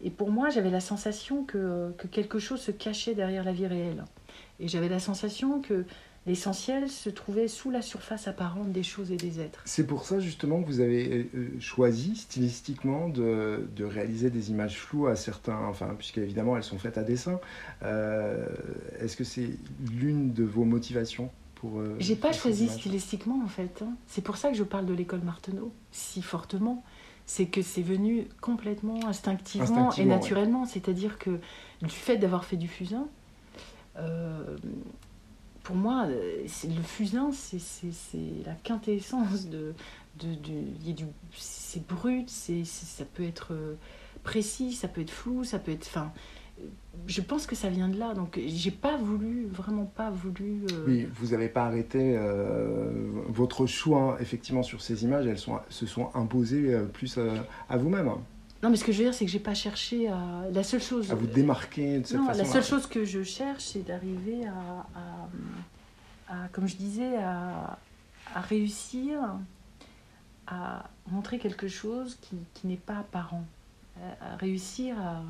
Et 0.03 0.09
pour 0.09 0.31
moi, 0.31 0.49
j'avais 0.49 0.69
la 0.69 0.81
sensation 0.81 1.43
que, 1.43 1.93
que, 1.97 2.07
quelque 2.07 2.39
chose 2.39 2.59
se 2.59 2.71
cachait 2.71 3.13
derrière 3.13 3.43
la 3.43 3.53
vie 3.53 3.67
réelle. 3.67 4.03
Et 4.59 4.67
j'avais 4.67 4.89
la 4.89 4.99
sensation 4.99 5.61
que 5.61 5.85
L'essentiel 6.27 6.87
se 6.87 7.09
trouvait 7.09 7.47
sous 7.47 7.71
la 7.71 7.81
surface 7.81 8.27
apparente 8.27 8.71
des 8.71 8.83
choses 8.83 9.11
et 9.11 9.17
des 9.17 9.39
êtres. 9.39 9.61
C'est 9.65 9.87
pour 9.87 10.05
ça 10.05 10.19
justement 10.19 10.61
que 10.61 10.67
vous 10.67 10.79
avez 10.79 11.27
euh, 11.33 11.59
choisi 11.59 12.15
stylistiquement 12.15 13.09
de, 13.09 13.67
de 13.75 13.85
réaliser 13.85 14.29
des 14.29 14.51
images 14.51 14.77
floues 14.77 15.07
à 15.07 15.15
certains, 15.15 15.57
enfin 15.67 15.95
puisqu'évidemment 15.97 16.55
elles 16.55 16.63
sont 16.63 16.77
faites 16.77 16.99
à 16.99 17.03
dessin. 17.03 17.39
Euh, 17.81 18.45
est-ce 18.99 19.17
que 19.17 19.23
c'est 19.23 19.49
l'une 19.91 20.31
de 20.31 20.43
vos 20.43 20.63
motivations 20.63 21.31
pour... 21.55 21.79
Euh, 21.79 21.95
J'ai 21.97 22.15
pas 22.15 22.33
choisi 22.33 22.69
stylistiquement 22.69 23.41
en 23.43 23.47
fait. 23.47 23.81
Hein. 23.81 23.93
C'est 24.05 24.23
pour 24.23 24.37
ça 24.37 24.51
que 24.51 24.55
je 24.55 24.63
parle 24.63 24.85
de 24.85 24.93
l'école 24.93 25.21
Marteneau 25.21 25.71
si 25.91 26.21
fortement. 26.21 26.83
C'est 27.25 27.45
que 27.45 27.61
c'est 27.61 27.83
venu 27.83 28.27
complètement 28.41 29.07
instinctivement, 29.07 29.91
et 29.93 30.05
naturellement. 30.05 30.65
C'est-à-dire 30.65 31.17
que 31.17 31.39
du 31.81 31.89
fait 31.89 32.17
d'avoir 32.17 32.43
fait 32.43 32.57
du 32.57 32.67
fusain, 32.67 33.07
pour 35.63 35.75
moi, 35.75 36.05
euh, 36.07 36.43
le 36.43 36.81
fusain, 36.81 37.31
c'est 37.31 37.59
la 38.45 38.53
quintessence 38.63 39.47
de. 39.47 39.73
de, 40.19 40.35
c'est 41.33 41.85
brut, 41.85 42.29
ça 42.29 43.05
peut 43.05 43.23
être 43.23 43.53
euh, 43.53 43.75
précis, 44.23 44.73
ça 44.73 44.87
peut 44.87 45.01
être 45.01 45.11
flou, 45.11 45.43
ça 45.43 45.59
peut 45.59 45.71
être. 45.71 45.87
Enfin, 45.87 46.11
je 47.07 47.21
pense 47.21 47.45
que 47.45 47.55
ça 47.55 47.69
vient 47.69 47.89
de 47.89 47.97
là. 47.97 48.13
Donc, 48.13 48.39
j'ai 48.43 48.71
pas 48.71 48.97
voulu, 48.97 49.45
vraiment 49.45 49.85
pas 49.85 50.09
voulu. 50.09 50.63
Euh, 50.71 50.85
oui, 50.87 51.07
vous 51.13 51.27
n'avez 51.27 51.49
pas 51.49 51.65
arrêté 51.65 52.17
votre 53.27 53.67
choix, 53.67 54.17
effectivement, 54.19 54.63
sur 54.63 54.81
ces 54.81 55.03
images, 55.03 55.27
elles 55.27 55.39
sont, 55.39 55.59
se 55.69 55.85
sont 55.85 56.09
imposées 56.15 56.75
plus 56.93 57.19
à, 57.69 57.77
vous-même. 57.77 58.11
Non, 58.63 58.69
mais 58.69 58.75
ce 58.77 58.83
que 58.83 58.91
je 58.91 58.99
veux 58.99 59.03
dire, 59.05 59.13
c'est 59.13 59.25
que 59.25 59.31
j'ai 59.31 59.39
pas 59.39 59.53
cherché 59.55 60.07
à. 60.07 60.43
La 60.51 60.63
seule 60.63 60.81
chose. 60.81 61.11
À 61.11 61.15
vous 61.15 61.25
démarquer 61.27 61.99
de 61.99 62.05
cette 62.07 62.17
non, 62.17 62.27
façon 62.27 62.39
la 62.39 62.45
seule 62.45 62.63
chose 62.63 62.85
que 62.87 63.05
je 63.05 63.23
cherche, 63.23 63.63
c'est 63.63 63.81
d'arriver 63.85 64.45
à, 64.47 64.87
à- 66.29 66.43
à- 66.45 66.47
comme 66.49 66.67
je 66.67 66.75
disais, 66.75 67.17
à, 67.17 67.77
à 68.35 68.41
réussir 68.41 69.19
à 70.47 70.89
montrer 71.09 71.39
quelque 71.39 71.67
chose 71.67 72.17
qui, 72.21 72.35
qui 72.53 72.67
n'est 72.67 72.75
pas 72.77 72.97
apparent. 72.99 73.45
À, 74.21 74.33
à 74.33 74.35
réussir 74.37 74.95
à, 74.99 75.23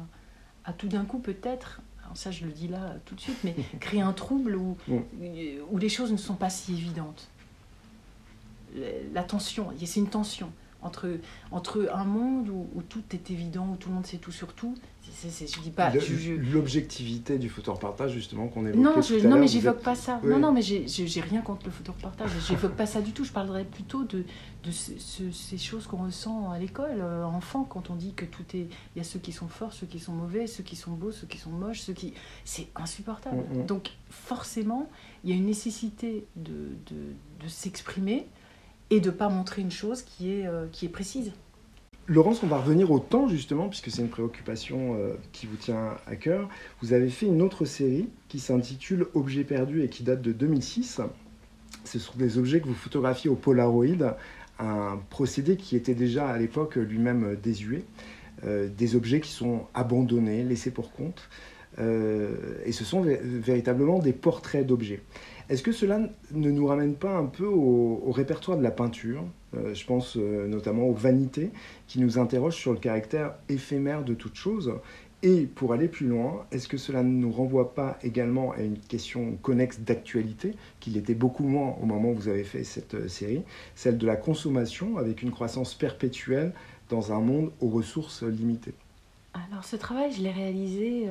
à 0.66 0.74
tout 0.74 0.88
d'un 0.88 1.06
coup, 1.06 1.20
peut-être, 1.20 1.82
ça 2.16 2.32
je 2.32 2.46
le 2.46 2.52
dis 2.52 2.68
là 2.68 2.96
tout 3.06 3.16
de 3.16 3.22
suite, 3.22 3.38
mais 3.44 3.56
créer 3.80 4.02
un 4.02 4.14
trouble 4.14 4.56
où, 4.56 4.78
où 5.72 5.78
les 5.78 5.90
choses 5.90 6.12
ne 6.12 6.18
sont 6.18 6.36
pas 6.36 6.50
si 6.50 6.74
évidentes. 6.74 7.30
La 9.14 9.24
tension, 9.24 9.70
c'est 9.84 10.00
une 10.00 10.10
tension 10.10 10.52
entre, 10.82 11.08
entre 11.52 11.90
un 11.94 12.06
monde 12.06 12.50
où, 12.50 12.68
où 12.76 12.82
tout 12.82 13.04
est 13.14 13.30
évident, 13.32 13.70
où 13.72 13.76
tout 13.76 13.90
le 13.90 13.96
monde 13.96 14.06
sait 14.06 14.18
tout 14.18 14.32
sur 14.32 14.54
tout. 14.54 14.76
C'est- 15.14 15.30
c'est- 15.30 15.54
je 15.54 15.60
dis 15.62 15.72
pas. 15.72 15.90
Le- 15.90 16.00
je- 16.00 16.34
L'objectivité 16.34 17.38
du 17.38 17.50
photoreportage, 17.50 18.12
justement, 18.14 18.48
qu'on 18.48 18.66
évoquait 18.66 18.78
non, 18.82 18.94
tout 18.94 19.02
je, 19.02 19.26
à 19.26 19.30
non 19.30 19.38
mais 19.38 19.48
j'évoque 19.48 19.78
êtes- 19.78 19.84
pas 19.84 19.96
ça. 19.96 20.20
Oui. 20.24 20.30
Non, 20.30 20.40
non, 20.40 20.52
mais 20.54 20.62
j'ai 20.62 21.22
rien 21.22 21.42
contre 21.42 21.66
le 21.66 21.72
photoreportage. 21.72 22.30
J'évoque 22.48 22.76
pas 22.76 22.86
ça 22.86 23.02
du 23.02 23.12
tout. 23.12 23.24
Je 23.26 23.32
parlerais 23.32 23.66
plutôt 23.66 24.04
de, 24.04 24.24
de 24.64 24.72
ce- 24.72 24.98
ce- 25.00 25.32
ces 25.32 25.58
choses 25.58 25.86
qu'on 25.88 26.06
ressent 26.06 26.52
à 26.52 26.60
l'école, 26.60 27.00
euh, 27.00 27.24
enfant, 27.26 27.64
quand 27.64 27.90
on 27.90 27.96
dit 27.96 28.14
que 28.14 28.26
tout 28.26 28.44
est. 28.54 28.68
Il 28.96 28.98
y 28.98 29.02
a 29.02 29.04
ceux 29.04 29.20
qui 29.20 29.32
sont 29.32 29.48
forts, 29.48 29.74
ceux 29.74 29.88
qui 29.88 30.00
sont 30.00 30.14
mauvais, 30.14 30.48
ceux 30.48 30.64
qui 30.64 30.76
sont 30.76 30.92
beaux, 30.92 31.12
ceux 31.12 31.28
qui 31.28 31.38
sont 31.40 31.50
moches, 31.52 31.82
ceux 31.82 31.94
qui. 31.94 32.14
C'est 32.46 32.68
insupportable. 32.76 33.44
Mm, 33.54 33.60
mm. 33.62 33.66
Donc, 33.66 33.90
forcément, 34.10 34.88
il 35.24 35.32
y 35.32 35.34
a 35.34 35.36
une 35.36 35.46
nécessité 35.48 36.26
de, 36.36 36.52
de, 36.90 37.44
de 37.44 37.48
s'exprimer 37.48 38.28
et 38.92 39.00
de 39.00 39.10
pas 39.10 39.30
montrer 39.30 39.62
une 39.64 39.72
chose 39.72 40.04
qui 40.04 40.32
est, 40.32 40.46
euh, 40.46 40.68
qui 40.72 40.86
est 40.86 40.89
précise. 40.89 41.32
Laurence, 42.08 42.44
on 42.44 42.48
va 42.48 42.58
revenir 42.58 42.92
au 42.92 43.00
temps 43.00 43.28
justement, 43.28 43.70
puisque 43.70 43.89
c'est 43.89 44.02
une 44.02 44.10
préoccupation 44.10 44.96
euh, 44.96 45.14
qui 45.32 45.46
vous 45.48 45.56
tient 45.56 45.96
à 46.06 46.16
cœur. 46.16 46.50
Vous 46.82 46.94
avez 46.94 47.10
fait 47.10 47.26
une 47.26 47.42
autre 47.42 47.64
série 47.66 48.10
qui 48.28 48.39
s'intitule 48.39 49.08
Objets 49.14 49.44
perdus 49.46 49.82
et 49.84 49.88
qui 49.88 50.04
date 50.04 50.22
de 50.22 50.32
2006. 50.34 51.02
Ce 51.86 52.00
sont 52.00 52.14
des 52.18 52.38
objets 52.38 52.60
que 52.60 52.68
vous 52.68 52.74
photographiez 52.74 53.30
au 53.30 53.36
Polaroid, 53.36 54.18
un 54.60 55.00
procédé 55.10 55.56
qui 55.56 55.76
était 55.76 55.96
déjà 55.96 56.28
à 56.28 56.38
l'époque 56.38 56.76
lui-même 56.76 57.38
désuet. 57.42 57.84
Euh, 58.44 58.68
des 58.76 58.96
objets 58.96 59.22
qui 59.22 59.32
sont 59.32 59.68
abandonnés, 59.74 60.44
laissés 60.44 60.72
pour 60.72 60.92
compte. 60.92 61.30
Et 61.78 62.72
ce 62.74 62.84
sont 62.84 63.02
vé- 63.04 63.22
véritablement 63.24 64.00
des 64.00 64.12
portraits 64.12 64.68
d'objets. 64.68 65.02
Est-ce 65.52 65.64
que 65.64 65.74
cela 65.74 65.99
ne 66.32 66.49
nous 66.49 66.66
ramène 66.66 66.95
pas 66.95 67.14
un 67.14 67.26
peu 67.26 67.45
au, 67.45 68.10
répertoire 68.10 68.58
de 68.58 68.64
la 68.64 68.72
peinture 68.72 69.26
Euh, 69.54 69.74
Je 69.74 69.86
pense 69.86 70.16
euh, 70.16 70.47
notamment 70.47 70.84
aux 70.84 70.93
vanités 70.93 71.52
qui 71.88 71.99
nous 71.99 72.18
interrogent 72.18 72.56
sur 72.56 72.72
le 72.72 72.80
caractère 72.80 73.34
éphémère 73.49 74.06
de 74.06 74.14
toute 74.14 74.36
chose. 74.36 74.74
Et 75.24 75.41
pour 75.41 75.74
aller 75.74 75.89
plus 75.89 76.08
loin, 76.08 76.45
est-ce 76.54 76.70
que 76.70 76.78
cela 76.78 77.04
ne 77.04 77.10
nous 77.10 77.34
renvoie 77.34 77.76
pas 77.76 77.99
également 78.02 78.54
à 78.54 78.62
une 78.62 78.80
question 78.80 79.38
connexe 79.41 79.82
d'actualité, 79.82 80.56
qu'il 80.80 80.95
était 80.95 81.16
beaucoup 81.16 81.43
moins 81.43 81.76
au 81.82 81.86
moment 81.86 82.12
où 82.12 82.16
vous 82.16 82.30
avez 82.30 82.45
fait 82.45 82.64
cette 82.64 82.93
euh, 82.93 83.10
série, 83.10 83.43
celle 83.76 83.97
de 83.97 84.08
la 84.08 84.16
consommation 84.16 84.97
avec 84.97 85.22
une 85.22 85.32
croissance 85.32 85.74
perpétuelle 85.74 86.54
dans 86.88 87.12
un 87.12 87.20
monde 87.20 87.52
aux 87.60 87.70
ressources 87.70 88.24
limitées? 88.24 88.74
Alors 89.34 89.66
ce 89.66 89.76
travail, 89.76 90.14
je 90.14 90.22
l'ai 90.24 90.32
réalisé 90.32 91.10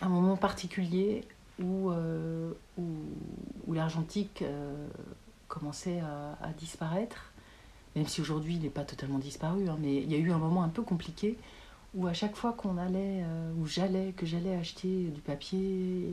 à 0.00 0.06
un 0.06 0.08
moment 0.08 0.36
particulier 0.36 1.22
où, 1.60 1.90
euh, 1.90 2.52
où, 2.78 2.82
où 3.66 3.72
l'argentique 3.74 4.42
euh, 4.42 4.86
commençait 5.48 6.00
à, 6.00 6.48
disparaître, 6.58 7.32
même 7.96 8.06
si 8.06 8.20
aujourd'hui 8.20 8.54
il 8.54 8.62
n'est 8.62 8.70
pas 8.70 8.84
totalement 8.84 9.18
disparu, 9.18 9.68
hein, 9.68 9.76
mais 9.80 9.96
il 9.96 10.10
y 10.10 10.14
a 10.14 10.18
eu 10.18 10.32
un 10.32 10.38
moment 10.38 10.62
un 10.62 10.68
peu 10.68 10.82
compliqué 10.82 11.36
où 11.94 12.06
à 12.06 12.14
chaque 12.14 12.36
fois 12.36 12.52
qu'on 12.54 12.78
allait, 12.78 13.22
euh, 13.22 13.52
où 13.58 13.66
j'allais, 13.66 14.12
que 14.16 14.24
j'allais 14.24 14.54
acheter 14.54 15.04
du 15.08 15.20
papier, 15.20 16.08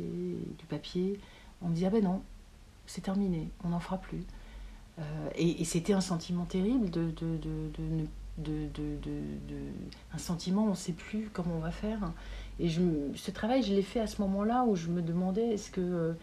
du 0.58 0.66
papier, 0.68 1.20
on 1.62 1.70
me 1.70 1.74
disait 1.74 1.86
ah 1.88 1.90
ben 1.92 2.04
non, 2.04 2.22
c'est 2.86 3.02
terminé, 3.02 3.50
on 3.64 3.70
n'en 3.70 3.80
fera 3.80 3.98
plus. 3.98 4.24
Et 5.36 5.64
c'était 5.64 5.94
un 5.94 6.02
sentiment 6.02 6.44
terrible 6.44 6.90
de, 6.90 7.12
de, 7.12 7.38
de, 7.38 7.70
de- 7.78 8.68
de- 8.74 9.72
un 10.14 10.18
sentiment, 10.18 10.66
on 10.66 10.72
ne 10.72 10.76
sait 10.76 10.92
plus 10.92 11.30
comment 11.32 11.56
on 11.56 11.60
va 11.60 11.72
faire. 11.72 12.12
Et 12.60 12.68
je, 12.68 12.82
ce 13.16 13.32
travail, 13.32 13.64
je 13.64 13.74
l'ai 13.74 13.82
fait 13.82 14.00
à 14.00 14.08
ce 14.08 14.22
moment-là 14.22 14.66
où 14.66 14.76
je 14.76 14.88
me 14.88 15.02
demandais 15.02 15.54
est-ce 15.54 15.72
que 15.72 15.82
euh, 15.82 16.14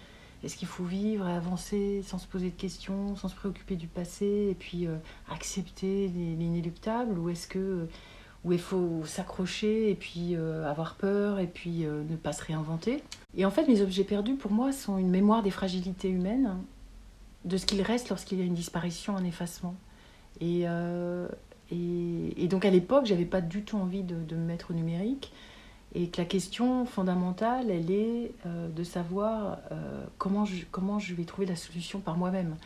est-ce 0.45 0.57
qu'il 0.57 0.69
faut 0.69 0.85
vivre 0.85 1.27
et 1.27 1.33
avancer 1.33 2.03
sans 2.03 2.19
se 2.19 2.27
poser 2.27 2.51
de 2.51 2.57
questions, 2.57 3.17
sans 3.17 3.29
se 3.29 3.35
préoccuper 3.35 3.77
du 3.77 3.87
passé, 3.87 4.49
et 4.51 4.55
puis 4.55 4.87
euh, 4.87 4.97
accepter 5.31 6.09
l'inéluctable, 6.09 7.19
ou 7.19 7.31
est-ce 7.31 7.49
que 7.49 7.89
où 8.45 8.53
il 8.53 8.61
faut 8.61 9.03
s'accrocher 9.05 9.91
et 9.91 9.97
puis 9.97 10.37
euh, 10.37 10.71
avoir 10.71 10.95
peur 10.95 11.41
et 11.41 11.49
puis 11.49 11.85
euh, 11.85 12.05
ne 12.09 12.17
pas 12.17 12.33
se 12.33 12.45
réinventer? 12.45 13.03
Et 13.37 13.45
en 13.45 13.51
fait, 13.51 13.67
mes 13.67 13.83
objets 13.83 14.05
perdus, 14.05 14.37
pour 14.37 14.53
moi, 14.53 14.73
sont 14.73 14.99
une 14.99 15.11
mémoire 15.11 15.43
des 15.43 15.51
fragilités 15.51 16.09
humaines, 16.09 16.57
de 17.45 17.57
ce 17.57 17.67
qu'il 17.67 17.83
reste 17.83 18.09
lorsqu'il 18.09 18.39
y 18.39 18.43
a 18.43 18.45
une 18.45 18.55
disparition, 18.55 19.17
un 19.17 19.25
effacement. 19.25 19.75
Et, 20.41 20.63
euh, 20.67 21.29
et, 21.73 22.47
donc 22.49 22.65
à 22.65 22.71
l'époque, 22.71 23.07
j'avais 23.07 23.25
pas 23.25 23.41
du 23.41 23.63
tout 23.63 23.77
envie 23.79 24.05
de 24.05 24.37
me 24.37 24.47
mettre 24.47 24.71
au 24.71 24.75
numérique. 24.75 25.33
Et 25.99 26.09
que 26.09 26.21
la 26.21 26.27
question 26.27 26.85
fondamentale, 26.85 27.71
elle 27.71 27.91
est 27.91 28.31
euh, 28.45 28.69
de 28.69 28.85
savoir 28.85 29.59
euh, 29.73 30.05
comment, 30.19 30.45
je, 30.45 30.65
comment 30.71 30.99
je 30.99 31.15
vais 31.15 31.25
trouver 31.25 31.47
la 31.47 31.57
solution 31.57 32.01
par 32.01 32.19
moi-même. 32.19 32.57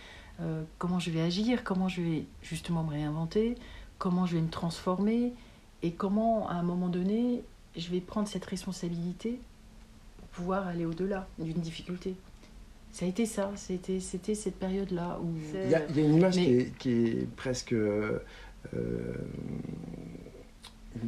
Euh, 0.40 0.64
comment 0.78 0.98
je 0.98 1.12
vais 1.12 1.20
agir, 1.20 1.62
comment 1.62 1.88
je 1.88 2.02
vais 2.02 2.24
justement 2.42 2.82
me 2.82 2.90
réinventer, 2.90 3.54
comment 3.98 4.26
je 4.26 4.34
vais 4.34 4.42
me 4.42 4.48
transformer 4.48 5.32
et 5.84 5.92
comment 5.92 6.48
à 6.48 6.54
un 6.54 6.64
moment 6.64 6.88
donné 6.88 7.44
je 7.76 7.88
vais 7.90 8.00
prendre 8.00 8.26
cette 8.26 8.46
responsabilité 8.46 9.38
pour 10.18 10.26
pouvoir 10.28 10.66
aller 10.66 10.84
au-delà 10.84 11.28
d'une 11.38 11.60
difficulté. 11.60 12.16
Ça 12.90 13.04
a 13.04 13.08
été 13.08 13.26
ça, 13.26 13.52
c'était, 13.54 14.00
c'était 14.00 14.34
cette 14.34 14.56
période-là 14.56 15.20
où... 15.22 15.28
Il 15.54 15.70
y, 15.70 15.74
a, 15.76 15.86
il 15.88 15.96
y 15.96 16.00
a 16.00 16.04
une 16.04 16.14
image 16.16 16.36
Mais- 16.36 16.44
qui, 16.44 16.52
est, 16.56 16.78
qui 16.78 16.90
est 16.90 17.28
presque. 17.36 17.76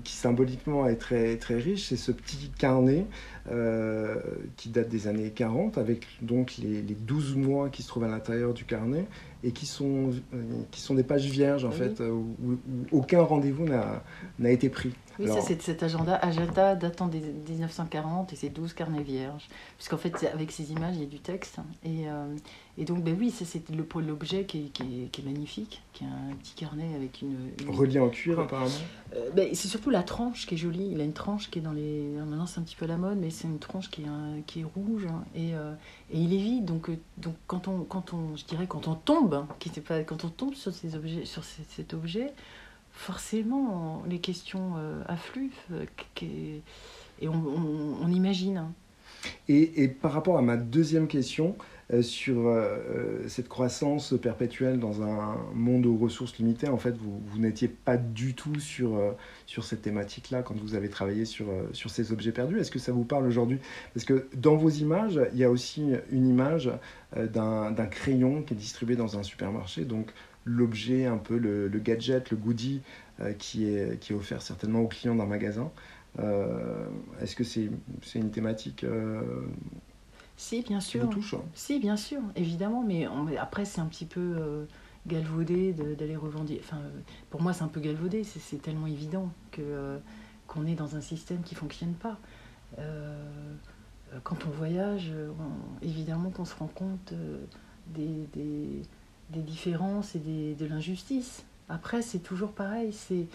Qui 0.04 0.14
symboliquement 0.14 0.86
est 0.86 0.96
très, 0.96 1.36
très 1.36 1.56
riche, 1.56 1.88
c'est 1.88 1.96
ce 1.96 2.12
petit 2.12 2.50
carnet 2.56 3.04
euh, 3.50 4.16
qui 4.56 4.68
date 4.68 4.88
des 4.88 5.08
années 5.08 5.30
40, 5.30 5.76
avec 5.76 6.06
donc 6.22 6.54
les, 6.58 6.82
les 6.82 6.94
12 6.94 7.36
mois 7.36 7.68
qui 7.68 7.82
se 7.82 7.88
trouvent 7.88 8.04
à 8.04 8.08
l'intérieur 8.08 8.54
du 8.54 8.64
carnet 8.64 9.06
et 9.42 9.50
qui 9.50 9.66
sont, 9.66 10.10
euh, 10.34 10.42
qui 10.70 10.80
sont 10.80 10.94
des 10.94 11.02
pages 11.02 11.26
vierges 11.28 11.64
en 11.64 11.70
Oui. 11.70 11.76
fait, 11.78 12.00
euh, 12.00 12.10
où, 12.10 12.36
où 12.44 12.58
aucun 12.92 13.22
rendez-vous 13.22 13.66
n'a 13.66 14.50
été 14.50 14.68
pris. 14.68 14.92
Oui, 15.18 15.26
Alors- 15.26 15.36
ça 15.40 15.42
c'est 15.46 15.60
cet 15.62 15.82
agenda, 15.82 16.16
agenda 16.16 16.74
datant 16.74 17.06
des 17.06 17.20
1940 17.20 18.32
et 18.32 18.36
c'est 18.36 18.48
12 18.48 18.72
carnets 18.72 19.02
vierges. 19.02 19.48
Puisqu'en 19.76 19.96
fait, 19.98 20.28
avec 20.32 20.50
ces 20.52 20.72
images, 20.72 20.94
il 20.96 21.00
y 21.02 21.04
a 21.04 21.08
du 21.08 21.20
texte. 21.20 21.58
Et, 21.84 22.08
euh, 22.08 22.34
et 22.78 22.84
donc, 22.84 23.02
ben 23.04 23.16
oui, 23.18 23.30
ça 23.30 23.44
c'est 23.44 23.68
le- 23.70 23.86
l'objet 24.00 24.44
qui 24.44 24.58
est, 24.66 24.68
qui, 24.68 24.82
est, 24.82 25.06
qui 25.10 25.20
est 25.20 25.24
magnifique, 25.24 25.82
qui 25.92 26.04
est 26.04 26.06
un 26.06 26.34
petit 26.36 26.54
carnet 26.54 26.94
avec 26.96 27.20
une. 27.22 27.50
une- 27.60 27.70
Relié 27.74 28.00
en 28.00 28.08
cuir 28.08 28.40
apparemment. 28.40 28.70
Euh, 29.14 29.30
ben, 29.34 29.48
c'est 29.54 29.68
surtout 29.68 29.90
la 29.90 30.02
tranche 30.02 30.46
qui 30.46 30.54
est 30.54 30.58
jolie. 30.58 30.88
Il 30.92 31.00
a 31.00 31.04
une 31.04 31.12
tranche 31.12 31.50
qui 31.50 31.58
est 31.58 31.62
dans 31.62 31.72
les. 31.72 32.08
Maintenant, 32.26 32.46
c'est 32.46 32.60
un 32.60 32.62
petit 32.62 32.76
peu 32.76 32.86
la 32.86 32.96
mode, 32.96 33.18
mais 33.18 33.30
c'est 33.30 33.46
une 33.48 33.58
tranche 33.58 33.90
qui 33.90 34.02
est, 34.02 34.08
un- 34.08 34.40
qui 34.46 34.60
est 34.60 34.64
rouge 34.64 35.06
hein, 35.06 35.24
et, 35.34 35.54
euh, 35.54 35.72
et 36.10 36.18
il 36.18 36.32
est 36.32 36.38
vide. 36.42 36.64
Donc, 36.64 36.90
donc 37.18 37.34
quand 37.46 37.68
on, 37.68 37.80
quand 37.84 38.14
on, 38.14 38.36
je 38.36 38.44
dirais, 38.46 38.66
quand 38.66 38.88
on 38.88 38.94
tombe, 38.94 39.34
hein, 39.34 39.46
qui 39.58 39.68
pas, 39.80 40.00
quand 40.02 40.24
on 40.24 40.28
tombe 40.28 40.54
sur 40.54 40.72
ces 40.72 40.94
objets, 40.96 41.24
sur 41.24 41.44
ces- 41.44 41.64
cet 41.68 41.92
objet, 41.94 42.32
forcément, 43.02 44.04
les 44.08 44.20
questions 44.20 44.74
euh, 44.76 45.02
affluent 45.08 45.50
euh, 45.72 45.84
et 47.20 47.28
on, 47.28 48.08
imagine. 48.08 48.58
hein. 48.58 48.72
Et, 49.48 49.88
par 49.88 50.12
rapport 50.12 50.38
à 50.38 50.42
ma 50.42 50.56
deuxième 50.56 51.08
question, 51.08 51.56
euh, 51.92 52.00
sur 52.00 52.48
cette 53.28 53.48
croissance 53.48 54.14
perpétuelle 54.20 54.78
dans 54.78 55.02
un 55.02 55.36
monde 55.52 55.84
aux 55.86 55.96
ressources 55.96 56.38
limitées, 56.38 56.68
en 56.68 56.78
fait, 56.78 56.94
vous, 56.96 57.38
n'étiez 57.38 57.68
pas 57.68 57.96
du 57.96 58.34
tout 58.34 58.58
sur, 58.60 58.98
sur 59.46 59.64
cette 59.64 59.82
thématique-là 59.82 60.42
quand 60.42 60.56
vous 60.56 60.74
avez 60.74 60.88
travaillé 60.88 61.24
sur, 61.24 61.46
sur 61.72 61.90
ces 61.90 62.12
objets 62.12 62.32
perdus. 62.32 62.60
Est-ce 62.60 62.70
que 62.70 62.78
ça 62.78 62.92
vous 62.92 63.04
parle 63.04 63.26
aujourd'hui? 63.26 63.58
Parce 63.94 64.06
que 64.06 64.28
dans 64.34 64.56
vos 64.56 64.70
images, 64.70 65.20
il 65.32 65.38
y 65.38 65.44
a 65.44 65.50
aussi 65.50 65.90
une 66.10 66.28
image 66.28 66.70
d'un 67.14 67.72
d'un 67.72 67.86
crayon 67.86 68.42
qui 68.42 68.54
est 68.54 68.56
distribué 68.56 68.96
dans 68.96 69.18
un 69.18 69.22
supermarché, 69.22 69.84
donc 69.84 70.12
l'objet, 70.44 71.06
un 71.06 71.18
peu 71.18 71.36
le, 71.38 71.68
le 71.68 71.78
gadget, 71.78 72.30
le 72.30 72.36
goodie 72.36 72.82
euh, 73.20 73.32
qui, 73.32 73.66
est, 73.66 73.98
qui 74.00 74.12
est 74.12 74.16
offert 74.16 74.42
certainement 74.42 74.80
aux 74.80 74.88
clients 74.88 75.14
d'un 75.14 75.26
magasin. 75.26 75.70
Euh, 76.18 76.84
Est-ce 77.20 77.34
que 77.36 77.44
c'est 77.44 77.70
une 78.14 78.30
thématique 78.30 78.84
euh, 78.84 79.22
Si, 80.36 80.62
bien 80.62 80.78
qui 80.78 80.84
sûr. 80.86 81.02
vous 81.02 81.06
touche 81.08 81.34
hein? 81.34 81.42
Si, 81.54 81.78
bien 81.78 81.96
sûr, 81.96 82.20
évidemment, 82.36 82.82
mais 82.82 83.06
on- 83.08 83.28
après, 83.38 83.64
c'est 83.64 83.80
un 83.80 83.86
petit 83.86 84.04
peu 84.06 84.66
galvaudé 85.06 85.72
d'aller 85.72 86.16
revendiquer. 86.16 86.60
Enfin, 86.64 86.80
pour 87.30 87.42
moi, 87.42 87.52
c'est 87.52 87.62
un 87.64 87.68
peu 87.68 87.80
galvaudé, 87.80 88.24
c'est- 88.24 88.60
tellement 88.62 88.86
évident 88.86 89.30
que, 89.52 89.98
qu'on 90.46 90.66
est 90.66 90.74
dans 90.74 90.96
un 90.96 91.00
système 91.00 91.42
qui 91.42 91.54
ne 91.54 91.60
fonctionne 91.60 91.94
pas. 91.94 92.18
Euh, 92.78 93.54
quand 94.24 94.44
on 94.46 94.50
voyage, 94.50 95.10
on- 95.40 95.84
évidemment 95.84 96.30
qu'on 96.30 96.44
se 96.44 96.54
rend 96.54 96.66
compte 96.68 97.14
des, 97.94 98.28
des- 98.34 98.82
des 99.32 99.40
différences 99.42 100.14
et 100.14 100.18
des- 100.18 100.54
de 100.54 100.66
l'injustice. 100.66 101.44
Après, 101.68 102.02
c'est 102.02 102.18
toujours 102.20 102.52
pareil, 102.52 102.92
c'est 102.92 103.26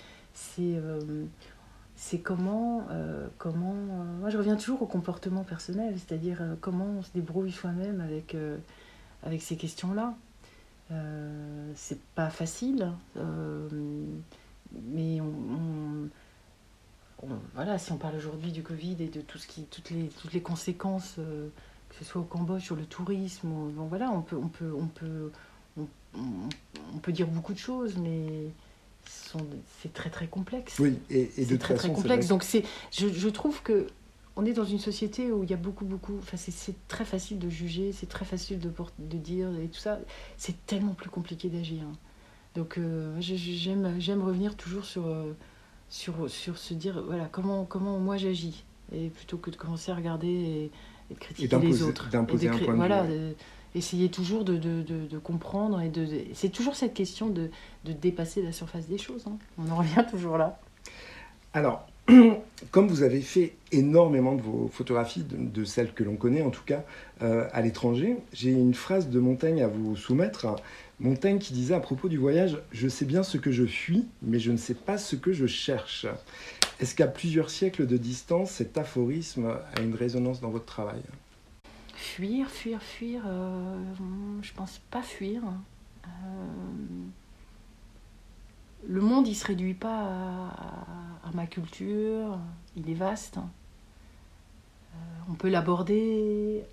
c'est 1.95 2.19
comment, 2.19 2.85
comment 3.39 3.73
moi 4.19 4.29
je 4.29 4.37
reviens 4.37 4.55
toujours 4.55 4.83
au 4.83 4.85
comportement 4.85 5.43
personnel, 5.43 5.95
c'est-à-dire 5.97 6.39
comment 6.61 6.85
on 6.99 7.01
se 7.01 7.09
débrouille 7.15 7.51
soi-même 7.51 8.01
avec, 8.01 8.37
avec 9.23 9.41
ces 9.41 9.57
questions-là. 9.57 10.13
c'est 11.73 11.99
pas 12.13 12.29
facile, 12.29 12.91
mais 14.91 15.19
on 15.21 16.09
voilà, 17.55 17.77
si 17.77 17.91
on 17.91 17.97
parle 17.97 18.15
aujourd'hui 18.15 18.51
du 18.51 18.61
Covid 18.63 18.95
et 18.99 19.07
de 19.07 19.21
tout 19.21 19.37
ce 19.37 19.47
qui, 19.47 19.63
toutes, 19.63 19.89
les, 19.89 20.07
toutes 20.21 20.33
les 20.33 20.41
conséquences, 20.41 21.15
euh, 21.19 21.47
que 21.89 21.95
ce 21.95 22.05
soit 22.05 22.21
au 22.21 22.25
Cambodge, 22.25 22.61
sur 22.63 22.75
le 22.75 22.85
tourisme, 22.85 23.49
voilà, 23.89 24.11
on, 24.11 24.21
peut, 24.21 24.37
on, 24.37 24.47
peut, 24.87 25.31
on, 26.15 26.97
peut 26.99 27.11
dire 27.11 27.27
beaucoup 27.27 27.53
de 27.53 27.59
choses, 27.59 27.97
mais 27.97 28.49
c'est 29.81 29.93
très 29.93 30.09
très 30.09 30.27
complexe. 30.27 30.79
Oui, 30.79 30.97
et, 31.09 31.29
et 31.37 31.45
de 31.45 31.55
très 31.55 31.75
très 31.75 31.91
complexe. 31.91 32.27
Donc 32.27 32.43
c'est, 32.43 32.63
je, 32.91 33.07
je, 33.07 33.29
trouve 33.29 33.61
que 33.61 33.87
on 34.35 34.45
est 34.45 34.53
dans 34.53 34.65
une 34.65 34.79
société 34.79 35.31
où 35.31 35.43
il 35.43 35.49
y 35.49 35.53
a 35.53 35.57
beaucoup 35.57 35.85
beaucoup. 35.85 36.17
Enfin, 36.19 36.37
c'est 36.37 36.87
très 36.87 37.05
facile 37.05 37.39
de 37.39 37.49
juger, 37.49 37.91
c'est 37.91 38.09
très 38.09 38.25
facile 38.25 38.59
de, 38.59 38.71
de 38.99 39.17
dire 39.17 39.49
et 39.59 39.67
tout 39.67 39.79
ça. 39.79 39.99
C'est 40.37 40.65
tellement 40.65 40.93
plus 40.93 41.09
compliqué 41.09 41.49
d'agir. 41.49 41.83
Donc 42.55 42.77
euh, 42.77 43.15
j'aime 43.19 43.99
j'aime 43.99 44.23
revenir 44.23 44.55
toujours 44.55 44.85
sur 44.85 45.07
euh, 45.07 45.35
sur, 45.89 46.29
sur 46.29 46.57
se 46.57 46.73
dire 46.73 47.01
voilà 47.05 47.29
comment, 47.31 47.65
comment 47.65 47.99
moi 47.99 48.17
j'agis 48.17 48.63
et 48.91 49.09
plutôt 49.09 49.37
que 49.37 49.51
de 49.51 49.55
commencer 49.55 49.91
à 49.91 49.95
regarder 49.95 50.27
et, 50.27 50.71
de 51.09 51.19
critiquer 51.19 51.57
les 51.59 51.83
autres 51.83 52.09
d'imposer 52.09 52.49
un 52.49 52.57
point 52.57 52.75
voilà 52.75 53.05
essayer 53.77 54.09
toujours 54.09 54.43
de, 54.43 55.17
comprendre 55.23 55.81
et 55.81 55.89
de, 55.89 56.07
c'est 56.33 56.49
toujours 56.49 56.75
cette 56.75 56.93
question 56.93 57.27
de, 57.27 57.49
dépasser 57.85 58.41
la 58.41 58.51
surface 58.51 58.87
des 58.87 58.97
choses 58.97 59.25
hein. 59.27 59.37
on 59.57 59.71
en 59.71 59.77
revient 59.77 60.05
toujours 60.11 60.37
là 60.37 60.59
alors 61.53 61.87
comme 62.71 62.87
vous 62.87 63.03
avez 63.03 63.19
fait 63.21 63.55
énormément 63.71 64.35
de 64.35 64.41
vos 64.41 64.69
photographies, 64.71 65.25
de, 65.27 65.63
celles 65.65 65.93
que 65.93 66.03
l'on 66.03 66.15
connaît 66.15 66.41
en 66.41 66.51
tout 66.51 66.63
cas, 66.65 66.83
euh, 67.21 67.47
à 67.51 67.61
l'étranger, 67.61 68.17
j'ai 68.31 68.51
une 68.51 68.73
phrase 68.73 69.09
de 69.09 69.19
Montaigne 69.19 69.61
à 69.61 69.67
vous 69.67 69.95
soumettre. 69.97 70.55
Montaigne 70.99 71.37
qui 71.37 71.53
disait 71.53 71.75
à 71.75 71.79
propos 71.79 72.07
du 72.07 72.17
voyage, 72.17 72.57
je 72.71 72.87
sais 72.87 73.05
bien 73.05 73.23
ce 73.23 73.37
que 73.37 73.51
je 73.51 73.65
fuis, 73.65 74.05
mais 74.21 74.39
je 74.39 74.51
ne 74.51 74.57
sais 74.57 74.73
pas 74.73 74.97
ce 74.97 75.15
que 75.15 75.33
je 75.33 75.47
cherche. 75.47 76.07
Est-ce 76.79 76.95
qu'à 76.95 77.07
plusieurs 77.07 77.49
siècles 77.49 77.85
de 77.85 77.97
distance, 77.97 78.51
cet 78.51 78.77
aphorisme 78.77 79.57
a 79.75 79.81
une 79.81 79.93
résonance 79.93 80.39
dans 80.39 80.49
votre 80.49 80.65
travail? 80.65 81.01
Fuir, 81.97 82.47
fuir, 82.51 82.79
fuir, 82.79 83.23
euh, 83.25 83.83
je 84.43 84.53
pense 84.53 84.77
pas 84.91 85.01
fuir. 85.01 85.41
Euh, 86.05 86.09
le 88.87 89.01
monde, 89.01 89.27
il 89.27 89.33
se 89.33 89.47
réduit 89.47 89.73
pas 89.73 90.51
à, 91.23 91.31
ma 91.33 91.47
culture, 91.47 92.37
il 92.75 92.87
est 92.91 92.93
vaste. 92.93 93.37
Euh, 93.37 94.97
on 95.27 95.33
peut 95.33 95.49
l'aborder 95.49 96.63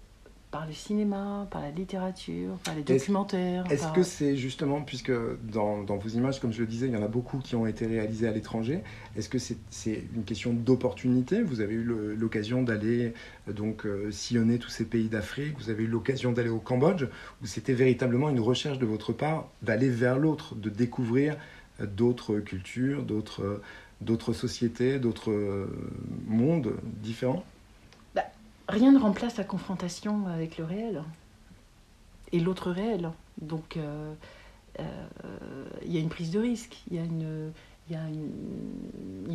par 0.55 0.68
le 0.68 0.72
cinéma, 0.72 1.48
par 1.50 1.62
la 1.62 1.72
littérature, 1.72 2.55
par 2.62 2.76
les 2.76 2.84
documentaires. 2.84 3.64
Est-ce 3.72 3.88
que 3.88 4.05
c'est 4.05 4.36
justement, 4.36 4.82
puisque 4.82 5.11
dans, 5.50 5.82
dans, 5.82 5.96
vos 5.96 6.09
images, 6.11 6.38
comme 6.38 6.52
je 6.52 6.61
le 6.61 6.68
disais, 6.68 6.86
il 6.86 6.92
y 6.92 6.96
en 6.96 7.02
a 7.02 7.09
beaucoup 7.09 7.38
qui 7.38 7.57
ont 7.57 7.66
été 7.66 7.88
réalisées 7.88 8.28
à 8.28 8.30
l'étranger, 8.30 8.84
est-ce 9.16 9.28
que 9.28 9.38
c'est 9.38 10.05
une 10.14 10.22
question 10.22 10.52
d'opportunité? 10.52 11.42
Vous 11.42 11.61
avez 11.61 11.74
eu 11.74 11.82
l'occasion 12.16 12.62
d'aller 12.62 13.14
euh, 13.48 13.52
donc 13.52 13.84
euh, 13.84 14.12
sillonner 14.12 14.61
tous 14.61 14.68
ces 14.68 14.84
pays 14.84 15.09
d'Afrique, 15.09 15.57
vous 15.59 15.70
avez 15.70 15.82
eu 15.82 15.88
l'occasion 15.88 16.30
d'aller 16.30 16.50
au 16.50 16.61
Cambodge, 16.61 17.02
ou 17.42 17.46
c'était 17.46 17.74
véritablement 17.74 18.30
une 18.30 18.38
recherche 18.38 18.78
de 18.78 18.86
votre 18.86 19.12
part 19.12 19.48
d'aller 19.62 19.88
vers 19.88 20.20
l'autre, 20.20 20.55
de 20.55 20.70
découvrir 20.70 21.36
euh, 21.80 21.86
d'autres 21.86 22.38
cultures, 22.38 23.02
d'autres 23.02 24.32
sociétés, 24.32 25.00
d'autres 25.00 25.66
mondes 26.28 26.74
différents? 27.02 27.44
Rien 28.68 28.92
ne 28.92 28.98
remplace 28.98 29.36
la 29.36 29.44
confrontation 29.44 30.26
avec 30.26 30.58
le 30.58 30.64
réel 30.64 31.02
et 32.32 32.40
l'autre 32.40 32.70
réel. 32.70 33.10
Donc, 33.40 33.76
euh, 33.76 34.14
euh, 34.80 35.06
il 35.84 35.92
y 35.92 35.98
a 35.98 36.00
une 36.00 36.08
prise 36.08 36.30
de 36.30 36.40
risque, 36.40 36.82
il 36.90 36.96
y, 36.96 37.94
a 37.94 38.00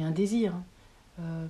un 0.05 0.11
désir. 0.11 0.53
Euh, 1.19 1.47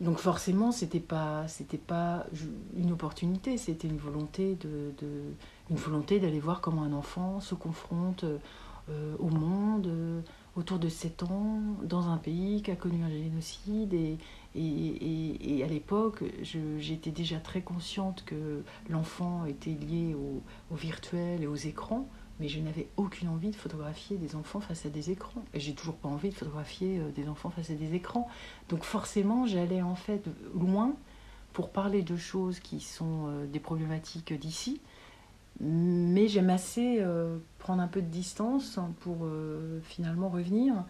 donc 0.00 0.18
forcément, 0.18 0.70
c'était 0.70 1.00
pas, 1.00 1.46
pas 1.86 2.26
une 2.76 2.92
opportunité, 2.92 3.58
c'était 3.58 3.88
une 3.88 3.98
volonté 3.98 4.56
d'aller 6.20 6.40
voir 6.40 6.60
comment 6.60 6.82
un 6.82 6.92
enfant 6.92 7.40
se 7.40 7.54
confronte 7.54 8.24
au 9.18 9.28
monde 9.28 10.22
autour 10.58 10.78
de 10.78 10.88
7 10.88 11.22
ans 11.22 11.60
dans 11.84 12.08
un 12.08 12.16
pays 12.16 12.62
qui 12.62 12.70
a 12.72 12.76
connu 12.76 13.02
un 13.04 13.10
génocide 13.10 13.94
et, 13.94 14.18
et, 14.56 15.58
et, 15.58 15.62
à 15.62 15.68
l'époque, 15.68 16.24
j'étais 16.42 17.12
déjà 17.12 17.38
très 17.38 17.60
consciente 17.60 18.24
que 18.24 18.64
l'enfant 18.90 19.44
était 19.44 19.70
lié 19.70 20.14
au, 20.14 20.42
au, 20.72 20.74
virtuel 20.74 21.42
et 21.42 21.46
aux 21.46 21.54
écrans, 21.54 22.08
mais 22.40 22.48
je 22.48 22.58
n'avais 22.58 22.88
aucune 22.96 23.28
envie 23.28 23.50
de 23.50 23.56
photographier 23.56 24.16
des 24.16 24.34
enfants 24.34 24.60
face 24.60 24.84
à 24.84 24.88
des 24.88 25.10
écrans. 25.10 25.44
Et 25.54 25.60
j'ai 25.60 25.74
toujours 25.74 25.94
pas 25.94 26.08
envie 26.08 26.30
de 26.30 26.34
photographier 26.34 26.98
euh, 26.98 27.10
des 27.12 27.28
enfants 27.28 27.50
face 27.50 27.70
à 27.70 27.74
des 27.74 27.94
écrans. 27.94 28.28
Donc 28.68 28.82
forcément, 28.82 29.46
j'allais 29.46 29.82
en 29.82 29.94
fait 29.94 30.24
loin 30.54 30.94
pour 31.52 31.70
parler 31.70 32.02
de 32.02 32.16
choses 32.16 32.58
qui 32.58 32.80
sont 32.80 33.26
euh, 33.28 33.46
des 33.46 33.60
problématiques 33.60 34.32
d'ici. 34.32 34.80
Mais 35.60 36.28
j'aime 36.28 36.50
assez 36.50 36.98
euh, 37.00 37.38
prendre 37.58 37.82
un 37.82 37.88
peu 37.88 38.00
de 38.00 38.06
distance 38.06 38.78
pour 39.00 39.26
finalement 39.82 40.28
revenir. 40.28 40.84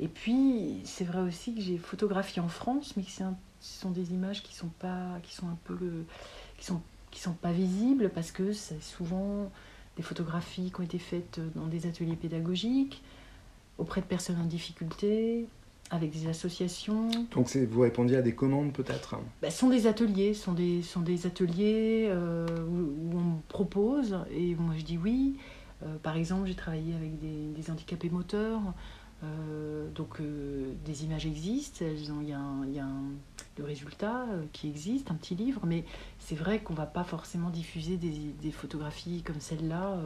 Et 0.00 0.08
puis, 0.08 0.80
c'est 0.84 1.04
vrai 1.04 1.20
aussi 1.20 1.54
que 1.54 1.60
j'ai 1.60 1.78
photographié 1.78 2.42
en 2.42 2.48
France, 2.48 2.94
mais 2.96 3.02
que 3.02 3.10
ce 3.10 3.22
sont 3.60 3.90
des 3.90 4.12
images 4.12 4.42
qui 4.42 4.54
sont 4.54 4.70
pas, 4.78 5.18
qui 5.22 5.34
sont 5.34 5.48
un 5.48 5.58
peu, 5.64 6.04
qui 6.58 6.64
sont, 6.64 6.80
qui 7.10 7.20
sont 7.20 7.34
pas 7.34 7.52
visibles 7.52 8.10
parce 8.10 8.32
que 8.32 8.52
c'est 8.52 8.82
souvent 8.82 9.50
des 9.96 10.02
photographies 10.02 10.72
qui 10.72 10.80
ont 10.80 10.84
été 10.84 10.98
faites 10.98 11.40
dans 11.54 11.66
des 11.66 11.86
ateliers 11.86 12.16
pédagogiques, 12.16 13.02
auprès 13.78 14.00
de 14.00 14.06
personnes 14.06 14.40
en 14.40 14.44
difficulté, 14.44 15.46
avec 15.90 16.10
des 16.10 16.28
associations. 16.28 17.08
Donc 17.32 17.54
vous 17.56 17.80
répondiez 17.80 18.16
à 18.16 18.22
des 18.22 18.34
commandes 18.34 18.72
peut-être 18.72 19.16
ben, 19.42 19.50
Ce 19.50 19.58
sont 19.58 19.68
des 19.68 19.86
ateliers, 19.86 20.34
sont 20.34 20.52
des, 20.52 20.82
sont 20.82 21.00
des 21.00 21.26
ateliers 21.26 22.06
euh, 22.08 22.46
où, 22.68 23.16
on 23.16 23.40
propose, 23.48 24.18
et 24.32 24.54
moi 24.54 24.74
je 24.76 24.84
dis 24.84 24.98
oui. 24.98 25.36
Euh, 25.82 25.96
par 26.02 26.16
exemple, 26.16 26.46
j'ai 26.46 26.54
travaillé 26.54 26.94
avec 26.94 27.18
des, 27.18 27.52
des 27.54 27.70
handicapés 27.70 28.10
moteurs. 28.10 28.60
Euh, 29.22 29.88
donc 29.94 30.20
des 30.84 31.04
images 31.04 31.24
existent, 31.24 31.84
il 31.84 32.28
y 32.28 32.32
a, 32.32 32.40
y 32.66 32.78
a 32.78 32.88
le 33.56 33.64
résultat 33.64 34.26
qui 34.52 34.68
existe, 34.68 35.10
un 35.10 35.14
petit 35.14 35.34
livre, 35.34 35.62
mais 35.64 35.84
c'est 36.18 36.34
vrai 36.34 36.58
qu'on 36.60 36.74
ne 36.74 36.78
va 36.78 36.86
pas 36.86 37.04
forcément 37.04 37.48
diffuser 37.48 37.96
des, 37.96 38.34
des 38.42 38.50
photographies 38.50 39.22
comme 39.22 39.40
celle-là, 39.40 39.98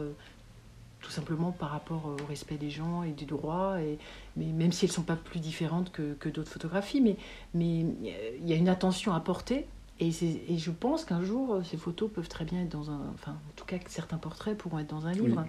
tout 1.09 1.15
simplement 1.15 1.53
par 1.53 1.71
rapport 1.71 2.05
au 2.05 2.27
respect 2.27 2.57
des 2.57 2.69
gens 2.69 3.03
et 3.03 3.13
des 3.13 3.25
droits, 3.25 3.81
et, 3.81 3.97
mais 4.37 4.45
même 4.45 4.73
si 4.73 4.85
elles 4.85 4.91
ne 4.91 4.95
sont 4.95 5.03
pas 5.03 5.17
plus 5.17 5.41
différentes 5.41 5.91
que, 5.91 6.13
que 6.13 6.29
d'autres 6.29 6.51
photographies, 6.51 7.01
mais 7.01 7.17
il 7.55 8.47
y 8.47 8.53
a 8.53 8.57
une 8.57 8.69
attention 8.69 9.15
à 9.15 9.21
porter 9.21 9.67
et, 10.01 10.11
et, 10.49 10.59
je 10.59 10.71
pense 10.71 11.07
qu'un 11.07 11.23
jour, 11.23 11.55
euh, 11.55 11.63
ces 11.65 11.79
photos 11.79 12.11
peuvent 12.13 12.29
très 12.29 12.45
bien 12.45 12.63
être 12.63 12.69
dans 12.69 12.91
un. 12.91 13.01
Enfin, 13.15 13.33
en 13.33 13.53
tout 13.57 13.65
cas, 13.65 13.79
certains 13.89 14.19
portraits 14.19 14.57
pourront 14.57 14.79
être 14.79 14.91
dans 14.91 15.07
un 15.07 15.13
livre. 15.13 15.45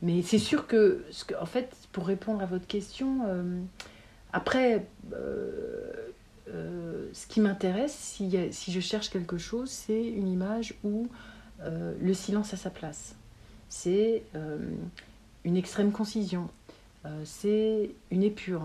Mais 0.00 0.22
c'est 0.22 0.38
sûr 0.38 0.66
que, 0.66 1.04
ce 1.10 1.26
que, 1.26 1.34
en 1.38 1.44
fait, 1.44 1.76
pour 1.90 2.06
répondre 2.06 2.40
à 2.40 2.46
votre 2.46 2.66
question, 2.66 3.26
euh, 3.26 3.60
après, 4.32 4.86
euh, 5.12 6.06
ce 7.12 7.26
qui 7.26 7.40
m'intéresse, 7.40 7.92
si, 7.92 8.34
si, 8.50 8.72
je 8.72 8.80
cherche 8.80 9.10
quelque 9.10 9.36
chose, 9.36 9.68
c'est 9.68 10.02
une 10.02 10.28
image 10.28 10.74
où 10.84 11.08
le 12.00 12.14
silence 12.14 12.54
a 12.54 12.56
sa 12.56 12.70
place. 12.70 13.14
C'est 13.74 14.22
une 15.44 15.56
extrême 15.56 15.92
concision. 15.92 16.48
c'est 17.24 17.90
une 18.10 18.22
épure. 18.22 18.62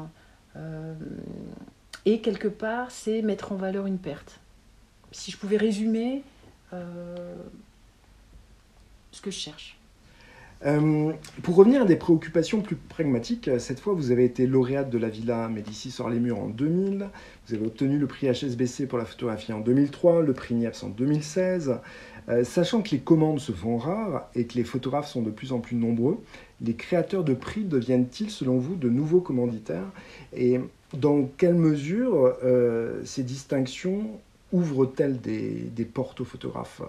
et 2.06 2.20
quelque 2.20 2.50
part, 2.50 2.92
c'est 2.92 3.22
mettre 3.22 3.54
en 3.54 3.56
valeur 3.56 3.86
une 3.86 4.00
perte 4.00 4.42
si 5.12 5.32
je 5.32 5.38
pouvais 5.38 5.58
résumer 5.58 6.24
euh, 6.74 7.36
ce 9.12 9.22
que 9.22 9.32
je 9.32 9.38
cherche. 9.38 9.78
Euh, 10.66 11.14
pour 11.44 11.56
revenir 11.56 11.84
à 11.84 11.86
des 11.86 11.96
préoccupations 11.96 12.62
plus 12.62 12.76
pragmatiques, 12.76 13.50
cette 13.60 13.80
fois 13.80 13.94
vous 13.94 14.10
avez 14.10 14.26
été 14.26 14.48
lauréate 14.48 14.90
de 14.90 14.98
la 14.98 15.08
Villa 15.08 15.48
Médicis 15.50 15.92
sur 15.92 16.10
les 16.10 16.20
murs 16.20 16.40
en 16.40 16.48
2000, 16.48 17.10
vous 17.48 17.54
avez 17.54 17.66
obtenu 17.66 18.00
le 18.00 18.08
prix 18.08 18.28
HSBC 18.28 18.88
pour 18.88 18.98
la 18.98 19.06
photographie 19.06 19.54
en 19.54 19.60
2003, 19.60 20.24
le 20.24 20.34
prix 20.34 20.56
NIEPS 20.56 20.84
en 20.84 20.90
2016. 20.90 21.80
Euh, 22.30 22.44
sachant 22.44 22.82
que 22.82 22.90
les 22.90 23.00
commandes 23.00 23.40
se 23.40 23.52
font 23.52 23.78
rares 23.78 24.28
et 24.36 24.46
que 24.46 24.56
les 24.56 24.64
photographes 24.64 25.08
sont 25.08 25.22
de 25.22 25.32
plus 25.32 25.54
en 25.54 25.60
plus 25.60 25.76
nombreux, 25.76 26.22
les 26.62 26.74
créateurs 26.74 27.24
de 27.24 27.34
prix 27.34 27.64
deviennent-ils 27.64 28.30
selon 28.30 28.58
vous 28.58 28.76
de 28.76 28.90
nouveaux 28.90 29.22
commanditaires 29.22 29.90
Et 30.36 30.60
dans 30.94 31.24
quelle 31.38 31.56
mesure 31.56 32.36
ces 33.06 33.24
distinctions 33.24 34.20
ouvre-t-elle 34.52 35.20
des, 35.20 35.86
portes 35.86 36.22
aux 36.22 36.26
photographes 36.26 36.82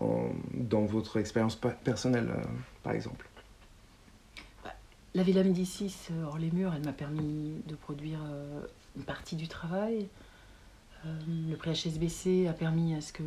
euh, 0.00 0.28
dans 0.54 0.84
votre 0.84 1.18
expérience 1.18 1.56
personnelle, 1.84 2.30
euh, 2.30 2.42
par 2.82 2.92
exemple? 2.92 3.28
La 5.14 5.22
Villa 5.22 5.44
Médicis, 5.44 5.94
hors 6.26 6.38
les 6.38 6.50
murs, 6.50 6.72
elle 6.74 6.84
m'a 6.84 6.92
permis 6.92 7.62
de 7.68 7.76
produire 7.76 8.18
une 8.96 9.04
partie 9.04 9.36
du 9.36 9.46
travail. 9.46 10.08
Le 11.28 11.56
prix 11.56 11.72
HSBC 11.72 12.46
a 12.48 12.52
permis 12.52 12.94
à 12.94 13.00
ce 13.00 13.12
que 13.12 13.22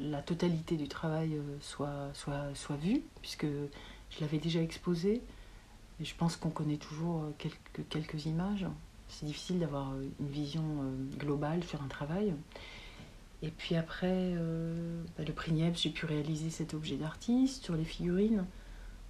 la 0.00 0.22
totalité 0.22 0.76
du 0.76 0.88
travail 0.88 1.38
soit, 1.60 2.10
soit, 2.14 2.54
soit 2.54 2.76
vue, 2.76 3.02
puisque 3.20 3.46
je 3.46 4.20
l'avais 4.20 4.38
déjà 4.38 4.60
exposé. 4.60 5.22
Je 6.00 6.14
pense 6.14 6.36
qu'on 6.36 6.50
connaît 6.50 6.76
toujours 6.76 7.24
quelques, 7.38 7.88
quelques 7.88 8.26
images. 8.26 8.66
C'est 9.08 9.26
difficile 9.26 9.58
d'avoir 9.58 9.92
une 10.20 10.28
vision 10.28 10.62
globale 11.18 11.62
sur 11.64 11.82
un 11.82 11.88
travail. 11.88 12.34
Et 13.42 13.48
puis 13.48 13.74
après, 13.74 14.06
euh, 14.36 15.02
bah, 15.18 15.24
le 15.26 15.32
prix 15.32 15.52
Niepce, 15.52 15.82
j'ai 15.82 15.90
pu 15.90 16.06
réaliser 16.06 16.48
cet 16.48 16.74
objet 16.74 16.96
d'artiste 16.96 17.64
sur 17.64 17.74
les 17.74 17.84
figurines. 17.84 18.46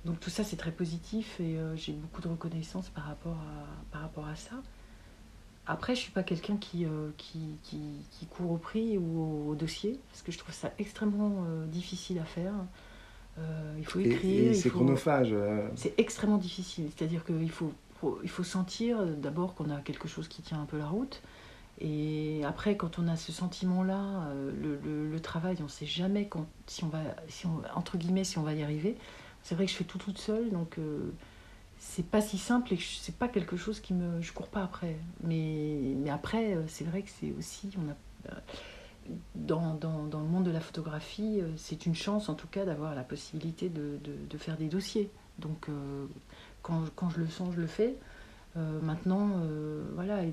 Donc 0.06 0.18
tout 0.20 0.30
ça, 0.30 0.42
c'est 0.42 0.56
très 0.56 0.72
positif 0.72 1.38
et 1.38 1.58
euh, 1.58 1.76
j'ai 1.76 1.92
beaucoup 1.92 2.22
de 2.22 2.28
reconnaissance 2.28 2.88
par 2.88 3.04
rapport 3.04 3.36
à, 3.36 3.92
par 3.92 4.00
rapport 4.00 4.26
à 4.26 4.34
ça. 4.34 4.56
Après, 5.66 5.94
je 5.94 6.00
ne 6.00 6.02
suis 6.04 6.12
pas 6.12 6.22
quelqu'un 6.24 6.56
qui, 6.56 6.84
euh, 6.84 7.10
qui, 7.16 7.38
qui, 7.62 7.78
qui, 8.10 8.26
court 8.26 8.50
au 8.50 8.56
prix 8.56 8.98
ou 8.98 9.50
au, 9.50 9.54
dossier, 9.54 10.00
parce 10.10 10.22
que 10.22 10.32
je 10.32 10.38
trouve 10.38 10.54
ça 10.54 10.72
extrêmement 10.78 11.44
difficile 11.66 12.18
à 12.18 12.24
faire. 12.24 12.52
il 13.78 13.84
faut 13.84 14.00
écrire. 14.00 14.50
Et, 14.50 14.54
c'est 14.54 14.70
chronophage. 14.70 15.34
C'est 15.76 15.98
extrêmement 15.98 16.38
difficile. 16.38 16.90
C'est-à-dire 16.94 17.24
qu'il 17.24 17.50
faut, 17.50 17.72
il 18.22 18.30
faut 18.30 18.44
sentir 18.44 19.06
d'abord 19.06 19.54
qu'on 19.54 19.70
a 19.70 19.80
quelque 19.80 20.08
chose 20.08 20.28
qui 20.28 20.42
tient 20.42 20.60
un 20.60 20.66
peu 20.66 20.78
la 20.78 20.86
route. 20.86 21.22
Et 21.80 22.42
après, 22.44 22.76
quand 22.76 22.98
on 23.00 23.08
a 23.08 23.16
ce 23.16 23.32
sentiment-là, 23.32 24.28
euh, 24.28 25.10
le, 25.10 25.20
travail, 25.20 25.56
on 25.60 25.64
ne 25.64 25.68
sait 25.68 25.86
jamais 25.86 26.26
quand, 26.28 26.46
si 26.66 26.84
on 26.84 26.88
va, 26.88 27.00
si 27.28 27.46
on, 27.46 27.60
entre 27.74 27.96
guillemets, 27.96 28.24
si 28.24 28.38
on 28.38 28.42
va 28.42 28.54
y 28.54 28.62
arriver. 28.62 28.96
C'est 29.42 29.56
vrai 29.56 29.66
que 29.66 29.72
je 29.72 29.76
fais 29.76 29.84
tout 29.84 29.98
toute 29.98 30.18
seule, 30.18 30.50
donc 30.50 30.78
euh, 30.78 31.10
c'est 31.84 32.06
pas 32.06 32.20
si 32.20 32.38
simple 32.38 32.74
et 32.74 32.78
c'est 32.78 33.16
pas 33.16 33.28
quelque 33.28 33.56
chose 33.56 33.80
qui 33.80 33.92
me, 33.92 34.20
je 34.20 34.32
cours 34.32 34.48
pas 34.48 34.62
après. 34.62 34.96
Mais, 35.22 35.94
mais 35.96 36.10
après, 36.10 36.54
euh, 36.54 36.62
c'est 36.68 36.84
vrai 36.84 37.02
que 37.02 37.10
c'est 37.10 37.32
aussi, 37.38 37.70
on 37.78 37.90
a, 37.90 38.34
dans, 39.34 39.74
dans, 39.74 40.04
dans, 40.04 40.20
le 40.20 40.28
monde 40.28 40.44
de 40.44 40.50
la 40.50 40.60
photographie, 40.60 41.40
c'est 41.56 41.86
une 41.86 41.94
chance 41.94 42.28
en 42.28 42.34
tout 42.34 42.46
cas 42.46 42.64
d'avoir 42.64 42.94
la 42.94 43.02
possibilité 43.02 43.68
de, 43.68 43.98
de, 44.04 44.38
faire 44.38 44.56
des 44.56 44.68
dossiers. 44.68 45.10
Donc 45.40 45.66
quand, 46.62 46.84
quand 46.94 47.10
je 47.10 47.18
le 47.18 47.26
sens, 47.26 47.52
je 47.52 47.60
le 47.60 47.66
fais. 47.66 47.96
Euh, 48.56 48.80
maintenant, 48.82 49.30
euh, 49.42 49.82
voilà, 49.94 50.18
euh, 50.18 50.30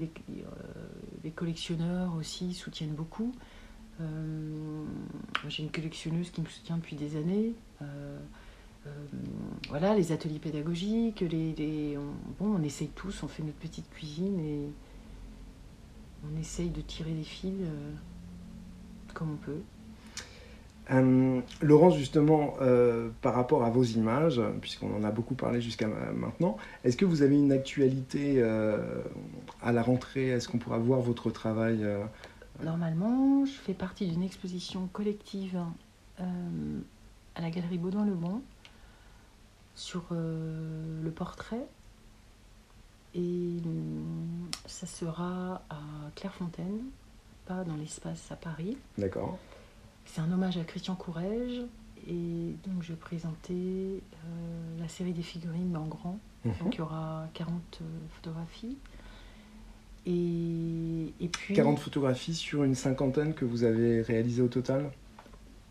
les, 1.24 1.32
collectionneurs 1.32 2.16
aussi 2.16 2.54
soutiennent 2.54 2.96
beaucoup. 2.96 3.34
J'ai 5.48 5.64
une 5.64 5.72
collectionneuse 5.72 6.30
qui 6.32 6.42
me 6.42 6.48
soutient 6.48 6.78
depuis 6.78 6.96
des 6.96 7.18
années. 7.18 7.54
Voilà, 9.70 9.94
les 9.94 10.12
ateliers 10.12 10.40
pédagogiques, 10.40 11.22
les, 11.22 11.98
on, 11.98 12.44
bon, 12.44 12.56
on 12.60 12.64
essaye 12.64 12.90
tous, 12.90 13.24
on 13.24 13.28
fait 13.28 13.44
notre 13.44 13.58
petite 13.58 13.90
cuisine 13.90 14.40
et 14.40 14.70
on 16.24 16.40
essaye 16.40 16.70
de 16.70 16.82
tirer 16.82 17.14
les 17.14 17.24
fils 17.24 17.66
comme 19.14 19.34
on 19.34 19.38
peut. 19.38 19.62
Euh, 20.92 21.42
Laurence, 21.62 21.98
justement, 21.98 22.56
euh, 22.62 23.10
par 23.22 23.36
rapport 23.36 23.64
à 23.64 23.70
vos 23.70 23.84
images, 23.84 24.42
puisqu'on 24.62 24.96
en 24.96 25.04
a 25.04 25.12
beaucoup 25.12 25.36
parlé 25.36 25.62
jusqu'à 25.62 25.88
maintenant, 25.88 26.58
est-ce 26.84 26.98
que 26.98 27.06
vous 27.06 27.22
avez 27.22 27.36
une 27.36 27.52
actualité 27.52 28.36
euh, 28.38 29.04
à 29.62 29.72
la 29.72 29.84
rentrée? 29.84 30.30
Est-ce 30.30 30.48
qu'on 30.48 30.58
pourra 30.58 30.80
voir 30.80 31.02
votre 31.02 31.30
travail 31.30 31.86
Normalement, 32.64 33.46
je 33.46 33.52
fais 33.52 33.74
partie 33.74 34.08
d'une 34.08 34.24
exposition 34.24 34.88
collective 34.92 35.60
à 36.18 37.42
la 37.42 37.50
galerie 37.50 37.78
Baudouin-le-Bon 37.78 38.42
sur 39.80 40.04
le 40.12 41.10
portrait. 41.12 41.66
Et 43.16 43.58
ça 44.66 44.86
sera 44.86 45.62
à 45.70 45.80
Clairefontaine, 46.16 46.84
pas 47.46 47.64
dans 47.64 47.76
l'espace 47.76 48.32
à 48.32 48.36
Paris. 48.36 48.78
D'accord. 48.98 49.40
C'est 50.06 50.22
un 50.22 50.32
hommage 50.32 50.58
à 50.58 50.64
Christian 50.64 50.96
Courrèges. 50.96 51.62
Et 52.08 52.56
donc, 52.66 52.82
je 52.82 52.94
vais 52.94 53.00
présenter 53.00 53.54
euh, 53.54 54.80
la 54.80 54.88
série 54.88 55.14
des 55.14 55.22
figurines 55.22 55.76
en 55.76 55.86
grand. 55.86 56.20
Mhm. 56.46 56.54
Donc, 56.62 56.76
il 56.76 56.78
y 56.78 56.82
aura 56.82 57.28
40 57.34 57.80
euh, 57.82 57.86
photographies. 58.10 58.78
Et, 60.06 61.14
et, 61.20 61.28
puis. 61.28 61.54
40 61.54 61.78
photographies 61.78 62.36
sur 62.36 62.64
une 62.64 62.76
cinquantaine 62.76 63.34
que 63.34 63.46
vous 63.46 63.64
avez 63.64 64.02
réalisées 64.02 64.42
au 64.42 64.48
total? 64.48 64.92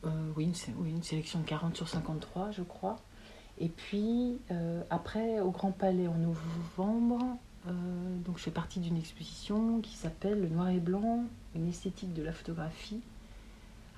Euh, 0.04 0.08
oui, 0.36 0.44
une, 0.44 0.74
oui, 0.76 0.90
une 0.90 1.02
sélection 1.02 1.40
de 1.40 1.44
40 1.46 1.76
sur 1.76 1.88
53, 1.88 2.50
je 2.50 2.62
crois. 2.62 2.96
Et 3.60 3.68
puis, 3.68 4.38
après, 4.90 5.40
au 5.40 5.50
Grand 5.50 5.72
Palais 5.72 6.06
en 6.06 6.14
novembre, 6.14 7.18
donc 8.24 8.38
je 8.38 8.42
fais 8.44 8.50
partie 8.50 8.80
d'une 8.80 8.96
exposition 8.96 9.80
qui 9.80 9.96
s'appelle 9.96 10.40
Le 10.40 10.48
Noir 10.48 10.68
et 10.70 10.80
Blanc, 10.80 11.24
une 11.54 11.68
esthétique 11.68 12.14
de 12.14 12.22
la 12.22 12.32
photographie 12.32 13.00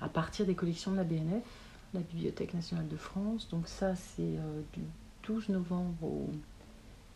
à 0.01 0.09
partir 0.09 0.45
des 0.45 0.55
collections 0.55 0.91
de 0.91 0.97
la 0.97 1.03
BNF, 1.03 1.43
la 1.93 2.01
Bibliothèque 2.01 2.53
nationale 2.53 2.87
de 2.87 2.97
France. 2.97 3.47
Donc 3.49 3.67
ça, 3.67 3.95
c'est 3.95 4.21
euh, 4.21 4.61
du 4.73 4.81
12 5.27 5.49
novembre 5.49 6.03
au 6.03 6.29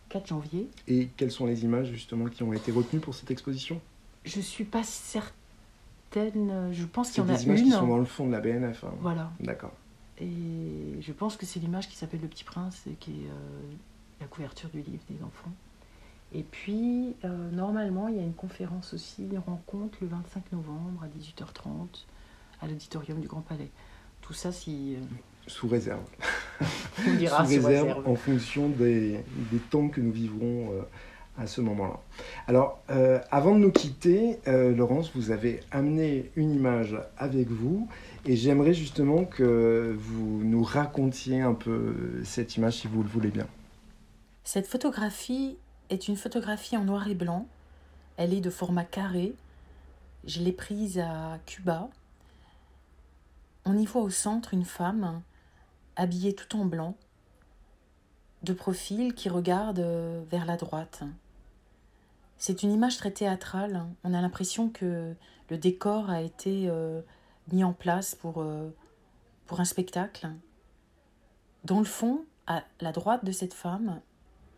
4 0.09 0.27
janvier. 0.27 0.69
Et 0.87 1.09
quelles 1.17 1.31
sont 1.31 1.47
les 1.47 1.63
images 1.63 1.87
justement 1.87 2.25
qui 2.25 2.43
ont 2.43 2.53
été 2.53 2.71
retenues 2.71 3.01
pour 3.01 3.15
cette 3.15 3.31
exposition? 3.31 3.81
Je 4.23 4.37
ne 4.37 4.43
suis 4.43 4.65
pas 4.65 4.83
certaine. 4.83 6.71
Je 6.71 6.85
pense 6.85 7.11
qu'il 7.11 7.23
y 7.23 7.25
en 7.25 7.29
a 7.29 7.35
des 7.35 7.43
images 7.43 7.63
qui 7.63 7.71
sont 7.71 7.87
dans 7.87 7.97
le 7.97 8.05
fond 8.05 8.27
de 8.27 8.31
la 8.31 8.39
BNF. 8.39 8.83
Hein. 8.83 8.93
Voilà. 9.01 9.31
D'accord. 9.39 9.73
Et 10.19 11.01
je 11.01 11.11
pense 11.11 11.35
que 11.35 11.45
c'est 11.45 11.59
l'image 11.59 11.89
qui 11.89 11.95
s'appelle 11.95 12.21
Le 12.21 12.27
Petit 12.27 12.43
Prince 12.43 12.83
et 12.87 12.93
qui 12.93 13.11
est 13.11 13.29
euh, 13.29 13.73
la 14.21 14.27
couverture 14.27 14.69
du 14.69 14.81
livre 14.81 15.03
des 15.09 15.21
enfants. 15.23 15.51
Et 16.33 16.43
puis, 16.43 17.15
euh, 17.23 17.51
normalement, 17.51 18.07
il 18.07 18.15
y 18.15 18.19
a 18.19 18.23
une 18.23 18.33
conférence 18.33 18.93
aussi, 18.93 19.23
une 19.23 19.37
rencontre 19.37 19.97
le 20.01 20.07
25 20.07 20.51
novembre 20.51 21.03
à 21.03 21.07
18h30 21.07 21.87
à 22.61 22.67
l'auditorium 22.67 23.19
du 23.19 23.27
Grand 23.27 23.41
Palais. 23.41 23.69
Tout 24.21 24.33
ça, 24.33 24.51
si. 24.51 24.95
Euh, 24.95 24.99
sous 25.47 25.67
réserve. 25.67 26.03
On 27.07 27.13
dira 27.15 27.45
sous, 27.45 27.51
réserve, 27.51 28.07
en 28.07 28.15
fonction 28.15 28.69
des, 28.69 29.23
des, 29.51 29.59
temps 29.69 29.89
que 29.89 30.01
nous 30.01 30.11
vivrons 30.11 30.71
euh, 30.71 30.81
à 31.37 31.47
ce 31.47 31.61
moment-là. 31.61 31.99
Alors, 32.47 32.79
euh, 32.89 33.19
avant 33.31 33.55
de 33.55 33.59
nous 33.59 33.71
quitter, 33.71 34.39
Laurence, 34.45 35.11
vous 35.15 35.31
avez 35.31 35.61
amené 35.71 36.31
une 36.35 36.53
image 36.53 36.97
avec 37.17 37.49
vous 37.49 37.87
et 38.25 38.35
j'aimerais 38.35 38.73
justement 38.73 39.25
que 39.25 39.95
vous 39.97 40.43
nous 40.43 40.63
racontiez 40.63 41.41
un 41.41 41.53
peu 41.53 42.21
cette 42.23 42.55
image 42.55 42.77
si 42.77 42.87
vous 42.87 43.03
le 43.03 43.09
voulez 43.09 43.29
bien. 43.29 43.47
Cette 44.43 44.67
photographie 44.67 45.57
est 45.89 46.07
une 46.07 46.15
photographie 46.15 46.77
en 46.77 46.83
noir 46.83 47.07
et 47.07 47.15
blanc. 47.15 47.47
Elle 48.17 48.33
est 48.33 48.41
de 48.41 48.49
format 48.49 48.85
carré. 48.85 49.33
Je 50.25 50.41
l'ai 50.41 50.53
prise 50.53 50.99
à 50.99 51.37
Cuba 51.45 51.89
on 53.65 53.77
y 53.77 53.85
voit 53.85 54.03
au 54.03 54.09
centre 54.09 54.53
une 54.53 54.65
femme 54.65 55.21
habillée 55.95 56.35
tout 56.35 56.57
en 56.57 56.65
blanc, 56.65 56.95
de 58.43 58.53
profil 58.53 59.15
qui 59.15 59.27
regarde 59.27 59.79
euh, 59.79 60.23
vers 60.29 60.45
la 60.45 60.55
droite. 60.55 61.03
C'est 62.37 62.63
une 62.63 62.71
image 62.71 62.97
très 62.97 63.11
théâtrale. 63.11 63.85
On 64.03 64.13
a 64.13 64.21
l'impression 64.21 64.69
que 64.69 65.15
le 65.49 65.57
décor 65.57 66.09
a 66.09 66.21
été 66.21 66.67
euh, 66.69 67.01
mis 67.51 67.63
en 67.63 67.73
place 67.73 68.15
pour, 68.15 68.41
euh, 68.41 68.69
pour 69.45 69.59
un 69.59 69.65
spectacle. 69.65 70.29
Dans 71.63 71.79
le 71.79 71.85
fond, 71.85 72.25
à 72.47 72.63
la 72.81 72.91
droite 72.91 73.25
de 73.25 73.31
cette 73.31 73.53
femme, 73.53 74.01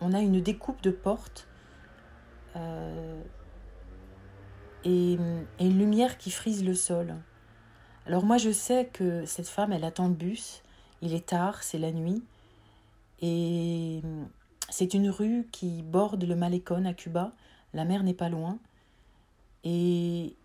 on 0.02 0.14
a 0.14 0.20
une 0.20 0.42
découpe 0.42 0.82
de 0.82 0.92
porte 0.92 1.48
et, 4.84 5.14
et 5.60 5.66
une 5.66 5.78
lumière 5.78 6.18
qui 6.18 6.32
frise 6.32 6.64
le 6.64 6.74
sol. 6.74 7.16
Alors 8.08 8.24
moi 8.24 8.38
je 8.38 8.52
sais 8.52 8.90
que 8.92 9.26
cette 9.26 9.48
femme, 9.50 9.74
elle 9.74 9.84
attend 9.84 10.08
le 10.08 10.14
bus, 10.14 10.64
il 11.02 11.14
est 11.14 11.28
tard, 11.28 11.62
c'est 11.62 11.78
la 11.78 11.92
nuit, 11.92 12.24
et 13.22 14.02
c'est 14.70 14.94
une 14.94 15.10
rue 15.10 15.48
qui 15.52 15.82
borde 15.82 16.24
le 16.24 16.36
Malecon 16.36 16.86
à 16.86 16.94
Cuba, 16.94 17.34
la 17.74 17.86
mer 17.86 18.04
n'est 18.04 18.14
pas 18.14 18.30
loin, 18.30 18.60
et 19.64 20.36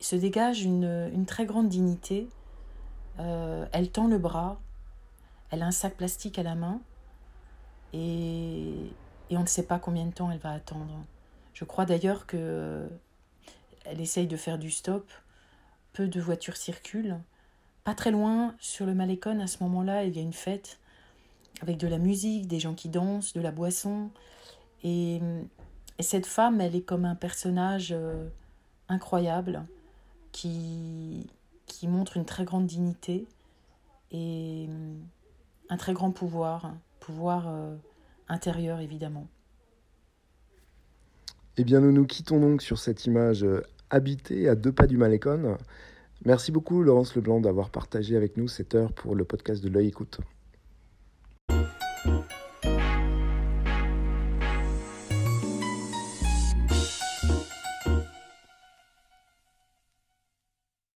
se 0.00 0.16
dégage 0.16 0.62
une, 0.62 1.24
très 1.26 1.46
grande 1.46 1.68
dignité. 1.68 2.28
Euh, 3.18 3.66
elle 3.72 3.90
tend 3.90 4.08
le 4.08 4.18
bras, 4.18 4.60
elle 5.50 5.62
a 5.62 5.66
un 5.66 5.72
sac 5.72 5.96
plastique 5.96 6.38
à 6.38 6.42
la 6.42 6.54
main, 6.54 6.80
et, 7.92 8.90
on 9.30 9.40
ne 9.40 9.46
sait 9.46 9.62
pas 9.62 9.78
combien 9.78 10.04
de 10.04 10.12
temps 10.12 10.30
elle 10.30 10.38
va 10.38 10.52
attendre. 10.52 10.94
Je 11.54 11.64
crois 11.64 11.86
d'ailleurs 11.86 12.26
que 12.26 12.86
elle 13.86 14.00
essaye 14.00 14.26
de 14.26 14.36
faire 14.36 14.58
du 14.58 14.70
stop 14.70 15.10
peu 15.92 16.08
de 16.08 16.20
voitures 16.20 16.56
circulent. 16.56 17.18
Pas 17.84 17.94
très 17.94 18.10
loin, 18.10 18.54
sur 18.60 18.86
le 18.86 18.94
Malécon, 18.94 19.40
à 19.40 19.46
ce 19.46 19.62
moment-là, 19.64 20.04
il 20.04 20.14
y 20.14 20.18
a 20.18 20.22
une 20.22 20.32
fête 20.32 20.78
avec 21.60 21.76
de 21.76 21.86
la 21.86 21.98
musique, 21.98 22.46
des 22.46 22.60
gens 22.60 22.74
qui 22.74 22.88
dansent, 22.88 23.32
de 23.32 23.40
la 23.40 23.50
boisson. 23.50 24.10
Et, 24.84 25.20
cette 26.00 26.26
femme, 26.26 26.60
elle 26.60 26.74
est 26.74 26.82
comme 26.82 27.04
un 27.04 27.14
personnage 27.14 27.92
euh, 27.92 28.28
incroyable 28.88 29.64
qui, 30.32 31.28
montre 31.84 32.16
une 32.16 32.24
très 32.24 32.44
grande 32.44 32.66
dignité 32.66 33.26
et 34.12 34.68
un 35.68 35.76
très 35.76 35.92
grand 35.92 36.12
pouvoir, 36.12 36.72
pouvoir 37.00 37.48
euh, 37.48 37.74
intérieure 38.28 38.78
évidemment. 38.78 39.26
Eh 41.56 41.64
bien, 41.64 41.80
nous 41.80 41.90
nous 41.90 42.06
quittons 42.06 42.38
donc 42.38 42.62
sur 42.62 42.78
cette 42.78 43.04
image 43.04 43.44
habitée 43.90 44.48
à 44.48 44.54
deux 44.54 44.70
pas 44.70 44.86
du 44.86 44.96
Malécon. 44.96 45.58
Merci 46.24 46.52
beaucoup, 46.52 46.82
Laurence 46.82 47.16
Leblanc, 47.16 47.40
d'avoir 47.40 47.70
partagé 47.70 48.16
avec 48.16 48.36
nous 48.36 48.46
cette 48.46 48.76
heure 48.76 48.92
pour 48.92 49.16
le 49.16 49.24
podcast 49.24 49.62
de 49.62 49.68
l'œil 49.68 49.88
écoute. 49.88 50.20